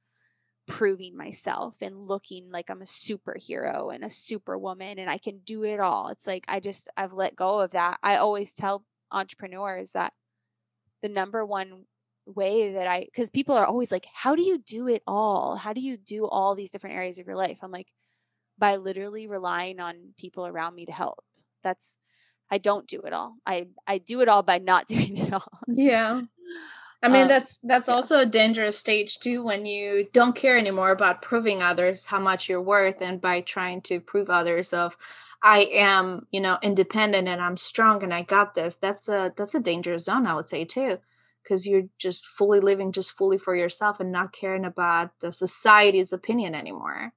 proving 0.65 1.15
myself 1.17 1.75
and 1.81 2.07
looking 2.07 2.49
like 2.51 2.69
I'm 2.69 2.81
a 2.81 2.85
superhero 2.85 3.93
and 3.93 4.03
a 4.03 4.09
superwoman 4.09 4.97
and 4.99 5.09
I 5.09 5.17
can 5.17 5.39
do 5.39 5.63
it 5.63 5.79
all. 5.79 6.09
It's 6.09 6.27
like 6.27 6.45
I 6.47 6.59
just 6.59 6.89
I've 6.95 7.13
let 7.13 7.35
go 7.35 7.59
of 7.59 7.71
that. 7.71 7.99
I 8.01 8.17
always 8.17 8.53
tell 8.53 8.85
entrepreneurs 9.11 9.91
that 9.91 10.13
the 11.01 11.09
number 11.09 11.45
one 11.45 11.85
way 12.25 12.71
that 12.73 12.87
I 12.87 13.07
cuz 13.13 13.29
people 13.29 13.55
are 13.55 13.65
always 13.65 13.91
like 13.91 14.07
how 14.13 14.35
do 14.35 14.41
you 14.41 14.57
do 14.57 14.87
it 14.87 15.03
all? 15.05 15.57
How 15.57 15.73
do 15.73 15.81
you 15.81 15.97
do 15.97 16.27
all 16.27 16.55
these 16.55 16.71
different 16.71 16.95
areas 16.95 17.19
of 17.19 17.27
your 17.27 17.35
life? 17.35 17.59
I'm 17.61 17.71
like 17.71 17.91
by 18.57 18.77
literally 18.77 19.27
relying 19.27 19.79
on 19.79 20.13
people 20.17 20.47
around 20.47 20.75
me 20.75 20.85
to 20.85 20.91
help. 20.93 21.23
That's 21.63 21.97
I 22.49 22.57
don't 22.57 22.87
do 22.87 23.01
it 23.01 23.13
all. 23.13 23.35
I 23.45 23.67
I 23.85 23.97
do 23.97 24.21
it 24.21 24.29
all 24.29 24.43
by 24.43 24.59
not 24.59 24.87
doing 24.95 25.17
it 25.17 25.33
all. 25.33 25.59
Yeah. 25.67 26.21
I 27.03 27.09
mean, 27.09 27.23
um, 27.23 27.27
that's 27.27 27.57
that's 27.63 27.89
yeah. 27.89 27.95
also 27.95 28.19
a 28.19 28.25
dangerous 28.25 28.79
stage 28.79 29.19
too 29.19 29.43
when 29.43 29.65
you 29.65 30.07
don't 30.13 30.35
care 30.35 30.57
anymore 30.57 30.91
about 30.91 31.21
proving 31.21 31.61
others 31.61 32.05
how 32.05 32.19
much 32.19 32.47
you're 32.47 32.61
worth, 32.61 33.01
and 33.01 33.19
by 33.19 33.41
trying 33.41 33.81
to 33.81 33.99
prove 33.99 34.29
others 34.29 34.71
of 34.73 34.97
I 35.43 35.67
am, 35.73 36.27
you 36.31 36.39
know, 36.39 36.57
independent 36.61 37.27
and 37.27 37.41
I'm 37.41 37.57
strong 37.57 38.01
and 38.03 38.13
I 38.13 38.21
got 38.21 38.55
this. 38.55 38.77
That's 38.77 39.09
a 39.09 39.33
that's 39.35 39.53
a 39.53 39.59
dangerous 39.59 40.05
zone, 40.05 40.25
I 40.25 40.35
would 40.35 40.47
say 40.47 40.63
too, 40.63 40.99
because 41.43 41.67
you're 41.67 41.89
just 41.99 42.25
fully 42.25 42.61
living 42.61 42.93
just 42.93 43.11
fully 43.11 43.37
for 43.37 43.53
yourself 43.53 43.99
and 43.99 44.09
not 44.11 44.31
caring 44.31 44.63
about 44.63 45.11
the 45.19 45.33
society's 45.33 46.13
opinion 46.13 46.55
anymore. 46.55 47.11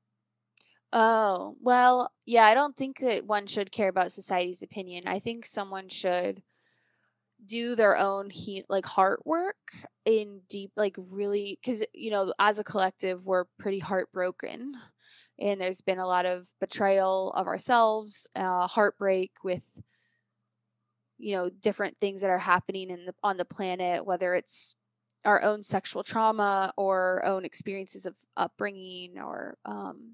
Oh 0.92 1.56
well, 1.60 2.10
yeah. 2.24 2.44
I 2.46 2.54
don't 2.54 2.76
think 2.76 2.98
that 2.98 3.24
one 3.24 3.46
should 3.46 3.70
care 3.70 3.88
about 3.88 4.10
society's 4.10 4.62
opinion. 4.62 5.06
I 5.06 5.20
think 5.20 5.46
someone 5.46 5.88
should 5.88 6.42
do 7.46 7.74
their 7.74 7.96
own 7.96 8.30
he 8.30 8.64
like 8.68 8.86
heart 8.86 9.24
work 9.24 9.56
in 10.04 10.40
deep 10.48 10.70
like 10.76 10.96
really 10.96 11.58
because 11.62 11.82
you 11.92 12.10
know 12.10 12.32
as 12.38 12.58
a 12.58 12.64
collective 12.64 13.24
we're 13.24 13.44
pretty 13.58 13.78
heartbroken 13.78 14.74
and 15.38 15.60
there's 15.60 15.80
been 15.80 15.98
a 15.98 16.06
lot 16.06 16.26
of 16.26 16.48
betrayal 16.60 17.32
of 17.36 17.46
ourselves 17.46 18.26
uh, 18.36 18.66
heartbreak 18.66 19.32
with 19.44 19.62
you 21.18 21.34
know 21.34 21.48
different 21.48 21.96
things 22.00 22.22
that 22.22 22.30
are 22.30 22.38
happening 22.38 22.90
in 22.90 23.06
the 23.06 23.14
on 23.22 23.36
the 23.36 23.44
planet 23.44 24.04
whether 24.04 24.34
it's 24.34 24.74
our 25.24 25.42
own 25.42 25.62
sexual 25.62 26.02
trauma 26.02 26.72
or 26.76 27.24
own 27.24 27.44
experiences 27.44 28.06
of 28.06 28.14
upbringing 28.36 29.18
or 29.18 29.58
um, 29.64 30.12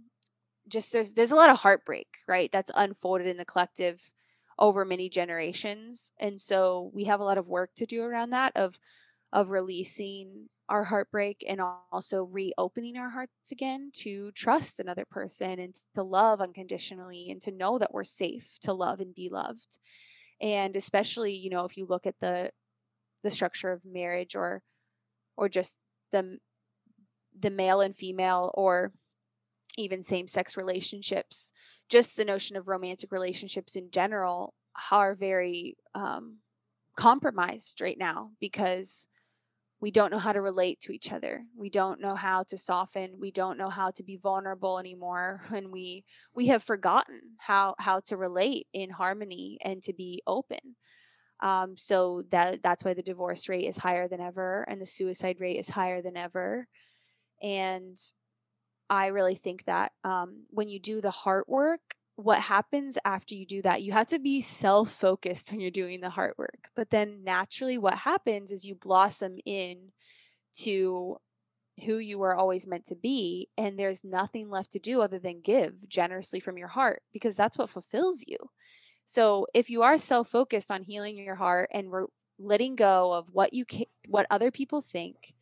just 0.68 0.92
there's 0.92 1.14
there's 1.14 1.32
a 1.32 1.36
lot 1.36 1.50
of 1.50 1.58
heartbreak 1.58 2.08
right 2.26 2.50
that's 2.52 2.70
unfolded 2.74 3.26
in 3.26 3.36
the 3.36 3.44
collective 3.44 4.10
over 4.58 4.84
many 4.84 5.08
generations. 5.08 6.12
And 6.18 6.40
so 6.40 6.90
we 6.94 7.04
have 7.04 7.20
a 7.20 7.24
lot 7.24 7.38
of 7.38 7.48
work 7.48 7.70
to 7.76 7.86
do 7.86 8.02
around 8.02 8.30
that 8.30 8.52
of 8.56 8.78
of 9.32 9.50
releasing 9.50 10.48
our 10.68 10.84
heartbreak 10.84 11.44
and 11.48 11.60
also 11.90 12.22
reopening 12.24 12.96
our 12.96 13.10
hearts 13.10 13.50
again 13.50 13.90
to 13.94 14.30
trust 14.32 14.78
another 14.78 15.04
person 15.10 15.58
and 15.58 15.74
to 15.94 16.02
love 16.02 16.40
unconditionally 16.40 17.28
and 17.30 17.40
to 17.42 17.50
know 17.50 17.78
that 17.78 17.92
we're 17.94 18.04
safe 18.04 18.58
to 18.60 18.72
love 18.74 19.00
and 19.00 19.14
be 19.14 19.28
loved. 19.30 19.78
And 20.40 20.76
especially 20.76 21.34
you 21.34 21.50
know 21.50 21.64
if 21.64 21.76
you 21.76 21.86
look 21.86 22.06
at 22.06 22.16
the 22.20 22.50
the 23.22 23.30
structure 23.30 23.72
of 23.72 23.84
marriage 23.84 24.34
or 24.36 24.62
or 25.36 25.48
just 25.48 25.78
the 26.12 26.38
the 27.38 27.50
male 27.50 27.80
and 27.80 27.96
female 27.96 28.50
or 28.54 28.92
even 29.76 30.02
same 30.02 30.28
sex 30.28 30.56
relationships 30.56 31.52
just 31.92 32.16
the 32.16 32.24
notion 32.24 32.56
of 32.56 32.68
romantic 32.68 33.12
relationships 33.12 33.76
in 33.76 33.90
general 33.90 34.54
are 34.90 35.14
very 35.14 35.76
um, 35.94 36.38
compromised 36.96 37.82
right 37.82 37.98
now 37.98 38.30
because 38.40 39.08
we 39.78 39.90
don't 39.90 40.10
know 40.10 40.18
how 40.18 40.32
to 40.32 40.40
relate 40.40 40.80
to 40.80 40.92
each 40.92 41.12
other. 41.12 41.44
We 41.54 41.68
don't 41.68 42.00
know 42.00 42.14
how 42.14 42.44
to 42.44 42.56
soften. 42.56 43.18
We 43.18 43.30
don't 43.30 43.58
know 43.58 43.68
how 43.68 43.90
to 43.90 44.02
be 44.02 44.16
vulnerable 44.16 44.78
anymore 44.78 45.42
and 45.54 45.70
we 45.70 46.04
we 46.34 46.46
have 46.46 46.62
forgotten 46.62 47.20
how 47.36 47.74
how 47.78 48.00
to 48.06 48.16
relate 48.16 48.68
in 48.72 48.88
harmony 48.88 49.58
and 49.62 49.82
to 49.82 49.92
be 49.92 50.22
open. 50.26 50.76
Um, 51.40 51.76
so 51.76 52.22
that 52.30 52.62
that's 52.62 52.84
why 52.84 52.94
the 52.94 53.02
divorce 53.02 53.48
rate 53.50 53.66
is 53.66 53.76
higher 53.76 54.08
than 54.08 54.20
ever 54.20 54.64
and 54.68 54.80
the 54.80 54.86
suicide 54.86 55.40
rate 55.40 55.58
is 55.58 55.68
higher 55.68 56.00
than 56.00 56.16
ever. 56.16 56.68
And 57.42 57.98
i 58.90 59.06
really 59.06 59.34
think 59.34 59.64
that 59.64 59.92
um, 60.04 60.44
when 60.50 60.68
you 60.68 60.78
do 60.78 61.00
the 61.00 61.10
heart 61.10 61.48
work 61.48 61.80
what 62.16 62.40
happens 62.40 62.98
after 63.04 63.34
you 63.34 63.46
do 63.46 63.62
that 63.62 63.82
you 63.82 63.92
have 63.92 64.06
to 64.06 64.18
be 64.18 64.40
self-focused 64.40 65.50
when 65.50 65.60
you're 65.60 65.70
doing 65.70 66.00
the 66.00 66.10
heart 66.10 66.34
work 66.38 66.68
but 66.76 66.90
then 66.90 67.24
naturally 67.24 67.78
what 67.78 67.98
happens 67.98 68.50
is 68.52 68.64
you 68.64 68.74
blossom 68.74 69.36
in 69.44 69.92
to 70.54 71.16
who 71.84 71.98
you 71.98 72.18
were 72.18 72.36
always 72.36 72.66
meant 72.66 72.84
to 72.86 72.94
be 72.94 73.48
and 73.56 73.78
there's 73.78 74.04
nothing 74.04 74.50
left 74.50 74.72
to 74.72 74.78
do 74.78 75.00
other 75.00 75.18
than 75.18 75.40
give 75.40 75.88
generously 75.88 76.40
from 76.40 76.58
your 76.58 76.68
heart 76.68 77.02
because 77.12 77.34
that's 77.34 77.58
what 77.58 77.70
fulfills 77.70 78.24
you. 78.26 78.36
So 79.04 79.46
if 79.54 79.70
you 79.70 79.82
are 79.82 79.98
self-focused 79.98 80.70
on 80.70 80.82
healing 80.82 81.16
your 81.16 81.34
heart 81.34 81.70
and 81.72 81.90
we're 81.90 82.06
letting 82.38 82.76
go 82.76 83.12
of 83.12 83.28
what 83.32 83.52
you 83.52 83.64
can, 83.64 83.86
what 84.06 84.26
other 84.30 84.50
people 84.50 84.80
think 84.80 85.34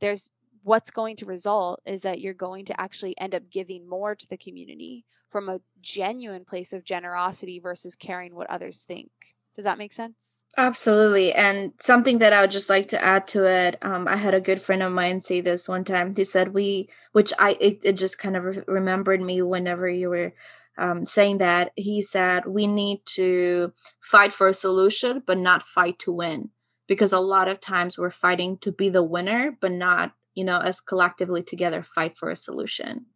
there's 0.00 0.32
what's 0.62 0.90
going 0.90 1.16
to 1.16 1.26
result 1.26 1.80
is 1.84 2.02
that 2.02 2.20
you're 2.20 2.34
going 2.34 2.64
to 2.66 2.80
actually 2.80 3.18
end 3.18 3.34
up 3.34 3.50
giving 3.50 3.88
more 3.88 4.14
to 4.14 4.28
the 4.28 4.36
community 4.36 5.04
from 5.30 5.48
a 5.48 5.60
genuine 5.80 6.44
place 6.44 6.72
of 6.72 6.84
generosity 6.84 7.58
versus 7.58 7.96
caring 7.96 8.34
what 8.34 8.50
others 8.50 8.84
think. 8.84 9.10
Does 9.56 9.64
that 9.64 9.78
make 9.78 9.92
sense? 9.92 10.44
Absolutely. 10.56 11.32
And 11.32 11.72
something 11.80 12.18
that 12.18 12.32
I 12.32 12.40
would 12.40 12.50
just 12.50 12.70
like 12.70 12.88
to 12.90 13.02
add 13.02 13.26
to 13.28 13.44
it, 13.44 13.78
um, 13.82 14.08
I 14.08 14.16
had 14.16 14.32
a 14.32 14.40
good 14.40 14.62
friend 14.62 14.82
of 14.82 14.92
mine 14.92 15.20
say 15.20 15.40
this 15.40 15.68
one 15.68 15.84
time. 15.84 16.14
He 16.16 16.24
said, 16.24 16.54
We, 16.54 16.88
which 17.12 17.32
I, 17.38 17.56
it, 17.60 17.80
it 17.82 17.92
just 17.94 18.18
kind 18.18 18.36
of 18.36 18.44
re- 18.44 18.62
remembered 18.66 19.20
me 19.20 19.42
whenever 19.42 19.88
you 19.88 20.08
were 20.08 20.32
um, 20.78 21.04
saying 21.04 21.38
that. 21.38 21.72
He 21.76 22.00
said, 22.00 22.46
We 22.46 22.66
need 22.66 23.04
to 23.16 23.72
fight 24.00 24.32
for 24.32 24.46
a 24.46 24.54
solution, 24.54 25.22
but 25.26 25.36
not 25.36 25.62
fight 25.62 25.98
to 26.00 26.12
win. 26.12 26.50
Because 26.86 27.12
a 27.12 27.20
lot 27.20 27.46
of 27.46 27.60
times 27.60 27.98
we're 27.98 28.10
fighting 28.10 28.56
to 28.58 28.72
be 28.72 28.88
the 28.88 29.02
winner, 29.02 29.56
but 29.60 29.72
not, 29.72 30.12
you 30.40 30.44
know, 30.44 30.58
as 30.70 30.80
collectively 30.80 31.42
together 31.42 31.82
fight 31.82 32.14
for 32.18 32.30
a 32.30 32.42
solution 32.48 33.06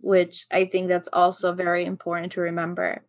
which 0.00 0.46
I 0.52 0.64
think 0.64 0.88
that's 0.88 1.08
also 1.12 1.52
very 1.52 1.84
important 1.84 2.32
to 2.32 2.40
remember. 2.40 3.04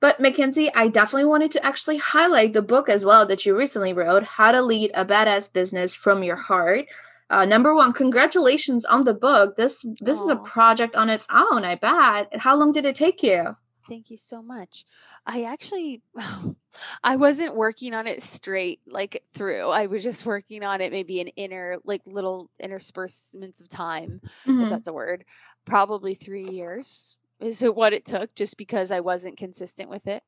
But 0.00 0.18
Mackenzie, 0.18 0.72
I 0.74 0.88
definitely 0.88 1.26
wanted 1.26 1.50
to 1.52 1.64
actually 1.64 1.98
highlight 1.98 2.52
the 2.52 2.62
book 2.62 2.88
as 2.88 3.04
well 3.04 3.26
that 3.26 3.44
you 3.44 3.56
recently 3.56 3.92
wrote, 3.92 4.22
How 4.24 4.52
to 4.52 4.62
Lead 4.62 4.90
a 4.94 5.04
Badass 5.04 5.52
Business 5.52 5.94
from 5.94 6.22
Your 6.22 6.36
Heart. 6.36 6.86
Uh, 7.28 7.44
number 7.44 7.74
one, 7.74 7.92
congratulations 7.92 8.84
on 8.84 9.04
the 9.04 9.14
book. 9.14 9.56
This 9.56 9.84
this 10.00 10.18
Aww. 10.18 10.24
is 10.24 10.30
a 10.30 10.36
project 10.36 10.96
on 10.96 11.10
its 11.10 11.28
own. 11.32 11.64
I 11.64 11.76
bet. 11.76 12.40
How 12.40 12.56
long 12.56 12.72
did 12.72 12.86
it 12.86 12.96
take 12.96 13.22
you? 13.22 13.56
Thank 13.86 14.10
you 14.10 14.16
so 14.16 14.42
much. 14.42 14.84
I 15.26 15.44
actually, 15.44 16.02
I 17.02 17.16
wasn't 17.16 17.56
working 17.56 17.94
on 17.94 18.06
it 18.06 18.22
straight 18.22 18.80
like 18.86 19.22
through. 19.34 19.68
I 19.70 19.86
was 19.86 20.02
just 20.02 20.24
working 20.26 20.62
on 20.62 20.80
it 20.80 20.92
maybe 20.92 21.20
in 21.20 21.28
inner, 21.28 21.76
like 21.84 22.02
little 22.06 22.50
interspersements 22.58 23.60
of 23.60 23.68
time, 23.68 24.20
mm-hmm. 24.46 24.62
if 24.62 24.70
that's 24.70 24.88
a 24.88 24.92
word 24.92 25.24
probably 25.64 26.14
three 26.14 26.46
years 26.50 27.16
is 27.40 27.62
what 27.62 27.92
it 27.92 28.04
took 28.04 28.34
just 28.34 28.56
because 28.56 28.90
I 28.90 29.00
wasn't 29.00 29.38
consistent 29.38 29.88
with 29.88 30.06
it. 30.06 30.22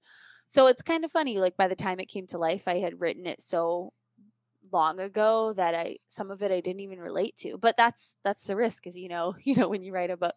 So 0.47 0.67
it's 0.67 0.83
kind 0.83 1.05
of 1.05 1.13
funny. 1.13 1.39
Like 1.39 1.57
by 1.57 1.69
the 1.69 1.77
time 1.77 2.01
it 2.01 2.09
came 2.09 2.27
to 2.29 2.39
life, 2.39 2.69
I 2.69 2.79
had 2.79 3.01
written 3.01 3.27
it 3.27 3.41
so 3.41 3.93
long 4.73 5.01
ago 5.01 5.53
that 5.55 5.75
I 5.75 5.99
some 6.07 6.31
of 6.31 6.43
it 6.43 6.51
I 6.51 6.61
didn't 6.61 6.81
even 6.81 7.01
relate 7.01 7.37
to. 7.39 7.59
But 7.59 7.77
that's 7.77 8.17
that's 8.25 8.45
the 8.45 8.57
risk, 8.57 8.87
as 8.87 8.97
you 8.97 9.09
know, 9.09 9.35
you 9.43 9.57
know, 9.57 9.69
when 9.69 9.83
you 9.83 9.93
write 9.93 10.11
a 10.11 10.17
book. 10.17 10.35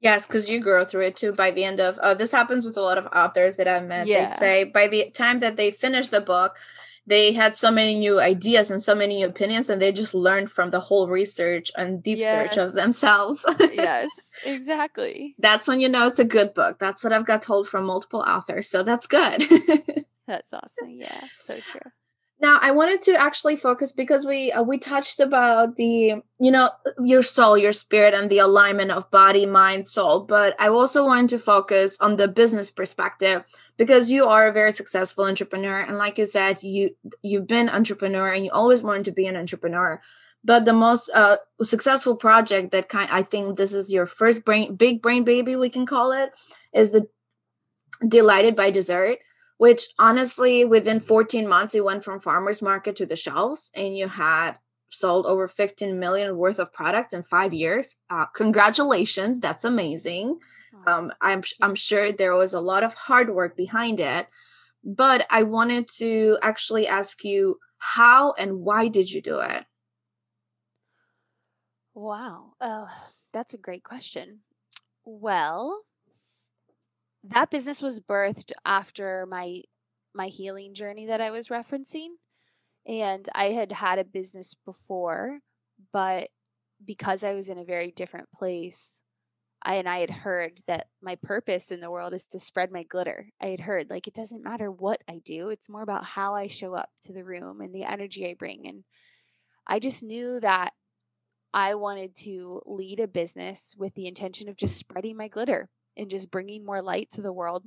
Yes, 0.00 0.26
because 0.26 0.50
you 0.50 0.60
grow 0.60 0.84
through 0.84 1.06
it 1.06 1.16
too. 1.16 1.32
By 1.32 1.50
the 1.50 1.64
end 1.64 1.80
of 1.80 1.98
uh, 1.98 2.14
this 2.14 2.32
happens 2.32 2.64
with 2.64 2.76
a 2.76 2.82
lot 2.82 2.98
of 2.98 3.06
authors 3.06 3.56
that 3.56 3.66
I've 3.66 3.86
met. 3.86 4.06
Yeah. 4.06 4.30
They 4.30 4.36
say 4.36 4.64
by 4.64 4.88
the 4.88 5.10
time 5.10 5.40
that 5.40 5.56
they 5.56 5.70
finish 5.70 6.08
the 6.08 6.20
book, 6.20 6.56
they 7.06 7.32
had 7.32 7.56
so 7.56 7.70
many 7.70 7.98
new 7.98 8.20
ideas 8.20 8.70
and 8.70 8.82
so 8.82 8.94
many 8.94 9.16
new 9.16 9.26
opinions 9.26 9.70
and 9.70 9.80
they 9.80 9.92
just 9.92 10.14
learned 10.14 10.50
from 10.50 10.70
the 10.70 10.80
whole 10.80 11.08
research 11.08 11.70
and 11.76 12.02
deep 12.02 12.18
yes. 12.18 12.30
search 12.30 12.58
of 12.58 12.72
themselves 12.72 13.46
yes 13.72 14.08
exactly 14.44 15.34
that's 15.38 15.68
when 15.68 15.80
you 15.80 15.88
know 15.88 16.06
it's 16.06 16.18
a 16.18 16.24
good 16.24 16.52
book 16.54 16.78
that's 16.78 17.04
what 17.04 17.12
i've 17.12 17.26
got 17.26 17.42
told 17.42 17.68
from 17.68 17.84
multiple 17.84 18.24
authors 18.26 18.68
so 18.68 18.82
that's 18.82 19.06
good 19.06 19.40
that's 20.26 20.52
awesome 20.52 20.90
yeah 20.90 21.20
so 21.38 21.58
true 21.60 21.90
now 22.40 22.58
i 22.60 22.70
wanted 22.70 23.00
to 23.02 23.14
actually 23.14 23.56
focus 23.56 23.92
because 23.92 24.26
we 24.26 24.52
uh, 24.52 24.62
we 24.62 24.78
touched 24.78 25.20
about 25.20 25.76
the 25.76 26.14
you 26.38 26.50
know 26.50 26.70
your 27.02 27.22
soul 27.22 27.56
your 27.56 27.72
spirit 27.72 28.14
and 28.14 28.30
the 28.30 28.38
alignment 28.38 28.90
of 28.90 29.10
body 29.10 29.46
mind 29.46 29.88
soul. 29.88 30.20
But 30.20 30.54
i 30.58 30.68
also 30.68 31.04
wanted 31.04 31.30
to 31.30 31.38
focus 31.38 31.98
on 32.00 32.16
the 32.16 32.28
business 32.28 32.70
perspective 32.70 33.44
because 33.76 34.10
you 34.10 34.26
are 34.26 34.46
a 34.46 34.52
very 34.52 34.72
successful 34.72 35.24
entrepreneur. 35.24 35.80
And 35.80 35.98
like 35.98 36.18
you 36.18 36.26
said 36.26 36.62
you 36.62 36.94
you've 37.22 37.46
been 37.46 37.68
entrepreneur 37.68 38.32
and 38.32 38.44
you 38.44 38.50
always 38.50 38.82
wanted 38.82 39.04
to 39.06 39.12
be 39.12 39.26
an 39.26 39.36
entrepreneur. 39.36 40.00
But 40.44 40.64
the 40.64 40.72
most 40.72 41.10
uh, 41.12 41.38
successful 41.62 42.16
project 42.16 42.70
that 42.72 42.88
kind 42.88 43.08
i 43.10 43.22
think 43.22 43.56
this 43.56 43.72
is 43.72 43.92
your 43.92 44.06
first 44.06 44.44
brain 44.44 44.76
big 44.76 45.02
brain 45.02 45.24
baby 45.24 45.56
we 45.56 45.70
can 45.70 45.86
call 45.86 46.12
it 46.12 46.30
is 46.72 46.90
the 46.90 47.08
delighted 48.06 48.54
by 48.54 48.70
dessert 48.70 49.18
which 49.58 49.88
honestly 49.98 50.64
within 50.64 51.00
14 51.00 51.48
months 51.48 51.74
it 51.74 51.84
went 51.84 52.04
from 52.04 52.20
farmers 52.20 52.62
market 52.62 52.96
to 52.96 53.06
the 53.06 53.16
shelves 53.16 53.70
and 53.74 53.96
you 53.96 54.08
had 54.08 54.52
sold 54.88 55.26
over 55.26 55.48
15 55.48 55.98
million 55.98 56.36
worth 56.36 56.58
of 56.58 56.72
products 56.72 57.12
in 57.12 57.22
five 57.22 57.52
years 57.52 57.96
uh, 58.10 58.26
congratulations 58.26 59.40
that's 59.40 59.64
amazing 59.64 60.38
um, 60.86 61.12
I'm 61.20 61.42
I'm 61.60 61.74
sure 61.74 62.12
there 62.12 62.34
was 62.34 62.54
a 62.54 62.60
lot 62.60 62.84
of 62.84 62.94
hard 62.94 63.34
work 63.34 63.56
behind 63.56 64.00
it, 64.00 64.28
but 64.84 65.26
I 65.30 65.42
wanted 65.42 65.88
to 65.98 66.38
actually 66.42 66.86
ask 66.86 67.24
you 67.24 67.58
how 67.78 68.32
and 68.38 68.60
why 68.60 68.88
did 68.88 69.10
you 69.10 69.20
do 69.20 69.40
it? 69.40 69.64
Wow, 71.94 72.52
uh, 72.60 72.86
that's 73.32 73.54
a 73.54 73.58
great 73.58 73.82
question. 73.82 74.40
Well, 75.04 75.80
that 77.30 77.50
business 77.50 77.82
was 77.82 78.00
birthed 78.00 78.52
after 78.64 79.26
my 79.26 79.62
my 80.14 80.28
healing 80.28 80.74
journey 80.74 81.06
that 81.06 81.20
I 81.20 81.30
was 81.30 81.48
referencing, 81.48 82.08
and 82.86 83.28
I 83.34 83.46
had 83.46 83.72
had 83.72 83.98
a 83.98 84.04
business 84.04 84.54
before, 84.54 85.40
but 85.92 86.30
because 86.84 87.24
I 87.24 87.32
was 87.34 87.48
in 87.48 87.58
a 87.58 87.64
very 87.64 87.90
different 87.90 88.30
place 88.32 89.02
I 89.66 89.74
and 89.74 89.88
I 89.88 89.98
had 89.98 90.10
heard 90.10 90.62
that 90.68 90.86
my 91.02 91.16
purpose 91.16 91.72
in 91.72 91.80
the 91.80 91.90
world 91.90 92.14
is 92.14 92.26
to 92.28 92.38
spread 92.38 92.70
my 92.70 92.84
glitter. 92.84 93.32
I 93.40 93.46
had 93.46 93.60
heard 93.60 93.90
like 93.90 94.06
it 94.06 94.14
doesn't 94.14 94.44
matter 94.44 94.70
what 94.70 95.02
I 95.08 95.20
do, 95.24 95.48
it's 95.48 95.68
more 95.68 95.82
about 95.82 96.04
how 96.04 96.34
I 96.36 96.46
show 96.46 96.74
up 96.74 96.90
to 97.02 97.12
the 97.12 97.24
room 97.24 97.60
and 97.60 97.74
the 97.74 97.84
energy 97.84 98.28
I 98.28 98.34
bring 98.34 98.66
and 98.66 98.84
I 99.66 99.80
just 99.80 100.04
knew 100.04 100.38
that 100.40 100.72
I 101.52 101.74
wanted 101.74 102.14
to 102.18 102.62
lead 102.64 103.00
a 103.00 103.08
business 103.08 103.74
with 103.76 103.94
the 103.94 104.06
intention 104.06 104.48
of 104.48 104.56
just 104.56 104.76
spreading 104.76 105.16
my 105.16 105.26
glitter 105.26 105.68
and 105.96 106.10
just 106.10 106.30
bringing 106.30 106.64
more 106.64 106.82
light 106.82 107.10
to 107.12 107.22
the 107.22 107.32
world 107.32 107.64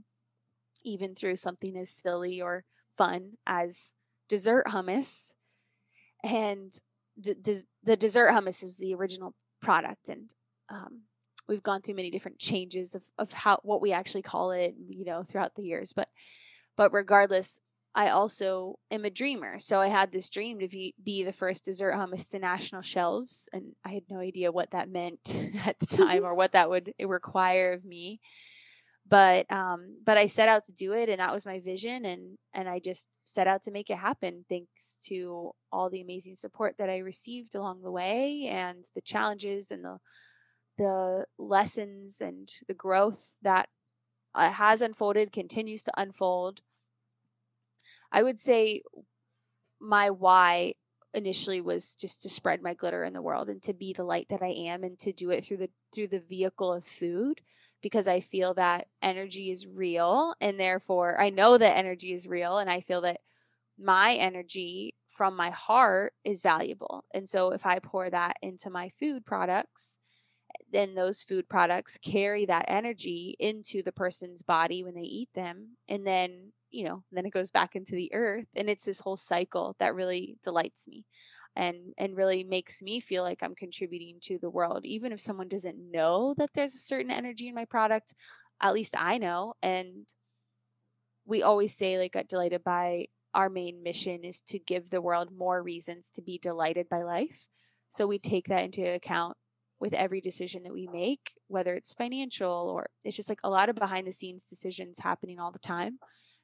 even 0.83 1.15
through 1.15 1.35
something 1.35 1.75
as 1.75 1.89
silly 1.89 2.41
or 2.41 2.63
fun 2.97 3.33
as 3.45 3.93
dessert 4.27 4.65
hummus. 4.67 5.33
And 6.23 6.73
d- 7.19 7.35
d- 7.39 7.65
the 7.83 7.97
dessert 7.97 8.31
hummus 8.31 8.63
is 8.63 8.77
the 8.77 8.93
original 8.93 9.33
product 9.61 10.09
and 10.09 10.33
um, 10.69 11.01
we've 11.47 11.63
gone 11.63 11.81
through 11.81 11.95
many 11.95 12.11
different 12.11 12.39
changes 12.39 12.95
of, 12.95 13.01
of 13.17 13.33
how 13.33 13.59
what 13.63 13.81
we 13.81 13.91
actually 13.91 14.21
call 14.21 14.51
it 14.51 14.73
you 14.77 15.03
know 15.03 15.23
throughout 15.23 15.55
the 15.55 15.63
years 15.63 15.91
but 15.91 16.07
but 16.77 16.93
regardless 16.93 17.59
i 17.95 18.09
also 18.09 18.77
am 18.91 19.05
a 19.05 19.09
dreamer. 19.09 19.59
So 19.59 19.79
i 19.79 19.87
had 19.87 20.11
this 20.11 20.29
dream 20.29 20.59
to 20.59 20.67
be, 20.67 20.93
be 21.03 21.23
the 21.23 21.31
first 21.31 21.65
dessert 21.65 21.95
hummus 21.95 22.29
to 22.31 22.39
national 22.39 22.81
shelves 22.81 23.49
and 23.53 23.73
i 23.85 23.89
had 23.89 24.03
no 24.09 24.19
idea 24.19 24.51
what 24.51 24.71
that 24.71 24.89
meant 24.89 25.19
at 25.65 25.79
the 25.79 25.85
time 25.85 26.23
or 26.23 26.35
what 26.39 26.53
that 26.53 26.69
would 26.69 26.93
require 26.99 27.73
of 27.73 27.85
me. 27.85 28.19
But 29.07 29.51
um 29.51 29.97
but 30.05 30.17
i 30.17 30.27
set 30.27 30.49
out 30.49 30.65
to 30.65 30.71
do 30.71 30.93
it 30.93 31.09
and 31.09 31.19
that 31.19 31.33
was 31.33 31.45
my 31.45 31.59
vision 31.59 32.05
and 32.05 32.37
and 32.53 32.69
i 32.69 32.79
just 32.79 33.09
set 33.25 33.47
out 33.47 33.63
to 33.63 33.71
make 33.71 33.89
it 33.89 33.97
happen 33.97 34.45
thanks 34.47 34.99
to 35.07 35.51
all 35.71 35.89
the 35.89 36.01
amazing 36.01 36.35
support 36.35 36.75
that 36.77 36.91
i 36.91 36.97
received 36.97 37.55
along 37.55 37.81
the 37.81 37.91
way 37.91 38.47
and 38.47 38.85
the 38.95 39.01
challenges 39.01 39.71
and 39.71 39.83
the 39.83 39.97
the 40.79 41.25
lessons 41.37 42.21
and 42.21 42.49
the 42.67 42.73
growth 42.73 43.33
that 43.41 43.67
uh, 44.33 44.51
has 44.51 44.81
unfolded 44.81 45.31
continues 45.31 45.83
to 45.83 45.91
unfold 45.97 46.61
i 48.11 48.23
would 48.23 48.39
say 48.39 48.81
my 49.79 50.09
why 50.09 50.73
initially 51.13 51.59
was 51.61 51.95
just 51.95 52.21
to 52.21 52.29
spread 52.29 52.61
my 52.61 52.73
glitter 52.73 53.03
in 53.03 53.13
the 53.13 53.21
world 53.21 53.49
and 53.49 53.61
to 53.63 53.73
be 53.73 53.93
the 53.93 54.03
light 54.03 54.27
that 54.29 54.43
i 54.43 54.49
am 54.49 54.83
and 54.83 54.99
to 54.99 55.11
do 55.11 55.29
it 55.31 55.43
through 55.43 55.57
the 55.57 55.69
through 55.93 56.07
the 56.07 56.19
vehicle 56.19 56.71
of 56.71 56.85
food 56.85 57.41
because 57.81 58.07
i 58.07 58.19
feel 58.19 58.53
that 58.53 58.87
energy 59.01 59.49
is 59.49 59.65
real 59.67 60.35
and 60.39 60.59
therefore 60.59 61.19
i 61.19 61.29
know 61.29 61.57
that 61.57 61.77
energy 61.77 62.13
is 62.13 62.27
real 62.27 62.57
and 62.57 62.69
i 62.69 62.79
feel 62.79 63.01
that 63.01 63.19
my 63.79 64.13
energy 64.15 64.93
from 65.07 65.35
my 65.35 65.49
heart 65.49 66.13
is 66.23 66.41
valuable. 66.41 67.05
And 67.13 67.27
so 67.27 67.51
if 67.51 67.65
I 67.65 67.79
pour 67.79 68.09
that 68.09 68.37
into 68.41 68.69
my 68.69 68.91
food 68.99 69.25
products, 69.25 69.99
then 70.71 70.95
those 70.95 71.23
food 71.23 71.47
products 71.47 71.97
carry 71.97 72.45
that 72.45 72.65
energy 72.67 73.35
into 73.39 73.81
the 73.81 73.91
person's 73.91 74.41
body 74.41 74.83
when 74.83 74.95
they 74.95 75.01
eat 75.01 75.29
them. 75.33 75.77
And 75.87 76.05
then, 76.05 76.51
you 76.71 76.85
know, 76.85 77.03
then 77.11 77.25
it 77.25 77.33
goes 77.33 77.51
back 77.51 77.75
into 77.75 77.93
the 77.93 78.11
earth. 78.13 78.47
And 78.55 78.69
it's 78.69 78.85
this 78.85 79.01
whole 79.01 79.17
cycle 79.17 79.75
that 79.79 79.95
really 79.95 80.37
delights 80.43 80.87
me 80.87 81.05
and 81.55 81.93
and 81.97 82.15
really 82.15 82.43
makes 82.43 82.81
me 82.81 82.99
feel 82.99 83.23
like 83.23 83.39
I'm 83.41 83.55
contributing 83.55 84.17
to 84.23 84.37
the 84.39 84.49
world. 84.49 84.85
Even 84.85 85.11
if 85.11 85.19
someone 85.19 85.47
doesn't 85.47 85.91
know 85.91 86.33
that 86.37 86.51
there's 86.53 86.75
a 86.75 86.79
certain 86.79 87.11
energy 87.11 87.47
in 87.47 87.55
my 87.55 87.65
product, 87.65 88.13
at 88.61 88.73
least 88.73 88.93
I 88.97 89.17
know. 89.17 89.53
And 89.61 90.07
we 91.25 91.43
always 91.43 91.75
say 91.75 91.97
like 91.97 92.15
at 92.15 92.27
Delighted 92.27 92.63
by 92.63 93.07
our 93.33 93.49
main 93.49 93.83
mission 93.83 94.23
is 94.23 94.41
to 94.41 94.59
give 94.59 94.89
the 94.89 95.01
world 95.01 95.29
more 95.35 95.61
reasons 95.61 96.11
to 96.11 96.21
be 96.21 96.37
delighted 96.37 96.89
by 96.89 97.03
life. 97.03 97.45
So 97.87 98.07
we 98.07 98.19
take 98.19 98.47
that 98.47 98.63
into 98.63 98.83
account 98.93 99.37
with 99.79 99.93
every 99.93 100.21
decision 100.21 100.63
that 100.63 100.73
we 100.73 100.87
make, 100.91 101.33
whether 101.47 101.75
it's 101.75 101.93
financial 101.93 102.51
or 102.51 102.89
it's 103.03 103.15
just 103.15 103.29
like 103.29 103.39
a 103.43 103.49
lot 103.49 103.69
of 103.69 103.75
behind 103.75 104.07
the 104.07 104.11
scenes 104.11 104.49
decisions 104.49 104.99
happening 104.99 105.39
all 105.39 105.51
the 105.51 105.59
time. 105.59 105.99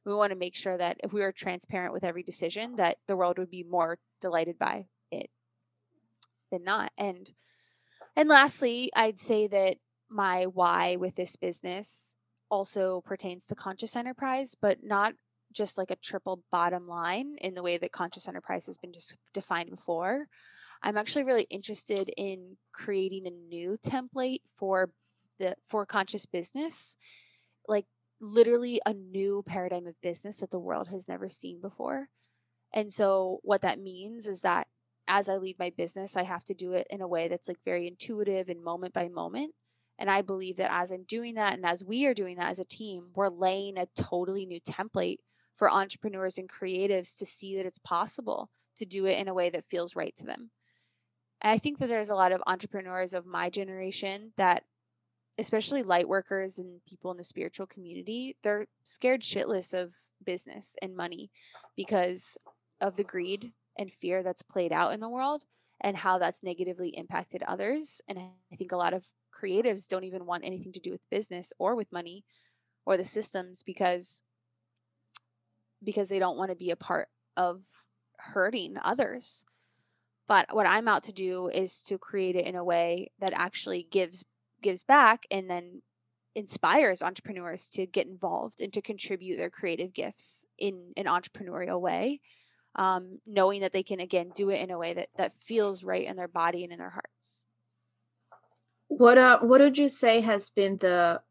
We 0.05 0.13
want 0.13 0.31
to 0.31 0.37
make 0.37 0.55
sure 0.55 0.77
that 0.77 0.97
if 1.03 1.11
we 1.11 1.23
are 1.23 1.31
transparent 1.31 1.93
with 1.93 2.03
every 2.03 2.23
decision, 2.23 2.75
that 2.75 2.97
the 3.07 3.15
world 3.15 3.37
would 3.37 3.49
be 3.49 3.63
more 3.63 3.97
delighted 4.21 4.59
by 4.59 4.85
it 5.11 5.29
than 6.51 6.63
not. 6.63 6.91
And 6.97 7.31
and 8.15 8.29
lastly, 8.29 8.91
I'd 8.95 9.19
say 9.19 9.47
that 9.47 9.77
my 10.09 10.45
why 10.45 10.95
with 10.95 11.15
this 11.15 11.35
business 11.35 12.15
also 12.49 13.01
pertains 13.05 13.47
to 13.47 13.55
conscious 13.55 13.95
enterprise, 13.95 14.55
but 14.59 14.83
not 14.83 15.13
just 15.51 15.77
like 15.77 15.89
a 15.89 15.95
triple 15.95 16.43
bottom 16.51 16.87
line 16.87 17.35
in 17.41 17.55
the 17.55 17.63
way 17.63 17.77
that 17.77 17.91
conscious 17.91 18.27
enterprise 18.27 18.67
has 18.67 18.77
been 18.77 18.93
just 18.93 19.15
defined 19.33 19.69
before. 19.69 20.27
I'm 20.83 20.97
actually 20.97 21.23
really 21.23 21.47
interested 21.49 22.11
in 22.15 22.57
creating 22.71 23.25
a 23.25 23.31
new 23.31 23.77
template 23.83 24.41
for 24.47 24.91
the 25.39 25.55
for 25.65 25.85
conscious 25.85 26.25
business, 26.25 26.97
like 27.67 27.85
literally 28.19 28.81
a 28.85 28.93
new 28.93 29.43
paradigm 29.45 29.87
of 29.87 30.01
business 30.01 30.37
that 30.37 30.51
the 30.51 30.59
world 30.59 30.87
has 30.89 31.07
never 31.07 31.29
seen 31.29 31.59
before. 31.61 32.09
And 32.73 32.91
so 32.91 33.39
what 33.43 33.61
that 33.61 33.79
means 33.79 34.27
is 34.27 34.41
that 34.41 34.67
as 35.07 35.29
I 35.29 35.37
lead 35.37 35.59
my 35.59 35.71
business, 35.75 36.17
I 36.17 36.23
have 36.23 36.43
to 36.45 36.53
do 36.53 36.73
it 36.73 36.87
in 36.89 37.01
a 37.01 37.07
way 37.07 37.27
that's 37.27 37.47
like 37.47 37.59
very 37.63 37.87
intuitive 37.87 38.49
and 38.49 38.63
moment 38.63 38.93
by 38.93 39.07
moment. 39.07 39.53
And 39.97 40.09
I 40.09 40.21
believe 40.21 40.57
that 40.57 40.73
as 40.73 40.91
I'm 40.91 41.03
doing 41.03 41.35
that 41.35 41.53
and 41.53 41.65
as 41.65 41.83
we 41.83 42.05
are 42.05 42.13
doing 42.13 42.37
that 42.37 42.49
as 42.49 42.59
a 42.59 42.65
team, 42.65 43.11
we're 43.15 43.29
laying 43.29 43.77
a 43.77 43.87
totally 43.95 44.45
new 44.45 44.59
template 44.59 45.17
for 45.55 45.71
entrepreneurs 45.71 46.37
and 46.37 46.49
creatives 46.49 47.17
to 47.17 47.25
see 47.25 47.55
that 47.55 47.65
it's 47.65 47.79
possible 47.79 48.49
to 48.77 48.85
do 48.85 49.05
it 49.05 49.17
in 49.17 49.27
a 49.27 49.33
way 49.33 49.49
that 49.49 49.69
feels 49.69 49.95
right 49.95 50.15
to 50.17 50.25
them. 50.25 50.51
And 51.41 51.51
I 51.51 51.57
think 51.57 51.79
that 51.79 51.87
there's 51.87 52.09
a 52.09 52.15
lot 52.15 52.31
of 52.31 52.41
entrepreneurs 52.45 53.13
of 53.13 53.25
my 53.25 53.49
generation 53.49 54.33
that, 54.37 54.63
especially 55.37 55.83
light 55.83 56.07
workers 56.07 56.59
and 56.59 56.79
people 56.87 57.11
in 57.11 57.17
the 57.17 57.23
spiritual 57.23 57.67
community, 57.67 58.37
they're 58.43 58.67
scared 58.83 59.21
shitless 59.21 59.73
of 59.73 59.93
business 60.23 60.75
and 60.81 60.95
money 60.95 61.29
because 61.75 62.37
of 62.79 62.95
the 62.95 63.03
greed 63.03 63.51
and 63.77 63.91
fear 63.91 64.23
that's 64.23 64.41
played 64.41 64.71
out 64.71 64.93
in 64.93 64.99
the 64.99 65.09
world 65.09 65.43
and 65.81 65.97
how 65.97 66.17
that's 66.17 66.43
negatively 66.43 66.89
impacted 66.89 67.43
others. 67.43 68.01
And 68.07 68.17
I 68.17 68.55
think 68.55 68.71
a 68.71 68.77
lot 68.77 68.93
of 68.93 69.05
creatives 69.33 69.87
don't 69.87 70.05
even 70.05 70.25
want 70.25 70.45
anything 70.45 70.71
to 70.71 70.79
do 70.79 70.91
with 70.91 71.09
business 71.09 71.51
or 71.59 71.75
with 71.75 71.91
money 71.91 72.23
or 72.85 72.97
the 72.97 73.03
systems 73.03 73.63
because 73.63 74.21
because 75.83 76.09
they 76.09 76.19
don't 76.19 76.37
want 76.37 76.49
to 76.49 76.55
be 76.55 76.71
a 76.71 76.75
part 76.75 77.09
of 77.37 77.61
hurting 78.17 78.75
others. 78.83 79.45
But 80.27 80.47
what 80.51 80.65
I'm 80.65 80.87
out 80.87 81.03
to 81.03 81.13
do 81.13 81.49
is 81.49 81.83
to 81.83 81.99
create 81.99 82.35
it 82.35 82.47
in 82.47 82.55
a 82.55 82.63
way 82.63 83.11
that 83.19 83.33
actually 83.35 83.87
gives 83.91 84.25
gives 84.65 84.83
back 84.83 85.25
and 85.31 85.49
then 85.49 85.81
inspires 86.35 87.01
entrepreneurs 87.01 87.69
to 87.69 87.85
get 87.85 88.07
involved 88.07 88.59
and 88.59 88.73
to 88.73 88.81
contribute 88.81 89.37
their 89.37 89.49
creative 89.49 89.93
gifts 89.93 90.45
in 90.57 90.91
an 90.97 91.05
entrepreneurial 91.05 91.79
way 91.79 92.19
um, 92.75 93.19
knowing 93.25 93.61
that 93.61 93.71
they 93.71 93.83
can 93.83 94.01
again 94.01 94.31
do 94.35 94.49
it 94.49 94.59
in 94.59 94.69
a 94.69 94.77
way 94.77 94.93
that 94.93 95.07
that 95.15 95.33
feels 95.41 95.83
right 95.83 96.05
in 96.05 96.17
their 96.17 96.27
body 96.27 96.63
and 96.63 96.73
in 96.73 96.79
their 96.79 96.89
hearts 96.89 97.45
what 98.87 99.17
uh 99.17 99.39
what 99.39 99.61
would 99.61 99.77
you 99.77 99.87
say 99.89 100.19
has 100.19 100.49
been 100.49 100.77
the 100.77 101.21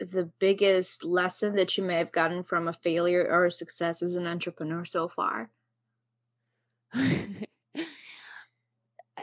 the 0.00 0.30
biggest 0.38 1.04
lesson 1.04 1.56
that 1.56 1.76
you 1.76 1.82
may 1.84 1.96
have 1.96 2.12
gotten 2.12 2.42
from 2.42 2.68
a 2.68 2.72
failure 2.72 3.26
or 3.28 3.46
a 3.46 3.52
success 3.52 4.02
as 4.02 4.14
an 4.14 4.26
entrepreneur 4.26 4.84
so 4.84 5.08
far? 5.08 5.50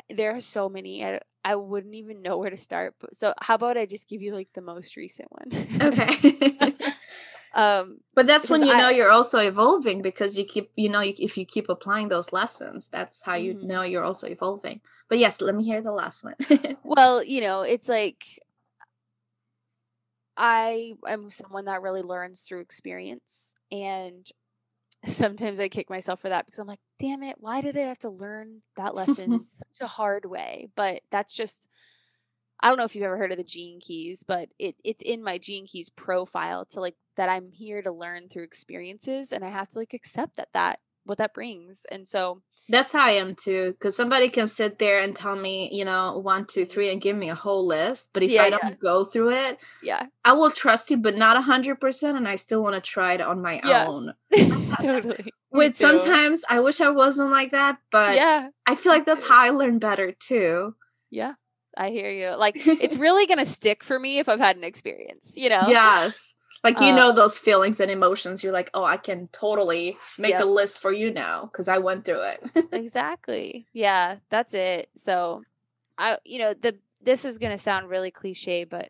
there 0.09 0.35
are 0.35 0.41
so 0.41 0.69
many. 0.69 1.05
I, 1.05 1.21
I 1.45 1.55
wouldn't 1.55 1.93
even 1.93 2.23
know 2.23 2.39
where 2.39 2.49
to 2.49 2.57
start. 2.57 2.95
But, 2.99 3.15
so 3.15 3.35
how 3.39 3.53
about 3.53 3.77
I 3.77 3.85
just 3.85 4.09
give 4.09 4.23
you 4.23 4.33
like 4.33 4.49
the 4.55 4.61
most 4.61 4.97
recent 4.97 5.29
one? 5.31 5.67
Okay. 5.79 6.57
um, 7.53 7.99
but 8.15 8.25
that's 8.25 8.49
when 8.49 8.63
you 8.63 8.73
I, 8.73 8.79
know 8.79 8.89
you're 8.89 9.11
also 9.11 9.37
evolving 9.37 10.01
because 10.01 10.39
you 10.39 10.43
keep, 10.43 10.71
you 10.75 10.89
know, 10.89 11.01
if 11.01 11.37
you 11.37 11.45
keep 11.45 11.69
applying 11.69 12.09
those 12.09 12.33
lessons, 12.33 12.89
that's 12.89 13.21
how 13.21 13.35
you 13.35 13.53
mm-hmm. 13.53 13.67
know 13.67 13.83
you're 13.83 14.03
also 14.03 14.25
evolving. 14.27 14.81
But 15.07 15.19
yes, 15.19 15.39
let 15.39 15.53
me 15.53 15.63
hear 15.63 15.81
the 15.83 15.91
last 15.91 16.23
one. 16.23 16.35
well, 16.83 17.23
you 17.23 17.41
know, 17.41 17.61
it's 17.61 17.87
like 17.87 18.25
I 20.35 20.93
am 21.07 21.29
someone 21.29 21.65
that 21.65 21.83
really 21.83 22.01
learns 22.01 22.41
through 22.41 22.61
experience. 22.61 23.53
And 23.71 24.27
sometimes 25.07 25.59
I 25.59 25.67
kick 25.67 25.89
myself 25.89 26.21
for 26.21 26.29
that 26.29 26.45
because 26.45 26.59
I'm 26.59 26.67
like, 26.67 26.79
damn 26.99 27.23
it, 27.23 27.37
why 27.39 27.61
did 27.61 27.77
I 27.77 27.81
have 27.81 27.99
to 27.99 28.09
learn 28.09 28.61
that 28.75 28.95
lesson 28.95 29.43
such 29.47 29.81
a 29.81 29.87
hard 29.87 30.25
way? 30.25 30.69
But 30.75 31.01
that's 31.11 31.35
just 31.35 31.69
I 32.61 32.69
don't 32.69 32.77
know 32.77 32.85
if 32.85 32.95
you've 32.95 33.03
ever 33.03 33.17
heard 33.17 33.31
of 33.31 33.37
the 33.37 33.43
gene 33.43 33.79
keys, 33.79 34.23
but 34.23 34.49
it 34.57 34.75
it's 34.83 35.03
in 35.03 35.23
my 35.23 35.37
gene 35.37 35.67
keys 35.67 35.89
profile 35.89 36.65
to 36.71 36.79
like 36.79 36.95
that 37.17 37.29
I'm 37.29 37.51
here 37.51 37.81
to 37.81 37.91
learn 37.91 38.29
through 38.29 38.43
experiences 38.43 39.31
and 39.31 39.43
I 39.43 39.49
have 39.49 39.69
to 39.69 39.79
like 39.79 39.93
accept 39.93 40.37
that 40.37 40.49
that 40.53 40.79
what 41.05 41.17
that 41.19 41.33
brings. 41.33 41.85
And 41.89 42.07
so 42.07 42.41
that's 42.67 42.93
how 42.93 43.05
I 43.05 43.11
am 43.11 43.35
too. 43.35 43.71
Because 43.71 43.95
somebody 43.95 44.29
can 44.29 44.47
sit 44.47 44.79
there 44.79 45.01
and 45.01 45.15
tell 45.15 45.35
me, 45.35 45.69
you 45.71 45.85
know, 45.85 46.17
one, 46.17 46.45
two, 46.45 46.61
mm-hmm. 46.61 46.69
three, 46.69 46.91
and 46.91 47.01
give 47.01 47.15
me 47.15 47.29
a 47.29 47.35
whole 47.35 47.65
list. 47.65 48.09
But 48.13 48.23
if 48.23 48.31
yeah, 48.31 48.43
I 48.43 48.49
don't 48.49 48.63
yeah. 48.63 48.71
go 48.81 49.03
through 49.03 49.31
it, 49.31 49.59
yeah, 49.81 50.07
I 50.23 50.33
will 50.33 50.51
trust 50.51 50.91
you, 50.91 50.97
but 50.97 51.15
not 51.15 51.37
a 51.37 51.41
hundred 51.41 51.79
percent. 51.79 52.17
And 52.17 52.27
I 52.27 52.35
still 52.35 52.61
want 52.61 52.75
to 52.75 52.81
try 52.81 53.13
it 53.13 53.21
on 53.21 53.41
my 53.41 53.61
yeah. 53.63 53.87
own. 53.87 54.13
totally. 54.81 55.31
Which 55.49 55.75
sometimes 55.75 56.43
I 56.49 56.59
wish 56.59 56.81
I 56.81 56.89
wasn't 56.89 57.31
like 57.31 57.51
that, 57.51 57.77
but 57.91 58.15
yeah, 58.15 58.49
I 58.65 58.75
feel 58.75 58.91
like 58.91 59.05
that's 59.05 59.27
how 59.27 59.41
I 59.41 59.51
learn 59.51 59.79
better 59.79 60.11
too. 60.11 60.75
Yeah. 61.09 61.33
I 61.77 61.89
hear 61.89 62.09
you. 62.09 62.35
Like 62.37 62.55
it's 62.55 62.97
really 62.97 63.25
gonna 63.25 63.45
stick 63.45 63.83
for 63.83 63.99
me 63.99 64.19
if 64.19 64.29
I've 64.29 64.39
had 64.39 64.57
an 64.57 64.63
experience, 64.63 65.33
you 65.35 65.49
know? 65.49 65.63
Yes. 65.67 66.34
Like 66.65 66.79
you 66.79 66.87
uh, 66.87 66.95
know 66.95 67.11
those 67.13 67.37
feelings 67.37 67.79
and 67.79 67.91
emotions. 67.91 68.43
You're 68.43 68.51
like, 68.51 68.71
oh, 68.73 68.83
I 68.83 68.97
can 68.97 69.29
totally 69.31 69.97
make 70.17 70.31
yep. 70.31 70.39
the 70.39 70.45
list 70.45 70.79
for 70.79 70.91
you 70.91 71.11
now 71.11 71.45
because 71.45 71.67
I 71.67 71.77
went 71.77 72.05
through 72.05 72.23
it. 72.23 72.51
exactly. 72.71 73.67
Yeah, 73.71 74.17
that's 74.29 74.53
it. 74.53 74.89
So, 74.95 75.43
I 75.97 76.17
you 76.25 76.39
know 76.39 76.53
the 76.53 76.77
this 77.01 77.23
is 77.23 77.37
gonna 77.37 77.57
sound 77.57 77.89
really 77.89 78.11
cliche, 78.11 78.63
but 78.63 78.89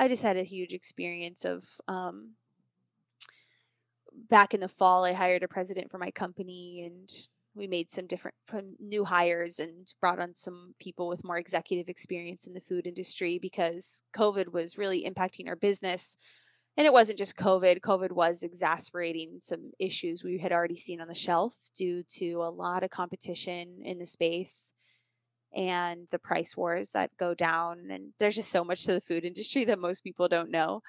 I 0.00 0.08
just 0.08 0.22
had 0.22 0.36
a 0.36 0.42
huge 0.42 0.72
experience 0.72 1.44
of 1.44 1.64
um 1.86 2.32
back 4.28 4.52
in 4.52 4.60
the 4.60 4.68
fall. 4.68 5.04
I 5.04 5.12
hired 5.12 5.42
a 5.42 5.48
president 5.48 5.90
for 5.90 5.98
my 5.98 6.10
company 6.10 6.82
and 6.84 7.08
we 7.54 7.66
made 7.66 7.90
some 7.90 8.06
different 8.06 8.36
new 8.78 9.04
hires 9.04 9.58
and 9.58 9.92
brought 10.00 10.20
on 10.20 10.34
some 10.34 10.74
people 10.80 11.08
with 11.08 11.24
more 11.24 11.38
executive 11.38 11.88
experience 11.88 12.46
in 12.46 12.54
the 12.54 12.60
food 12.60 12.86
industry 12.86 13.38
because 13.40 14.02
COVID 14.16 14.52
was 14.52 14.78
really 14.78 15.04
impacting 15.04 15.48
our 15.48 15.56
business 15.56 16.16
and 16.78 16.86
it 16.86 16.92
wasn't 16.92 17.18
just 17.18 17.36
COVID. 17.36 17.80
COVID 17.80 18.12
was 18.12 18.44
exacerbating 18.44 19.38
some 19.42 19.72
issues 19.80 20.22
we 20.22 20.38
had 20.38 20.52
already 20.52 20.76
seen 20.76 21.00
on 21.00 21.08
the 21.08 21.14
shelf 21.14 21.56
due 21.76 22.04
to 22.18 22.34
a 22.34 22.54
lot 22.54 22.84
of 22.84 22.90
competition 22.90 23.80
in 23.84 23.98
the 23.98 24.06
space 24.06 24.72
and 25.52 26.06
the 26.12 26.20
price 26.20 26.56
wars 26.56 26.92
that 26.92 27.10
go 27.18 27.34
down. 27.34 27.88
And 27.90 28.12
there's 28.20 28.36
just 28.36 28.52
so 28.52 28.62
much 28.62 28.84
to 28.84 28.92
the 28.92 29.00
food 29.00 29.24
industry 29.24 29.64
that 29.66 29.80
most 29.80 30.04
people 30.04 30.28
don't 30.28 30.52
know. 30.52 30.82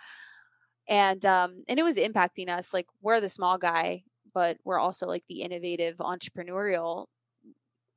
And 0.88 1.26
um, 1.26 1.64
and 1.68 1.80
it 1.80 1.84
was 1.84 1.98
impacting 1.98 2.50
us. 2.50 2.72
Like 2.72 2.86
we're 3.02 3.20
the 3.20 3.28
small 3.28 3.58
guy, 3.58 4.04
but 4.32 4.58
we're 4.64 4.80
also 4.80 5.08
like 5.08 5.24
the 5.28 5.42
innovative 5.42 5.98
entrepreneurial, 5.98 7.08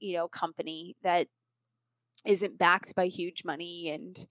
you 0.00 0.16
know, 0.16 0.28
company 0.28 0.96
that 1.02 1.26
isn't 2.24 2.56
backed 2.56 2.94
by 2.94 3.06
huge 3.06 3.44
money 3.44 3.90
and 3.90 4.26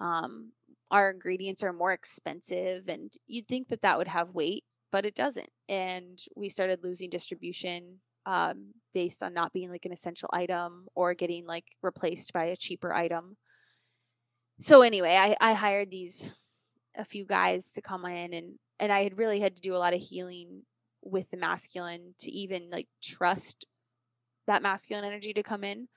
um, 0.00 0.50
our 0.90 1.10
ingredients 1.10 1.64
are 1.64 1.72
more 1.72 1.92
expensive 1.92 2.88
and 2.88 3.12
you'd 3.26 3.48
think 3.48 3.68
that 3.68 3.82
that 3.82 3.98
would 3.98 4.08
have 4.08 4.34
weight 4.34 4.64
but 4.92 5.04
it 5.04 5.14
doesn't 5.14 5.50
and 5.68 6.20
we 6.36 6.48
started 6.48 6.80
losing 6.82 7.10
distribution 7.10 8.00
um, 8.24 8.72
based 8.92 9.22
on 9.22 9.32
not 9.32 9.52
being 9.52 9.70
like 9.70 9.84
an 9.84 9.92
essential 9.92 10.28
item 10.32 10.86
or 10.94 11.14
getting 11.14 11.46
like 11.46 11.64
replaced 11.82 12.32
by 12.32 12.44
a 12.44 12.56
cheaper 12.56 12.92
item 12.92 13.36
so 14.58 14.82
anyway 14.82 15.16
i, 15.16 15.36
I 15.40 15.54
hired 15.54 15.90
these 15.90 16.30
a 16.96 17.04
few 17.04 17.24
guys 17.24 17.72
to 17.74 17.82
come 17.82 18.04
in 18.06 18.32
and 18.32 18.54
and 18.80 18.92
i 18.92 19.02
had 19.02 19.18
really 19.18 19.40
had 19.40 19.56
to 19.56 19.62
do 19.62 19.74
a 19.74 19.78
lot 19.78 19.94
of 19.94 20.00
healing 20.00 20.62
with 21.02 21.30
the 21.30 21.36
masculine 21.36 22.14
to 22.18 22.30
even 22.30 22.68
like 22.70 22.88
trust 23.02 23.66
that 24.46 24.62
masculine 24.62 25.04
energy 25.04 25.32
to 25.32 25.42
come 25.42 25.64
in. 25.64 25.88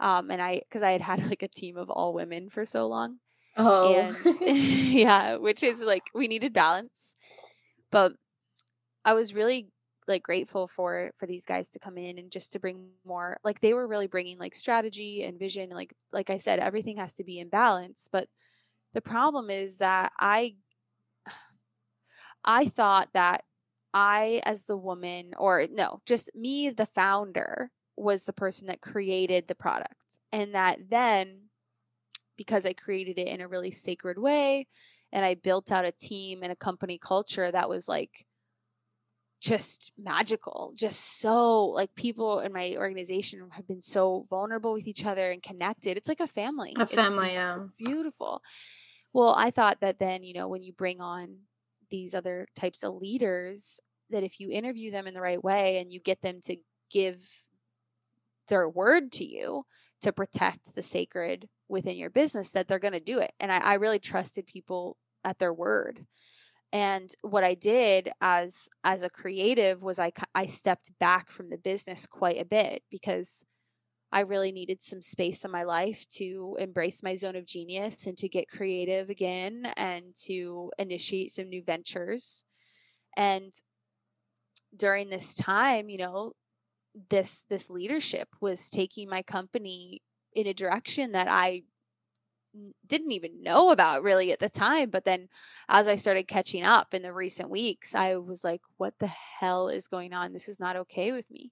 Um, 0.00 0.30
and 0.30 0.42
I, 0.42 0.60
because 0.68 0.82
I 0.82 0.90
had 0.90 1.00
had 1.00 1.26
like 1.28 1.42
a 1.42 1.48
team 1.48 1.76
of 1.76 1.90
all 1.90 2.12
women 2.12 2.50
for 2.50 2.64
so 2.64 2.86
long. 2.86 3.18
Oh, 3.56 3.94
And 3.94 4.16
yeah, 4.40 5.36
which 5.36 5.62
is 5.62 5.80
like 5.80 6.04
we 6.14 6.28
needed 6.28 6.52
balance. 6.52 7.16
But 7.90 8.14
I 9.04 9.14
was 9.14 9.34
really 9.34 9.68
like 10.08 10.22
grateful 10.22 10.68
for 10.68 11.12
for 11.18 11.26
these 11.26 11.46
guys 11.46 11.70
to 11.70 11.78
come 11.78 11.96
in 11.96 12.18
and 12.18 12.30
just 12.30 12.52
to 12.52 12.60
bring 12.60 12.90
more 13.06 13.38
like 13.44 13.60
they 13.60 13.72
were 13.72 13.86
really 13.86 14.06
bringing 14.06 14.38
like 14.38 14.54
strategy 14.54 15.22
and 15.22 15.38
vision 15.38 15.70
like 15.70 15.94
like 16.12 16.30
I 16.30 16.38
said 16.38 16.58
everything 16.58 16.98
has 16.98 17.16
to 17.16 17.24
be 17.24 17.38
in 17.38 17.48
balance 17.48 18.08
but 18.12 18.28
the 18.92 19.00
problem 19.00 19.50
is 19.50 19.78
that 19.78 20.12
I 20.18 20.56
I 22.44 22.66
thought 22.66 23.08
that 23.14 23.44
I 23.94 24.42
as 24.44 24.64
the 24.64 24.76
woman 24.76 25.32
or 25.38 25.66
no 25.70 26.00
just 26.04 26.30
me 26.34 26.70
the 26.70 26.86
founder 26.86 27.70
was 27.96 28.24
the 28.24 28.32
person 28.32 28.66
that 28.66 28.80
created 28.82 29.48
the 29.48 29.54
product 29.54 30.18
and 30.32 30.54
that 30.54 30.90
then 30.90 31.44
because 32.36 32.66
I 32.66 32.72
created 32.72 33.18
it 33.18 33.28
in 33.28 33.40
a 33.40 33.48
really 33.48 33.70
sacred 33.70 34.18
way 34.18 34.66
and 35.12 35.24
I 35.24 35.34
built 35.34 35.70
out 35.70 35.84
a 35.84 35.92
team 35.92 36.42
and 36.42 36.52
a 36.52 36.56
company 36.56 36.98
culture 36.98 37.50
that 37.50 37.68
was 37.68 37.88
like 37.88 38.26
just 39.40 39.92
magical 39.98 40.72
just 40.74 41.20
so 41.20 41.66
like 41.66 41.94
people 41.94 42.40
in 42.40 42.50
my 42.50 42.74
organization 42.78 43.46
have 43.50 43.68
been 43.68 43.82
so 43.82 44.26
vulnerable 44.30 44.72
with 44.72 44.86
each 44.86 45.04
other 45.04 45.30
and 45.30 45.42
connected 45.42 45.98
it's 45.98 46.08
like 46.08 46.20
a 46.20 46.26
family 46.26 46.74
a 46.78 46.86
family. 46.86 47.34
Yeah. 47.34 47.60
it's 47.60 47.70
beautiful 47.72 48.40
well 49.12 49.34
i 49.36 49.50
thought 49.50 49.82
that 49.82 49.98
then 49.98 50.22
you 50.22 50.32
know 50.32 50.48
when 50.48 50.62
you 50.62 50.72
bring 50.72 50.98
on 51.02 51.36
these 51.90 52.14
other 52.14 52.46
types 52.56 52.82
of 52.82 52.94
leaders 52.94 53.80
that 54.08 54.22
if 54.22 54.40
you 54.40 54.50
interview 54.50 54.90
them 54.90 55.06
in 55.06 55.12
the 55.12 55.20
right 55.20 55.44
way 55.44 55.76
and 55.76 55.92
you 55.92 56.00
get 56.00 56.22
them 56.22 56.40
to 56.42 56.56
give 56.90 57.20
their 58.48 58.66
word 58.66 59.12
to 59.12 59.26
you 59.26 59.64
to 60.04 60.12
protect 60.12 60.74
the 60.74 60.82
sacred 60.82 61.48
within 61.68 61.96
your 61.96 62.10
business 62.10 62.50
that 62.50 62.68
they're 62.68 62.78
going 62.78 62.92
to 62.92 63.00
do 63.00 63.18
it. 63.18 63.32
And 63.40 63.50
I, 63.50 63.58
I 63.58 63.74
really 63.74 63.98
trusted 63.98 64.46
people 64.46 64.98
at 65.24 65.38
their 65.38 65.52
word. 65.52 66.06
And 66.72 67.10
what 67.22 67.44
i 67.44 67.54
did 67.54 68.10
as 68.20 68.68
as 68.82 69.04
a 69.04 69.08
creative 69.08 69.80
was 69.80 69.98
i 70.00 70.10
i 70.34 70.46
stepped 70.46 70.90
back 70.98 71.30
from 71.30 71.48
the 71.48 71.56
business 71.56 72.06
quite 72.06 72.40
a 72.40 72.44
bit 72.44 72.82
because 72.90 73.44
i 74.10 74.20
really 74.20 74.50
needed 74.50 74.82
some 74.82 75.00
space 75.00 75.44
in 75.44 75.52
my 75.52 75.62
life 75.62 76.04
to 76.16 76.56
embrace 76.58 77.00
my 77.02 77.14
zone 77.14 77.36
of 77.36 77.46
genius 77.46 78.08
and 78.08 78.18
to 78.18 78.28
get 78.28 78.48
creative 78.48 79.08
again 79.08 79.72
and 79.76 80.14
to 80.24 80.72
initiate 80.78 81.30
some 81.30 81.48
new 81.48 81.62
ventures. 81.62 82.44
And 83.16 83.52
during 84.76 85.08
this 85.08 85.34
time 85.34 85.88
you 85.88 85.98
know 85.98 86.32
this 87.10 87.46
this 87.48 87.70
leadership 87.70 88.28
was 88.40 88.70
taking 88.70 89.08
my 89.08 89.22
company 89.22 90.02
in 90.34 90.46
a 90.46 90.54
direction 90.54 91.12
that 91.12 91.26
I 91.28 91.62
didn't 92.86 93.10
even 93.10 93.42
know 93.42 93.70
about 93.70 94.04
really 94.04 94.30
at 94.30 94.38
the 94.38 94.48
time 94.48 94.88
but 94.88 95.04
then 95.04 95.28
as 95.68 95.88
i 95.88 95.96
started 95.96 96.28
catching 96.28 96.62
up 96.62 96.94
in 96.94 97.02
the 97.02 97.12
recent 97.12 97.50
weeks 97.50 97.96
i 97.96 98.14
was 98.14 98.44
like 98.44 98.60
what 98.76 98.94
the 99.00 99.10
hell 99.44 99.68
is 99.68 99.88
going 99.88 100.12
on? 100.12 100.32
This 100.32 100.48
is 100.48 100.58
not 100.58 100.76
okay 100.76 101.12
with 101.12 101.30
me. 101.30 101.50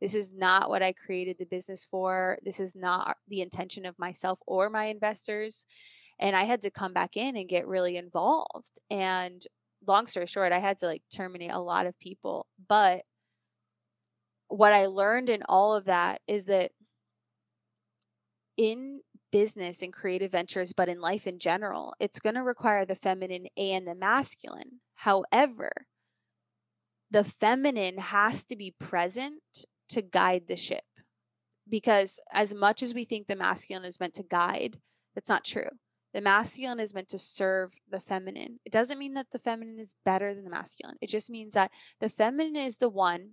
This 0.00 0.14
is 0.14 0.32
not 0.32 0.68
what 0.68 0.82
i 0.82 0.92
created 0.92 1.36
the 1.38 1.44
business 1.46 1.86
for. 1.88 2.38
This 2.44 2.60
is 2.60 2.74
not 2.74 3.16
the 3.28 3.40
intention 3.40 3.86
of 3.86 3.98
myself 3.98 4.38
or 4.46 4.70
my 4.70 4.86
investors. 4.86 5.66
And 6.18 6.34
i 6.34 6.44
had 6.44 6.62
to 6.62 6.70
come 6.70 6.92
back 6.92 7.16
in 7.16 7.36
and 7.36 7.48
get 7.48 7.68
really 7.68 7.96
involved. 7.96 8.78
And 8.90 9.44
long 9.86 10.06
story 10.06 10.26
short 10.26 10.52
i 10.52 10.58
had 10.58 10.78
to 10.78 10.86
like 10.86 11.02
terminate 11.14 11.52
a 11.52 11.60
lot 11.60 11.86
of 11.86 11.98
people. 12.00 12.46
But 12.68 13.02
what 14.48 14.72
I 14.72 14.86
learned 14.86 15.30
in 15.30 15.42
all 15.48 15.74
of 15.74 15.84
that 15.84 16.20
is 16.26 16.46
that 16.46 16.72
in 18.56 19.00
business 19.30 19.82
and 19.82 19.92
creative 19.92 20.32
ventures, 20.32 20.72
but 20.72 20.88
in 20.88 21.00
life 21.00 21.26
in 21.26 21.38
general, 21.38 21.94
it's 22.00 22.18
going 22.18 22.34
to 22.34 22.42
require 22.42 22.84
the 22.84 22.94
feminine 22.94 23.46
and 23.56 23.86
the 23.86 23.94
masculine. 23.94 24.80
However, 24.96 25.70
the 27.10 27.24
feminine 27.24 27.98
has 27.98 28.44
to 28.46 28.56
be 28.56 28.74
present 28.78 29.42
to 29.90 30.02
guide 30.02 30.44
the 30.48 30.56
ship. 30.56 30.84
Because 31.68 32.18
as 32.32 32.54
much 32.54 32.82
as 32.82 32.94
we 32.94 33.04
think 33.04 33.26
the 33.26 33.36
masculine 33.36 33.84
is 33.84 34.00
meant 34.00 34.14
to 34.14 34.22
guide, 34.22 34.78
that's 35.14 35.28
not 35.28 35.44
true. 35.44 35.68
The 36.14 36.20
masculine 36.22 36.80
is 36.80 36.94
meant 36.94 37.08
to 37.08 37.18
serve 37.18 37.74
the 37.88 38.00
feminine. 38.00 38.60
It 38.64 38.72
doesn't 38.72 38.98
mean 38.98 39.14
that 39.14 39.26
the 39.30 39.38
feminine 39.38 39.78
is 39.78 39.94
better 40.04 40.34
than 40.34 40.44
the 40.44 40.50
masculine. 40.50 40.96
It 41.02 41.08
just 41.10 41.30
means 41.30 41.52
that 41.52 41.70
the 42.00 42.08
feminine 42.08 42.56
is 42.56 42.78
the 42.78 42.88
one 42.88 43.32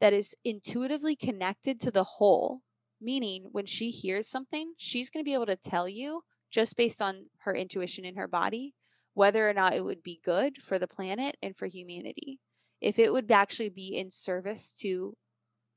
that 0.00 0.12
is 0.12 0.34
intuitively 0.44 1.16
connected 1.16 1.80
to 1.80 1.90
the 1.90 2.04
whole, 2.04 2.60
meaning 3.00 3.46
when 3.52 3.66
she 3.66 3.90
hears 3.90 4.28
something, 4.28 4.74
she's 4.76 5.08
going 5.08 5.24
to 5.24 5.28
be 5.28 5.34
able 5.34 5.46
to 5.46 5.56
tell 5.56 5.88
you 5.88 6.22
just 6.50 6.76
based 6.76 7.00
on 7.00 7.26
her 7.40 7.54
intuition 7.54 8.04
in 8.04 8.16
her 8.16 8.28
body 8.28 8.74
whether 9.14 9.48
or 9.48 9.52
not 9.52 9.74
it 9.74 9.84
would 9.84 10.02
be 10.02 10.20
good 10.24 10.62
for 10.62 10.78
the 10.78 10.86
planet 10.86 11.36
and 11.42 11.56
for 11.56 11.66
humanity. 11.66 12.38
If 12.80 12.98
it 12.98 13.12
would 13.12 13.30
actually 13.30 13.68
be 13.68 13.96
in 13.96 14.10
service 14.10 14.74
to 14.80 15.16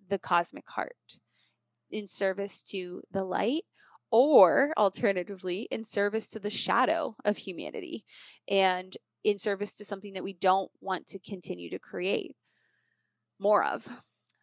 the 0.10 0.20
cosmic 0.20 0.66
heart, 0.70 1.18
in 1.90 2.08
service 2.08 2.62
to 2.64 3.02
the 3.12 3.24
light, 3.24 3.64
or 4.14 4.72
alternatively, 4.78 5.68
in 5.72 5.84
service 5.84 6.30
to 6.30 6.40
the 6.40 6.52
shadow 6.52 7.16
of 7.26 7.36
humanity 7.36 8.06
and 8.48 8.96
in 9.24 9.40
service 9.40 9.74
to 9.74 9.84
something 9.84 10.14
that 10.14 10.24
we 10.24 10.34
don't 10.34 10.70
want 10.80 11.08
to 11.08 11.18
continue 11.18 11.68
to 11.72 11.80
create 11.80 12.36
more 13.40 13.64
of. 13.64 13.90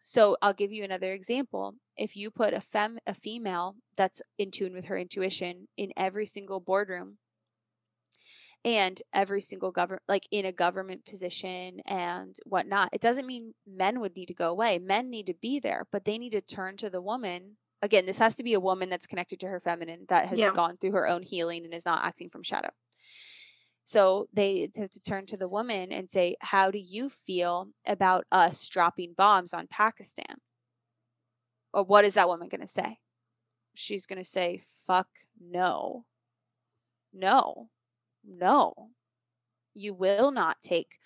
So 0.01 0.35
I'll 0.41 0.53
give 0.53 0.73
you 0.73 0.83
another 0.83 1.13
example. 1.13 1.75
If 1.95 2.17
you 2.17 2.31
put 2.31 2.53
a 2.53 2.59
fem 2.59 2.99
a 3.07 3.13
female 3.13 3.75
that's 3.95 4.21
in 4.37 4.51
tune 4.51 4.73
with 4.73 4.85
her 4.85 4.97
intuition 4.97 5.69
in 5.77 5.93
every 5.95 6.25
single 6.25 6.59
boardroom 6.59 7.17
and 8.65 9.01
every 9.13 9.39
single 9.39 9.71
government 9.71 10.03
like 10.09 10.27
in 10.31 10.45
a 10.45 10.51
government 10.51 11.05
position 11.05 11.79
and 11.85 12.35
whatnot, 12.45 12.89
it 12.91 12.99
doesn't 12.99 13.25
mean 13.25 13.53
men 13.65 14.01
would 14.01 14.17
need 14.17 14.25
to 14.25 14.33
go 14.33 14.49
away. 14.49 14.79
Men 14.79 15.09
need 15.09 15.27
to 15.27 15.33
be 15.33 15.61
there, 15.61 15.87
but 15.93 16.03
they 16.03 16.17
need 16.17 16.31
to 16.31 16.41
turn 16.41 16.75
to 16.75 16.89
the 16.89 17.01
woman. 17.01 17.55
Again, 17.81 18.05
this 18.05 18.19
has 18.19 18.35
to 18.35 18.43
be 18.43 18.53
a 18.53 18.59
woman 18.59 18.89
that's 18.89 19.07
connected 19.07 19.39
to 19.39 19.47
her 19.47 19.59
feminine 19.59 20.05
that 20.09 20.27
has 20.27 20.37
Yeah. 20.39 20.51
gone 20.53 20.77
through 20.77 20.91
her 20.91 21.07
own 21.07 21.23
healing 21.23 21.65
and 21.65 21.73
is 21.73 21.85
not 21.85 22.03
acting 22.05 22.29
from 22.29 22.43
shadow. 22.43 22.69
So 23.83 24.27
they 24.31 24.69
have 24.77 24.91
to 24.91 25.01
turn 25.01 25.25
to 25.27 25.37
the 25.37 25.49
woman 25.49 25.91
and 25.91 26.09
say, 26.09 26.35
How 26.41 26.69
do 26.69 26.77
you 26.77 27.09
feel 27.09 27.69
about 27.85 28.25
us 28.31 28.67
dropping 28.69 29.13
bombs 29.13 29.53
on 29.53 29.67
Pakistan? 29.67 30.37
Or 31.73 31.83
what 31.83 32.05
is 32.05 32.13
that 32.13 32.27
woman 32.27 32.49
going 32.49 32.61
to 32.61 32.67
say? 32.67 32.99
She's 33.73 34.05
going 34.05 34.19
to 34.19 34.23
say, 34.29 34.61
Fuck 34.85 35.07
no. 35.39 36.05
No. 37.11 37.69
No. 38.23 38.91
You 39.73 39.93
will 39.93 40.31
not 40.31 40.61
take 40.61 40.99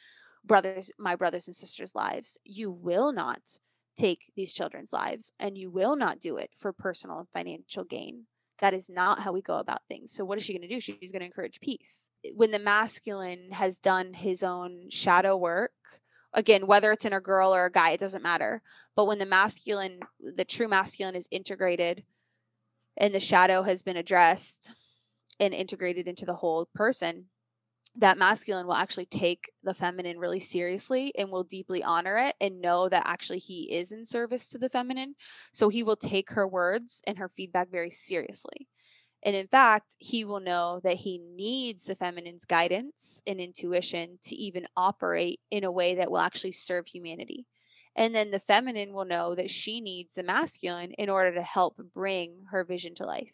brothers, 0.43 0.91
my 0.99 1.15
brothers 1.15 1.47
and 1.47 1.55
sisters' 1.55 1.95
lives. 1.95 2.38
You 2.43 2.69
will 2.71 3.13
not 3.13 3.59
take 3.95 4.31
these 4.35 4.53
children's 4.53 4.93
lives, 4.93 5.33
and 5.39 5.57
you 5.57 5.69
will 5.69 5.95
not 5.95 6.19
do 6.19 6.37
it 6.37 6.51
for 6.57 6.71
personal 6.73 7.19
and 7.19 7.29
financial 7.29 7.83
gain. 7.83 8.25
That 8.59 8.73
is 8.73 8.89
not 8.89 9.21
how 9.21 9.33
we 9.33 9.41
go 9.41 9.57
about 9.57 9.81
things. 9.87 10.11
So, 10.11 10.23
what 10.23 10.37
is 10.37 10.45
she 10.45 10.53
going 10.53 10.67
to 10.67 10.73
do? 10.73 10.79
She's 10.79 11.11
going 11.11 11.19
to 11.19 11.25
encourage 11.25 11.59
peace. 11.59 12.09
When 12.33 12.51
the 12.51 12.59
masculine 12.59 13.51
has 13.51 13.79
done 13.79 14.13
his 14.13 14.43
own 14.43 14.89
shadow 14.89 15.35
work, 15.35 15.73
again, 16.33 16.67
whether 16.67 16.91
it's 16.91 17.05
in 17.05 17.13
a 17.13 17.19
girl 17.19 17.53
or 17.53 17.65
a 17.65 17.71
guy, 17.71 17.91
it 17.91 17.99
doesn't 17.99 18.23
matter. 18.23 18.61
But 18.95 19.05
when 19.05 19.19
the 19.19 19.25
masculine, 19.25 19.99
the 20.19 20.45
true 20.45 20.67
masculine 20.67 21.15
is 21.15 21.27
integrated 21.31 22.03
and 22.95 23.13
the 23.13 23.19
shadow 23.19 23.63
has 23.63 23.81
been 23.81 23.97
addressed 23.97 24.71
and 25.39 25.53
integrated 25.53 26.07
into 26.07 26.25
the 26.25 26.35
whole 26.35 26.69
person, 26.73 27.25
that 27.97 28.17
masculine 28.17 28.67
will 28.67 28.73
actually 28.73 29.05
take 29.05 29.51
the 29.63 29.73
feminine 29.73 30.19
really 30.19 30.39
seriously 30.39 31.13
and 31.17 31.29
will 31.29 31.43
deeply 31.43 31.81
honor 31.81 32.17
it 32.17 32.35
and 32.41 32.61
know 32.61 32.89
that 32.89 33.03
actually 33.05 33.39
he 33.39 33.71
is 33.71 33.91
in 33.91 34.03
service 34.03 34.49
to 34.49 34.57
the 34.57 34.69
feminine. 34.69 35.15
So 35.53 35.69
he 35.69 35.81
will 35.81 35.95
take 35.95 36.31
her 36.31 36.47
words 36.47 37.01
and 37.07 37.17
her 37.17 37.29
feedback 37.29 37.71
very 37.71 37.89
seriously. 37.89 38.67
And 39.23 39.35
in 39.35 39.47
fact, 39.47 39.95
he 39.97 40.23
will 40.23 40.39
know 40.39 40.79
that 40.83 40.97
he 40.97 41.17
needs 41.17 41.85
the 41.85 41.95
feminine's 41.95 42.45
guidance 42.45 43.23
and 43.25 43.39
intuition 43.39 44.19
to 44.23 44.35
even 44.35 44.67
operate 44.77 45.39
in 45.49 45.63
a 45.63 45.71
way 45.71 45.95
that 45.95 46.11
will 46.11 46.19
actually 46.19 46.51
serve 46.51 46.87
humanity. 46.87 47.47
And 47.95 48.13
then 48.13 48.29
the 48.29 48.39
feminine 48.39 48.93
will 48.93 49.05
know 49.05 49.33
that 49.35 49.49
she 49.49 49.79
needs 49.79 50.13
the 50.13 50.23
masculine 50.23 50.91
in 50.91 51.09
order 51.09 51.33
to 51.33 51.41
help 51.41 51.79
bring 51.93 52.43
her 52.51 52.63
vision 52.63 52.93
to 52.95 53.05
life. 53.05 53.31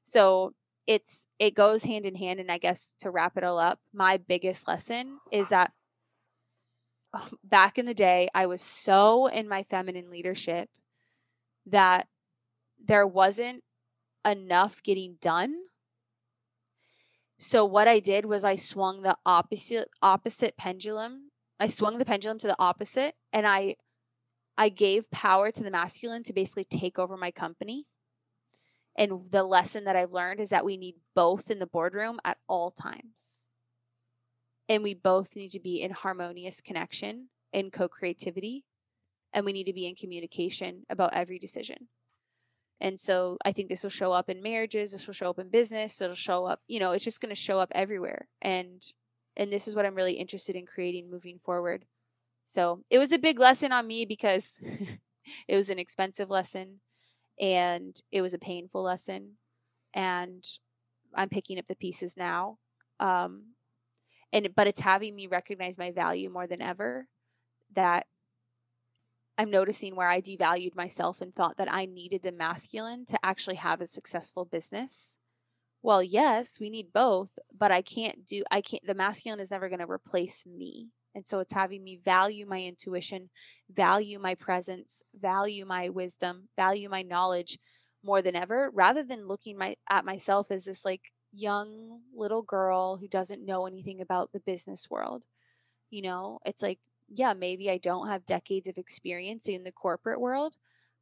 So 0.00 0.54
it's 0.88 1.28
it 1.38 1.54
goes 1.54 1.84
hand 1.84 2.04
in 2.04 2.16
hand 2.16 2.40
and 2.40 2.50
i 2.50 2.58
guess 2.58 2.94
to 2.98 3.10
wrap 3.10 3.36
it 3.36 3.44
all 3.44 3.58
up 3.58 3.78
my 3.92 4.16
biggest 4.16 4.66
lesson 4.66 5.18
is 5.30 5.50
that 5.50 5.70
oh, 7.14 7.28
back 7.44 7.78
in 7.78 7.86
the 7.86 7.94
day 7.94 8.28
i 8.34 8.46
was 8.46 8.62
so 8.62 9.26
in 9.28 9.48
my 9.48 9.62
feminine 9.62 10.10
leadership 10.10 10.68
that 11.66 12.08
there 12.84 13.06
wasn't 13.06 13.62
enough 14.26 14.82
getting 14.82 15.16
done 15.20 15.54
so 17.38 17.64
what 17.64 17.86
i 17.86 18.00
did 18.00 18.24
was 18.24 18.44
i 18.44 18.56
swung 18.56 19.02
the 19.02 19.16
opposite 19.24 19.88
opposite 20.02 20.56
pendulum 20.56 21.28
I 21.60 21.66
swung 21.66 21.98
the 21.98 22.04
pendulum 22.04 22.38
to 22.38 22.46
the 22.46 22.56
opposite 22.58 23.14
and 23.32 23.46
I 23.46 23.76
I 24.56 24.68
gave 24.68 25.10
power 25.10 25.50
to 25.52 25.62
the 25.62 25.70
masculine 25.70 26.24
to 26.24 26.32
basically 26.32 26.64
take 26.64 26.98
over 26.98 27.16
my 27.16 27.30
company. 27.30 27.86
And 28.98 29.30
the 29.30 29.44
lesson 29.44 29.84
that 29.84 29.94
I've 29.94 30.12
learned 30.12 30.40
is 30.40 30.48
that 30.48 30.64
we 30.64 30.76
need 30.76 30.96
both 31.14 31.52
in 31.52 31.60
the 31.60 31.66
boardroom 31.66 32.18
at 32.24 32.38
all 32.48 32.72
times. 32.72 33.48
And 34.68 34.82
we 34.82 34.92
both 34.92 35.36
need 35.36 35.52
to 35.52 35.60
be 35.60 35.80
in 35.80 35.92
harmonious 35.92 36.60
connection 36.60 37.28
and 37.52 37.72
co 37.72 37.86
creativity. 37.86 38.64
And 39.32 39.46
we 39.46 39.52
need 39.52 39.64
to 39.64 39.72
be 39.72 39.86
in 39.86 39.94
communication 39.94 40.84
about 40.90 41.14
every 41.14 41.38
decision. 41.38 41.88
And 42.80 42.98
so 42.98 43.38
I 43.44 43.52
think 43.52 43.68
this 43.68 43.84
will 43.84 43.90
show 43.90 44.12
up 44.12 44.28
in 44.28 44.42
marriages, 44.42 44.92
this 44.92 45.06
will 45.06 45.14
show 45.14 45.30
up 45.30 45.38
in 45.38 45.48
business, 45.48 46.00
it'll 46.00 46.14
show 46.16 46.46
up, 46.46 46.60
you 46.66 46.80
know, 46.80 46.92
it's 46.92 47.04
just 47.04 47.20
going 47.20 47.34
to 47.34 47.40
show 47.40 47.60
up 47.60 47.70
everywhere. 47.74 48.28
And 48.42 48.82
and 49.36 49.52
this 49.52 49.68
is 49.68 49.76
what 49.76 49.86
I'm 49.86 49.94
really 49.94 50.14
interested 50.14 50.56
in 50.56 50.66
creating 50.66 51.08
moving 51.08 51.38
forward. 51.44 51.84
So, 52.42 52.82
it 52.90 52.98
was 52.98 53.12
a 53.12 53.18
big 53.18 53.38
lesson 53.38 53.70
on 53.72 53.86
me 53.86 54.04
because 54.04 54.58
it 55.48 55.56
was 55.56 55.70
an 55.70 55.78
expensive 55.78 56.30
lesson 56.30 56.80
and 57.40 58.00
it 58.10 58.22
was 58.22 58.34
a 58.34 58.38
painful 58.38 58.82
lesson 58.82 59.32
and 59.94 60.44
I'm 61.14 61.28
picking 61.28 61.58
up 61.58 61.66
the 61.66 61.74
pieces 61.76 62.16
now. 62.16 62.58
Um 63.00 63.54
and 64.32 64.48
but 64.54 64.66
it's 64.66 64.80
having 64.80 65.14
me 65.14 65.26
recognize 65.26 65.78
my 65.78 65.90
value 65.90 66.30
more 66.30 66.46
than 66.46 66.60
ever 66.60 67.08
that 67.74 68.06
I'm 69.38 69.50
noticing 69.50 69.94
where 69.94 70.08
I 70.08 70.20
devalued 70.20 70.74
myself 70.74 71.20
and 71.20 71.32
thought 71.32 71.56
that 71.58 71.72
I 71.72 71.86
needed 71.86 72.22
the 72.24 72.32
masculine 72.32 73.06
to 73.06 73.18
actually 73.22 73.54
have 73.56 73.80
a 73.80 73.86
successful 73.86 74.44
business. 74.44 75.18
Well, 75.80 76.02
yes, 76.02 76.58
we 76.60 76.70
need 76.70 76.92
both, 76.92 77.38
but 77.56 77.70
I 77.70 77.80
can't 77.80 78.26
do, 78.26 78.42
I 78.50 78.60
can't, 78.60 78.84
the 78.84 78.94
masculine 78.94 79.38
is 79.38 79.52
never 79.52 79.68
going 79.68 79.78
to 79.78 79.88
replace 79.88 80.44
me. 80.44 80.88
And 81.14 81.26
so 81.26 81.40
it's 81.40 81.52
having 81.52 81.82
me 81.82 81.98
value 82.02 82.46
my 82.46 82.60
intuition, 82.60 83.30
value 83.70 84.18
my 84.18 84.34
presence, 84.34 85.02
value 85.18 85.64
my 85.64 85.88
wisdom, 85.88 86.48
value 86.56 86.88
my 86.88 87.02
knowledge 87.02 87.58
more 88.04 88.22
than 88.22 88.36
ever, 88.36 88.70
rather 88.72 89.02
than 89.02 89.26
looking 89.26 89.58
my, 89.58 89.76
at 89.88 90.04
myself 90.04 90.50
as 90.50 90.64
this 90.64 90.84
like 90.84 91.12
young 91.32 92.00
little 92.14 92.42
girl 92.42 92.98
who 92.98 93.08
doesn't 93.08 93.44
know 93.44 93.66
anything 93.66 94.00
about 94.00 94.32
the 94.32 94.40
business 94.40 94.88
world. 94.88 95.24
You 95.90 96.02
know, 96.02 96.38
it's 96.44 96.62
like 96.62 96.78
yeah, 97.08 97.32
maybe 97.32 97.70
I 97.70 97.78
don't 97.78 98.08
have 98.08 98.26
decades 98.26 98.68
of 98.68 98.76
experience 98.76 99.48
in 99.48 99.64
the 99.64 99.72
corporate 99.72 100.20
world, 100.20 100.56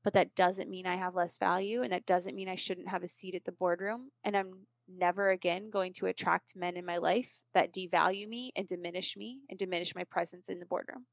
but 0.05 0.15
that 0.15 0.35
doesn't 0.35 0.71
mean 0.71 0.87
I 0.87 0.97
have 0.97 1.15
less 1.15 1.39
value 1.39 1.83
and 1.83 1.93
that 1.93 2.07
doesn't 2.07 2.37
mean 2.37 2.49
I 2.49 2.55
shouldn't 2.55 2.89
have 2.89 3.03
a 3.03 3.09
seat 3.09 3.35
at 3.35 3.45
the 3.45 3.53
boardroom. 3.53 4.13
And 4.25 4.37
I'm 4.37 4.67
never 4.89 5.31
again 5.31 5.71
going 5.71 5.93
to 5.95 6.07
attract 6.07 6.57
men 6.57 6.77
in 6.77 6.85
my 6.85 6.99
life 6.99 7.45
that 7.55 7.73
devalue 7.73 8.29
me 8.29 8.53
and 8.57 8.67
diminish 8.67 9.17
me 9.17 9.41
and 9.49 9.59
diminish 9.59 9.95
my 9.95 10.05
presence 10.05 10.49
in 10.49 10.61
the 10.61 10.67
boardroom. 10.67 11.07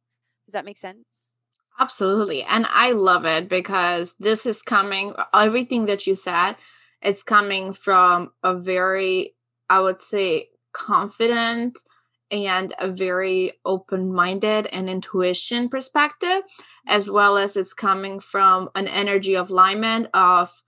Does 0.45 0.53
that 0.53 0.65
make 0.65 0.78
sense? 0.78 1.38
Absolutely. 1.80 2.43
And 2.43 2.67
I 2.69 2.91
love 2.91 3.26
it 3.26 3.49
because 3.49 4.15
this 4.19 4.45
is 4.45 4.61
coming, 4.61 5.13
everything 5.34 5.86
that 5.88 6.05
you 6.05 6.15
said, 6.15 6.55
it's 7.01 7.24
coming 7.24 7.74
from 7.74 8.32
a 8.43 8.55
very, 8.55 9.36
I 9.69 9.80
would 9.80 10.01
say, 10.01 10.49
confident, 10.71 11.78
and 12.32 12.74
a 12.80 12.88
very 12.88 13.53
open 13.63 14.13
minded 14.13 14.67
and 14.67 14.89
intuition 14.89 15.69
perspective, 15.69 16.41
as 16.88 17.09
well 17.09 17.38
as 17.38 17.55
it's 17.55 17.74
coming 17.74 18.19
from 18.19 18.69
an 18.76 18.88
energy 18.88 19.36
of 19.36 19.49
alignment 19.49 20.07
of, 20.13 20.63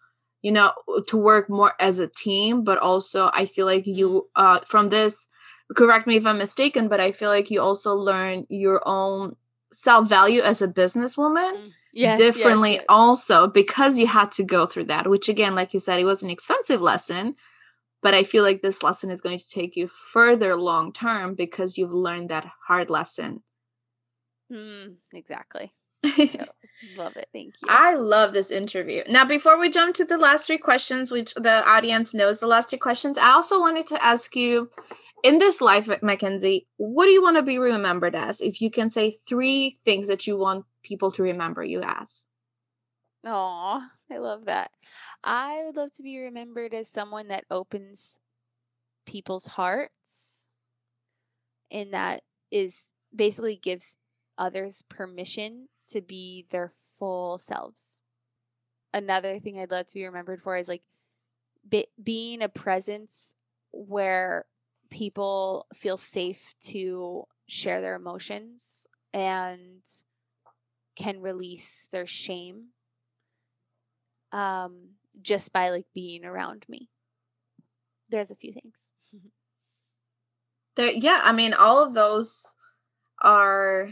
you 0.45 0.51
know, 0.51 0.71
to 1.07 1.17
work 1.17 1.49
more 1.49 1.73
as 1.79 1.97
a 1.97 2.07
team. 2.07 2.63
But 2.63 2.77
also, 2.77 3.31
I 3.33 3.45
feel 3.45 3.65
like 3.65 3.87
you, 3.87 4.29
uh, 4.35 4.59
from 4.59 4.89
this, 4.89 5.27
correct 5.75 6.05
me 6.05 6.17
if 6.17 6.25
I'm 6.27 6.37
mistaken, 6.37 6.87
but 6.87 6.99
I 6.99 7.11
feel 7.11 7.29
like 7.29 7.49
you 7.49 7.59
also 7.59 7.95
learn 7.95 8.45
your 8.47 8.79
own 8.85 9.37
self 9.73 10.07
value 10.07 10.41
as 10.41 10.61
a 10.61 10.67
businesswoman. 10.67 11.53
Mm. 11.53 11.71
Yes, 11.97 12.19
differently 12.19 12.73
yes. 12.73 12.83
also 12.89 13.47
because 13.47 13.97
you 13.97 14.05
had 14.05 14.29
to 14.33 14.43
go 14.43 14.65
through 14.65 14.83
that 14.87 15.09
which 15.09 15.29
again 15.29 15.55
like 15.55 15.73
you 15.73 15.79
said 15.79 15.97
it 15.97 16.03
was 16.03 16.23
an 16.23 16.29
expensive 16.29 16.81
lesson 16.81 17.37
but 18.05 18.13
I 18.13 18.23
feel 18.23 18.43
like 18.43 18.61
this 18.61 18.83
lesson 18.83 19.09
is 19.09 19.21
going 19.21 19.39
to 19.39 19.49
take 19.49 19.75
you 19.75 19.87
further 19.87 20.55
long 20.55 20.93
term 20.93 21.33
because 21.33 21.77
you've 21.77 21.93
learned 21.93 22.29
that 22.29 22.45
hard 22.67 22.91
lesson. 22.91 23.41
Mm, 24.53 24.97
exactly. 25.11 25.73
So, 26.15 26.45
love 26.97 27.15
it. 27.15 27.27
Thank 27.33 27.55
you. 27.61 27.67
I 27.69 27.95
love 27.95 28.33
this 28.33 28.51
interview. 28.51 29.03
Now, 29.07 29.25
before 29.25 29.59
we 29.59 29.69
jump 29.69 29.95
to 29.95 30.05
the 30.05 30.17
last 30.17 30.45
three 30.45 30.57
questions, 30.57 31.11
which 31.11 31.33
the 31.35 31.67
audience 31.67 32.13
knows 32.13 32.39
the 32.39 32.47
last 32.47 32.69
three 32.69 32.77
questions, 32.77 33.17
I 33.17 33.29
also 33.31 33.59
wanted 33.59 33.87
to 33.87 34.03
ask 34.03 34.35
you 34.35 34.69
in 35.23 35.39
this 35.39 35.61
life, 35.61 35.89
Mackenzie, 36.01 36.67
what 36.77 37.05
do 37.05 37.11
you 37.11 37.21
want 37.21 37.37
to 37.37 37.43
be 37.43 37.57
remembered 37.57 38.15
as? 38.15 38.41
If 38.41 38.61
you 38.61 38.69
can 38.69 38.91
say 38.91 39.15
three 39.27 39.75
things 39.83 40.07
that 40.07 40.27
you 40.27 40.37
want 40.37 40.65
people 40.83 41.11
to 41.13 41.23
remember 41.23 41.63
you 41.63 41.81
as. 41.83 42.25
Oh, 43.25 43.81
I 44.11 44.17
love 44.17 44.45
that. 44.45 44.69
I 45.23 45.63
would 45.65 45.75
love 45.75 45.91
to 45.93 46.03
be 46.03 46.19
remembered 46.19 46.73
as 46.75 46.87
someone 46.87 47.29
that 47.29 47.45
opens 47.49 48.19
people's 49.07 49.47
hearts 49.47 50.47
and 51.71 51.93
that 51.93 52.21
is 52.51 52.93
basically 53.15 53.55
gives 53.55 53.97
others 54.37 54.83
permission 54.89 55.67
to 55.91 56.01
be 56.01 56.45
their 56.49 56.71
full 56.97 57.37
selves. 57.37 58.01
Another 58.93 59.39
thing 59.39 59.59
I'd 59.59 59.71
love 59.71 59.87
to 59.87 59.93
be 59.93 60.05
remembered 60.05 60.41
for 60.41 60.55
is 60.55 60.67
like 60.67 60.83
be- 61.67 61.87
being 62.01 62.41
a 62.41 62.49
presence 62.49 63.35
where 63.71 64.45
people 64.89 65.67
feel 65.73 65.97
safe 65.97 66.55
to 66.61 67.25
share 67.47 67.81
their 67.81 67.95
emotions 67.95 68.87
and 69.13 69.81
can 70.95 71.21
release 71.21 71.89
their 71.91 72.07
shame 72.07 72.67
um, 74.31 74.89
just 75.21 75.51
by 75.53 75.69
like 75.69 75.85
being 75.93 76.25
around 76.25 76.65
me. 76.67 76.89
There's 78.09 78.31
a 78.31 78.35
few 78.35 78.53
things. 78.53 78.89
There, 80.75 80.91
yeah, 80.91 81.21
I 81.23 81.31
mean, 81.31 81.53
all 81.53 81.81
of 81.81 81.93
those 81.93 82.53
are 83.21 83.91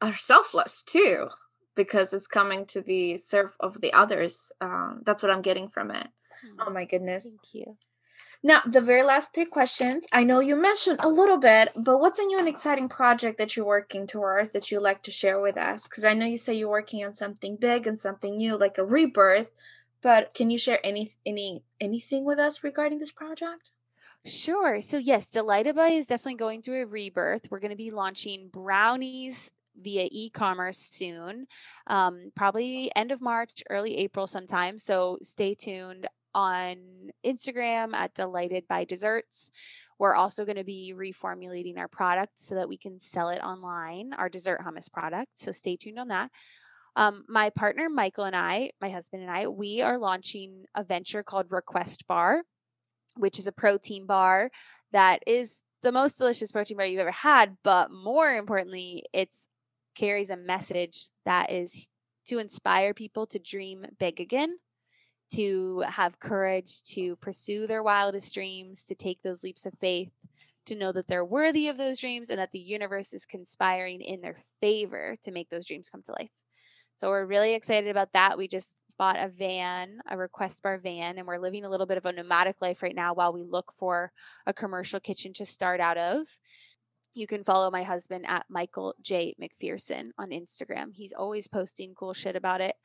are 0.00 0.14
selfless 0.14 0.82
too, 0.82 1.28
because 1.74 2.12
it's 2.12 2.26
coming 2.26 2.66
to 2.66 2.80
the 2.80 3.16
serve 3.16 3.56
of 3.60 3.80
the 3.80 3.92
others. 3.92 4.52
Um, 4.60 5.02
that's 5.04 5.22
what 5.22 5.32
I'm 5.32 5.42
getting 5.42 5.68
from 5.68 5.90
it. 5.90 6.08
Oh 6.60 6.66
hmm. 6.66 6.74
my 6.74 6.84
goodness! 6.84 7.24
Thank 7.24 7.54
you. 7.54 7.76
Now, 8.42 8.62
the 8.66 8.80
very 8.80 9.02
last 9.02 9.34
three 9.34 9.44
questions. 9.44 10.06
I 10.12 10.24
know 10.24 10.40
you 10.40 10.56
mentioned 10.56 11.00
a 11.02 11.08
little 11.08 11.36
bit, 11.36 11.68
but 11.76 11.98
what's 11.98 12.18
a 12.18 12.22
new 12.22 12.38
and 12.38 12.48
exciting 12.48 12.88
project 12.88 13.36
that 13.36 13.54
you're 13.54 13.66
working 13.66 14.06
towards 14.06 14.52
that 14.52 14.70
you'd 14.70 14.80
like 14.80 15.02
to 15.02 15.10
share 15.10 15.38
with 15.38 15.58
us? 15.58 15.86
Because 15.86 16.04
I 16.04 16.14
know 16.14 16.24
you 16.24 16.38
say 16.38 16.54
you're 16.54 16.70
working 16.70 17.04
on 17.04 17.12
something 17.12 17.56
big 17.56 17.86
and 17.86 17.98
something 17.98 18.38
new, 18.38 18.56
like 18.56 18.78
a 18.78 18.84
rebirth. 18.84 19.48
But 20.00 20.32
can 20.32 20.48
you 20.50 20.56
share 20.56 20.80
any 20.82 21.12
any 21.26 21.62
anything 21.78 22.24
with 22.24 22.38
us 22.38 22.64
regarding 22.64 22.98
this 22.98 23.12
project? 23.12 23.72
Sure. 24.24 24.80
So 24.80 24.96
yes, 24.96 25.30
Delighted 25.30 25.76
By 25.76 25.88
is 25.88 26.06
definitely 26.06 26.38
going 26.38 26.62
through 26.62 26.82
a 26.82 26.86
rebirth. 26.86 27.50
We're 27.50 27.60
going 27.60 27.70
to 27.70 27.76
be 27.76 27.90
launching 27.90 28.48
brownies 28.48 29.50
via 29.82 30.08
e-commerce 30.10 30.78
soon, 30.78 31.46
um, 31.86 32.30
probably 32.36 32.90
end 32.94 33.12
of 33.12 33.20
March, 33.20 33.62
early 33.70 33.96
April 33.98 34.26
sometime. 34.26 34.78
So 34.78 35.18
stay 35.22 35.54
tuned 35.54 36.06
on 36.34 36.76
Instagram 37.24 37.94
at 37.94 38.14
Delighted 38.14 38.68
by 38.68 38.84
Desserts. 38.84 39.50
We're 39.98 40.14
also 40.14 40.44
going 40.44 40.56
to 40.56 40.64
be 40.64 40.94
reformulating 40.96 41.76
our 41.76 41.88
product 41.88 42.40
so 42.40 42.54
that 42.54 42.68
we 42.68 42.78
can 42.78 42.98
sell 42.98 43.28
it 43.28 43.42
online, 43.42 44.12
our 44.14 44.28
dessert 44.28 44.60
hummus 44.64 44.90
product. 44.90 45.32
So 45.34 45.52
stay 45.52 45.76
tuned 45.76 45.98
on 45.98 46.08
that. 46.08 46.30
Um, 46.96 47.24
my 47.28 47.50
partner 47.50 47.88
Michael 47.88 48.24
and 48.24 48.34
I, 48.34 48.70
my 48.80 48.90
husband 48.90 49.22
and 49.22 49.30
I, 49.30 49.46
we 49.46 49.80
are 49.82 49.98
launching 49.98 50.64
a 50.74 50.82
venture 50.82 51.22
called 51.22 51.46
Request 51.50 52.06
Bar, 52.08 52.42
which 53.16 53.38
is 53.38 53.46
a 53.46 53.52
protein 53.52 54.06
bar 54.06 54.50
that 54.92 55.22
is 55.26 55.62
the 55.82 55.92
most 55.92 56.18
delicious 56.18 56.50
protein 56.50 56.76
bar 56.76 56.86
you've 56.86 57.00
ever 57.00 57.10
had. 57.10 57.56
But 57.62 57.90
more 57.90 58.32
importantly, 58.34 59.04
it's 59.12 59.48
carries 60.00 60.30
a 60.30 60.36
message 60.36 61.10
that 61.26 61.52
is 61.52 61.90
to 62.26 62.38
inspire 62.38 62.94
people 62.94 63.26
to 63.26 63.38
dream 63.38 63.84
big 63.98 64.18
again, 64.18 64.56
to 65.34 65.84
have 65.86 66.18
courage 66.18 66.82
to 66.82 67.16
pursue 67.16 67.66
their 67.66 67.82
wildest 67.82 68.32
dreams, 68.32 68.82
to 68.84 68.94
take 68.94 69.20
those 69.20 69.44
leaps 69.44 69.66
of 69.66 69.74
faith, 69.78 70.10
to 70.64 70.74
know 70.74 70.90
that 70.90 71.06
they're 71.06 71.24
worthy 71.24 71.68
of 71.68 71.76
those 71.76 71.98
dreams 71.98 72.30
and 72.30 72.38
that 72.38 72.52
the 72.52 72.58
universe 72.58 73.12
is 73.12 73.26
conspiring 73.26 74.00
in 74.00 74.22
their 74.22 74.38
favor 74.60 75.16
to 75.22 75.30
make 75.30 75.50
those 75.50 75.66
dreams 75.66 75.90
come 75.90 76.02
to 76.02 76.12
life. 76.18 76.30
So 76.94 77.08
we're 77.08 77.26
really 77.26 77.52
excited 77.52 77.90
about 77.90 78.12
that. 78.14 78.38
We 78.38 78.48
just 78.48 78.78
bought 78.98 79.18
a 79.18 79.28
van, 79.28 79.98
a 80.10 80.16
request 80.16 80.62
bar 80.62 80.78
van, 80.78 81.18
and 81.18 81.26
we're 81.26 81.38
living 81.38 81.64
a 81.64 81.70
little 81.70 81.86
bit 81.86 81.98
of 81.98 82.06
a 82.06 82.12
nomadic 82.12 82.56
life 82.60 82.82
right 82.82 82.94
now 82.94 83.12
while 83.12 83.32
we 83.32 83.42
look 83.42 83.72
for 83.72 84.12
a 84.46 84.52
commercial 84.52 85.00
kitchen 85.00 85.32
to 85.34 85.46
start 85.46 85.80
out 85.80 85.98
of. 85.98 86.26
You 87.14 87.26
can 87.26 87.44
follow 87.44 87.70
my 87.70 87.82
husband 87.82 88.24
at 88.28 88.46
Michael 88.48 88.94
J. 89.02 89.34
McPherson 89.40 90.10
on 90.18 90.30
Instagram. 90.30 90.92
He's 90.94 91.12
always 91.12 91.48
posting 91.48 91.94
cool 91.94 92.14
shit 92.14 92.36
about 92.36 92.60
it. 92.60 92.76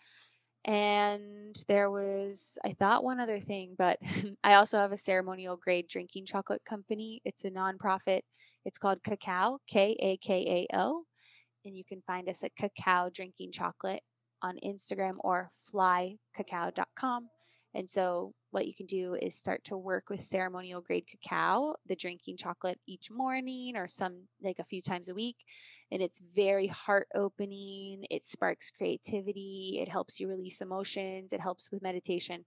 And 0.65 1.55
there 1.67 1.91
was, 1.91 2.57
I 2.65 2.73
thought 2.73 3.03
one 3.03 3.19
other 3.19 3.39
thing, 3.39 3.76
but 3.78 3.99
I 4.43 4.55
also 4.55 4.80
have 4.80 4.91
a 4.91 4.97
ceremonial 4.97 5.57
grade 5.57 5.88
drinking 5.88 6.26
chocolate 6.26 6.63
company. 6.67 7.21
It's 7.23 7.45
a 7.45 7.51
nonprofit. 7.51 8.21
It's 8.65 8.80
called 8.80 9.03
Kakao, 9.03 9.59
K 9.67 9.95
A 9.99 10.17
K 10.17 10.67
A 10.71 10.78
O 10.78 11.03
and 11.65 11.76
you 11.76 11.84
can 11.84 12.01
find 12.05 12.30
us 12.30 12.43
at 12.43 12.51
Kakao 12.55 13.13
Drinking 13.13 13.51
Chocolate 13.51 14.01
on 14.41 14.57
Instagram 14.63 15.15
or 15.19 15.51
flykakao.com. 15.73 17.28
And 17.76 17.89
so, 17.89 18.34
what 18.51 18.67
you 18.67 18.73
can 18.73 18.88
do 18.88 19.15
is 19.21 19.36
start 19.36 19.65
to 19.65 19.78
work 19.78 20.09
with 20.09 20.21
ceremonial 20.21 20.82
grade 20.82 21.07
cacao, 21.07 21.76
the 21.86 21.95
drinking 21.95 22.38
chocolate 22.38 22.80
each 22.88 23.11
morning 23.11 23.76
or 23.76 23.88
some 23.88 24.30
like 24.41 24.59
a 24.59 24.65
few 24.65 24.82
times 24.82 25.09
a 25.09 25.15
week. 25.15 25.38
And 25.91 26.01
it's 26.01 26.21
very 26.36 26.67
heart 26.67 27.07
opening. 27.13 28.05
It 28.09 28.26
sparks 28.26 28.71
creativity. 28.71 29.80
It 29.82 29.89
helps 29.89 30.19
you 30.19 30.30
release 30.30 30.61
emotions. 30.61 31.34
It 31.34 31.41
helps 31.41 31.69
with 31.71 31.84
meditation. 31.84 32.45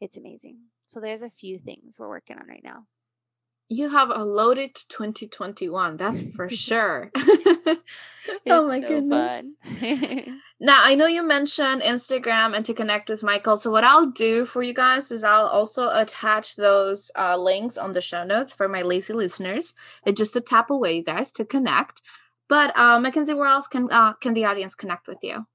It's 0.00 0.18
amazing. 0.18 0.58
So, 0.86 1.00
there's 1.00 1.22
a 1.22 1.30
few 1.30 1.58
things 1.58 1.96
we're 1.98 2.08
working 2.08 2.38
on 2.38 2.48
right 2.48 2.64
now. 2.64 2.86
You 3.68 3.88
have 3.88 4.10
a 4.10 4.24
loaded 4.24 4.74
2021, 4.74 5.96
that's 5.96 6.22
for 6.36 6.48
sure. 6.50 7.10
oh 8.46 8.66
my 8.66 8.80
so 8.80 8.88
goodness. 8.88 9.46
now, 10.60 10.80
I 10.82 10.94
know 10.94 11.06
you 11.06 11.26
mentioned 11.26 11.82
Instagram 11.82 12.54
and 12.54 12.64
to 12.66 12.74
connect 12.74 13.08
with 13.08 13.22
Michael. 13.22 13.56
So, 13.56 13.70
what 13.70 13.84
I'll 13.84 14.10
do 14.10 14.44
for 14.44 14.62
you 14.62 14.74
guys 14.74 15.10
is 15.10 15.24
I'll 15.24 15.46
also 15.46 15.90
attach 15.90 16.56
those 16.56 17.10
uh, 17.16 17.36
links 17.36 17.78
on 17.78 17.92
the 17.92 18.00
show 18.00 18.24
notes 18.24 18.52
for 18.52 18.68
my 18.68 18.82
lazy 18.82 19.12
listeners. 19.12 19.74
It's 20.04 20.18
just 20.18 20.36
a 20.36 20.40
tap 20.40 20.70
away, 20.70 20.96
you 20.96 21.04
guys, 21.04 21.32
to 21.32 21.44
connect. 21.44 22.02
But 22.48 22.78
uh, 22.78 23.00
Mackenzie, 23.00 23.34
where 23.34 23.48
else 23.48 23.66
can 23.66 23.90
uh, 23.90 24.12
can 24.14 24.34
the 24.34 24.44
audience 24.44 24.74
connect 24.74 25.08
with 25.08 25.18
you? 25.22 25.46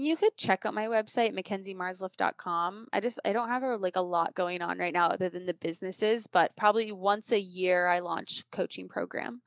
You 0.00 0.16
could 0.16 0.34
check 0.38 0.64
out 0.64 0.72
my 0.72 0.86
website, 0.86 1.38
mackenziemarzluff.com. 1.38 2.86
I 2.90 3.00
just 3.00 3.20
I 3.22 3.34
don't 3.34 3.50
have 3.50 3.62
a, 3.62 3.76
like 3.76 3.96
a 3.96 4.00
lot 4.00 4.34
going 4.34 4.62
on 4.62 4.78
right 4.78 4.94
now 4.94 5.08
other 5.08 5.28
than 5.28 5.44
the 5.44 5.52
businesses, 5.52 6.26
but 6.26 6.56
probably 6.56 6.90
once 6.90 7.32
a 7.32 7.40
year 7.40 7.86
I 7.86 7.98
launch 7.98 8.44
coaching 8.50 8.88
program 8.88 9.42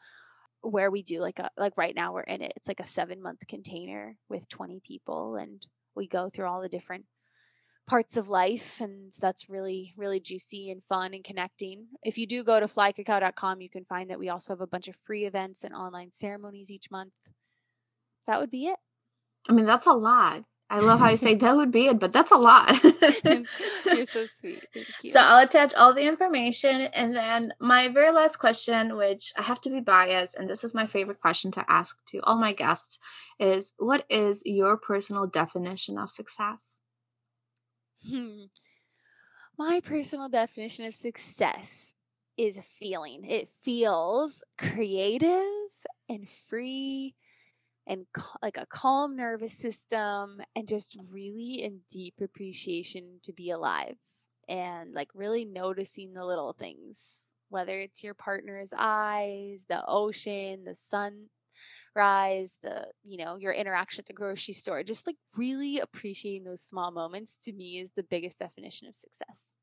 where 0.62 0.92
we 0.92 1.02
do 1.02 1.22
like 1.22 1.40
a 1.40 1.50
like 1.58 1.74
right 1.76 1.96
now 1.96 2.14
we're 2.14 2.22
in 2.22 2.44
it. 2.44 2.54
It's 2.56 2.68
like 2.68 2.80
a 2.80 2.86
7 2.86 3.20
month 3.20 3.48
container 3.48 4.16
with 4.30 4.48
20 4.48 4.80
people 4.86 5.38
and 5.38 5.66
we 5.96 6.08
go 6.08 6.30
through 6.30 6.48
all 6.48 6.62
the 6.62 6.70
different 6.70 7.06
parts 7.88 8.16
of 8.16 8.30
life 8.30 8.80
and 8.80 9.12
that's 9.20 9.50
really 9.50 9.94
really 9.98 10.20
juicy 10.20 10.70
and 10.70 10.84
fun 10.84 11.16
and 11.16 11.24
connecting. 11.24 11.88
If 12.04 12.20
you 12.20 12.28
do 12.28 12.44
go 12.44 12.60
to 12.60 12.68
flykakao.com, 12.68 13.60
you 13.60 13.72
can 13.72 13.86
find 13.86 14.08
that 14.12 14.20
we 14.20 14.30
also 14.30 14.54
have 14.54 14.62
a 14.62 14.68
bunch 14.68 14.88
of 14.88 14.96
free 14.98 15.26
events 15.26 15.64
and 15.64 15.74
online 15.74 16.12
ceremonies 16.12 16.70
each 16.70 16.92
month. 16.92 17.14
That 18.28 18.40
would 18.40 18.52
be 18.52 18.68
it. 18.68 18.78
I 19.50 19.54
mean, 19.54 19.66
that's 19.66 19.88
a 19.88 19.94
lot. 19.94 20.44
I 20.70 20.80
love 20.80 21.00
how 21.00 21.10
you 21.10 21.18
say 21.18 21.36
that 21.36 21.56
would 21.56 21.72
be 21.72 21.88
it, 21.88 22.00
but 22.00 22.12
that's 22.12 22.32
a 22.32 22.38
lot. 22.38 22.84
You're 23.86 24.06
so 24.06 24.26
sweet. 24.26 24.64
Thank 24.74 24.88
you. 25.04 25.12
So 25.12 25.20
I'll 25.20 25.44
attach 25.44 25.74
all 25.76 25.94
the 25.94 26.08
information. 26.08 26.82
And 26.94 27.16
then 27.16 27.54
my 27.60 27.90
very 27.90 28.12
last 28.12 28.38
question, 28.38 28.98
which 28.98 29.34
I 29.38 29.44
have 29.44 29.62
to 29.62 29.70
be 29.70 29.82
biased, 29.82 30.36
and 30.36 30.50
this 30.50 30.64
is 30.64 30.74
my 30.74 30.88
favorite 30.88 31.20
question 31.20 31.52
to 31.52 31.66
ask 31.70 32.04
to 32.08 32.20
all 32.24 32.38
my 32.38 32.54
guests, 32.54 32.98
is 33.40 33.74
what 33.78 34.06
is 34.10 34.42
your 34.46 34.76
personal 34.78 35.28
definition 35.28 36.00
of 36.00 36.10
success? 36.10 36.78
Hmm. 38.10 38.46
My 39.58 39.80
personal 39.80 40.30
definition 40.30 40.86
of 40.86 40.96
success 40.96 41.94
is 42.36 42.58
a 42.58 42.64
feeling. 42.64 43.26
It 43.26 43.48
feels 43.62 44.44
creative 44.58 45.38
and 46.10 46.28
free 46.28 47.14
and 47.88 48.06
like 48.42 48.58
a 48.58 48.66
calm 48.66 49.16
nervous 49.16 49.54
system 49.54 50.42
and 50.56 50.68
just 50.68 50.98
really 51.10 51.62
in 51.64 51.80
deep 51.90 52.16
appreciation 52.22 53.20
to 53.24 53.34
be 53.34 53.50
alive 53.50 53.96
and 54.48 54.94
like 54.94 55.10
really 55.14 55.46
noticing 55.46 56.14
the 56.14 56.26
little 56.26 56.54
things 56.54 57.28
whether 57.50 57.80
it's 57.80 58.04
your 58.04 58.14
partner's 58.14 58.74
eyes 58.78 59.66
the 59.70 59.84
ocean 59.88 60.64
the 60.66 60.76
sunrise 60.76 62.58
the 62.64 62.88
you 63.04 63.18
know 63.18 63.36
your 63.36 63.54
interaction 63.54 64.02
at 64.02 64.06
the 64.06 64.14
grocery 64.14 64.54
store 64.54 64.84
just 64.84 65.08
like 65.08 65.18
really 65.36 65.80
appreciating 65.80 66.44
those 66.44 66.62
small 66.62 66.92
moments 66.92 67.38
to 67.38 67.54
me 67.54 67.80
is 67.80 67.92
the 67.96 68.04
biggest 68.04 68.40
definition 68.40 68.88
of 68.88 68.96
success 68.96 69.58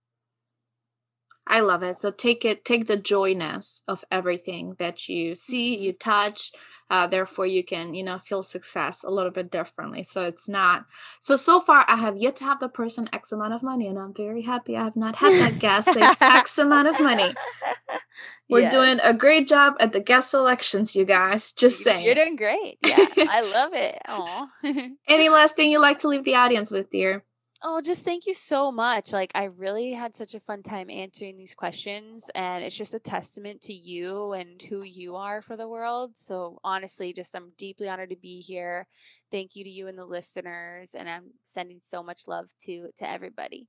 I 1.46 1.60
love 1.60 1.82
it. 1.82 1.96
So 1.96 2.10
take 2.10 2.44
it, 2.44 2.64
take 2.64 2.86
the 2.86 2.96
joyness 2.96 3.82
of 3.88 4.04
everything 4.10 4.76
that 4.78 5.08
you 5.08 5.34
see, 5.34 5.74
mm-hmm. 5.74 5.82
you 5.82 5.92
touch. 5.92 6.52
Uh, 6.90 7.06
therefore, 7.06 7.46
you 7.46 7.62
can, 7.62 7.94
you 7.94 8.02
know, 8.02 8.18
feel 8.18 8.42
success 8.42 9.04
a 9.04 9.10
little 9.10 9.30
bit 9.30 9.48
differently. 9.48 10.02
So 10.02 10.24
it's 10.24 10.48
not. 10.48 10.86
So 11.20 11.36
so 11.36 11.60
far, 11.60 11.84
I 11.86 11.94
have 11.94 12.16
yet 12.16 12.34
to 12.36 12.44
have 12.44 12.58
the 12.58 12.68
person 12.68 13.08
X 13.12 13.30
amount 13.30 13.54
of 13.54 13.62
money, 13.62 13.86
and 13.86 13.96
I'm 13.96 14.12
very 14.12 14.42
happy 14.42 14.76
I 14.76 14.84
have 14.84 14.96
not 14.96 15.14
had 15.14 15.32
that 15.34 15.60
guest 15.60 15.92
say 15.92 16.02
X 16.20 16.58
amount 16.58 16.88
of 16.88 16.98
money. 17.00 17.32
We're 18.48 18.62
yes. 18.62 18.72
doing 18.72 18.98
a 19.04 19.14
great 19.14 19.46
job 19.46 19.74
at 19.78 19.92
the 19.92 20.00
guest 20.00 20.32
selections, 20.32 20.96
you 20.96 21.04
guys. 21.04 21.52
Just 21.52 21.84
saying. 21.84 22.04
You're 22.04 22.16
doing 22.16 22.34
great. 22.34 22.78
Yeah, 22.84 23.06
I 23.16 23.42
love 23.42 23.70
it. 23.72 24.96
Any 25.08 25.28
last 25.28 25.54
thing 25.54 25.70
you'd 25.70 25.80
like 25.80 26.00
to 26.00 26.08
leave 26.08 26.24
the 26.24 26.34
audience 26.34 26.72
with, 26.72 26.90
dear? 26.90 27.24
Oh, 27.62 27.82
just 27.82 28.04
thank 28.04 28.26
you 28.26 28.32
so 28.32 28.72
much. 28.72 29.12
Like, 29.12 29.32
I 29.34 29.44
really 29.44 29.92
had 29.92 30.16
such 30.16 30.34
a 30.34 30.40
fun 30.40 30.62
time 30.62 30.88
answering 30.88 31.36
these 31.36 31.54
questions, 31.54 32.30
and 32.34 32.64
it's 32.64 32.76
just 32.76 32.94
a 32.94 32.98
testament 32.98 33.60
to 33.62 33.74
you 33.74 34.32
and 34.32 34.60
who 34.62 34.82
you 34.82 35.16
are 35.16 35.42
for 35.42 35.56
the 35.58 35.68
world. 35.68 36.12
So, 36.16 36.58
honestly, 36.64 37.12
just 37.12 37.34
I'm 37.34 37.52
deeply 37.58 37.86
honored 37.88 38.10
to 38.10 38.16
be 38.16 38.40
here. 38.40 38.86
Thank 39.30 39.56
you 39.56 39.64
to 39.64 39.70
you 39.70 39.88
and 39.88 39.98
the 39.98 40.06
listeners, 40.06 40.94
and 40.94 41.08
I'm 41.08 41.32
sending 41.44 41.80
so 41.82 42.02
much 42.02 42.26
love 42.26 42.48
to 42.60 42.88
to 42.96 43.08
everybody. 43.08 43.68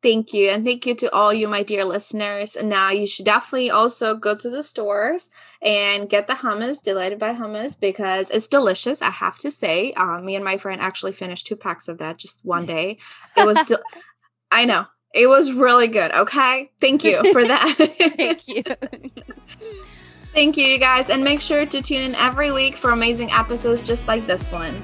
Thank 0.00 0.32
you. 0.32 0.48
And 0.50 0.64
thank 0.64 0.86
you 0.86 0.94
to 0.94 1.12
all 1.12 1.34
you, 1.34 1.48
my 1.48 1.64
dear 1.64 1.84
listeners. 1.84 2.54
And 2.54 2.68
now 2.68 2.90
you 2.90 3.06
should 3.06 3.24
definitely 3.24 3.70
also 3.70 4.14
go 4.14 4.36
to 4.36 4.48
the 4.48 4.62
stores 4.62 5.30
and 5.60 6.08
get 6.08 6.28
the 6.28 6.34
hummus, 6.34 6.82
Delighted 6.82 7.18
by 7.18 7.34
Hummus, 7.34 7.78
because 7.78 8.30
it's 8.30 8.46
delicious. 8.46 9.02
I 9.02 9.10
have 9.10 9.38
to 9.40 9.50
say, 9.50 9.92
um, 9.94 10.24
me 10.24 10.36
and 10.36 10.44
my 10.44 10.56
friend 10.56 10.80
actually 10.80 11.12
finished 11.12 11.48
two 11.48 11.56
packs 11.56 11.88
of 11.88 11.98
that 11.98 12.18
just 12.18 12.44
one 12.44 12.64
day. 12.76 12.98
It 13.36 13.44
was, 13.44 13.58
de- 13.66 13.82
I 14.52 14.66
know, 14.66 14.86
it 15.14 15.26
was 15.26 15.52
really 15.52 15.88
good. 15.88 16.12
Okay. 16.12 16.70
Thank 16.80 17.02
you 17.02 17.32
for 17.32 17.42
that. 17.42 17.74
thank 18.16 18.46
you. 18.46 18.62
thank 20.32 20.56
you, 20.56 20.64
you 20.64 20.78
guys. 20.78 21.10
And 21.10 21.24
make 21.24 21.40
sure 21.40 21.66
to 21.66 21.82
tune 21.82 22.02
in 22.02 22.14
every 22.14 22.52
week 22.52 22.76
for 22.76 22.90
amazing 22.90 23.32
episodes 23.32 23.82
just 23.82 24.06
like 24.06 24.28
this 24.28 24.52
one. 24.52 24.80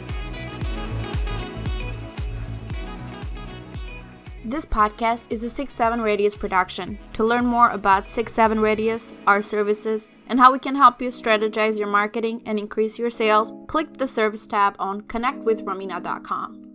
This 4.47 4.67
podcast 4.67 5.23
is 5.31 5.43
a 5.43 5.49
6 5.49 5.73
7 5.73 6.03
Radius 6.03 6.35
production. 6.35 6.99
To 7.15 7.25
learn 7.25 7.47
more 7.47 7.71
about 7.71 8.11
6 8.11 8.31
7 8.31 8.61
Radius, 8.61 9.15
our 9.27 9.41
services, 9.41 10.11
and 10.27 10.39
how 10.39 10.53
we 10.53 10.59
can 10.59 10.77
help 10.77 11.01
you 11.01 11.09
strategize 11.09 11.79
your 11.79 11.89
marketing 11.89 12.43
and 12.45 12.59
increase 12.59 12.99
your 12.99 13.09
sales, 13.09 13.55
click 13.69 13.95
the 13.95 14.07
service 14.07 14.47
tab 14.47 14.77
on 14.79 15.01
connectwithromina.com. 15.03 16.74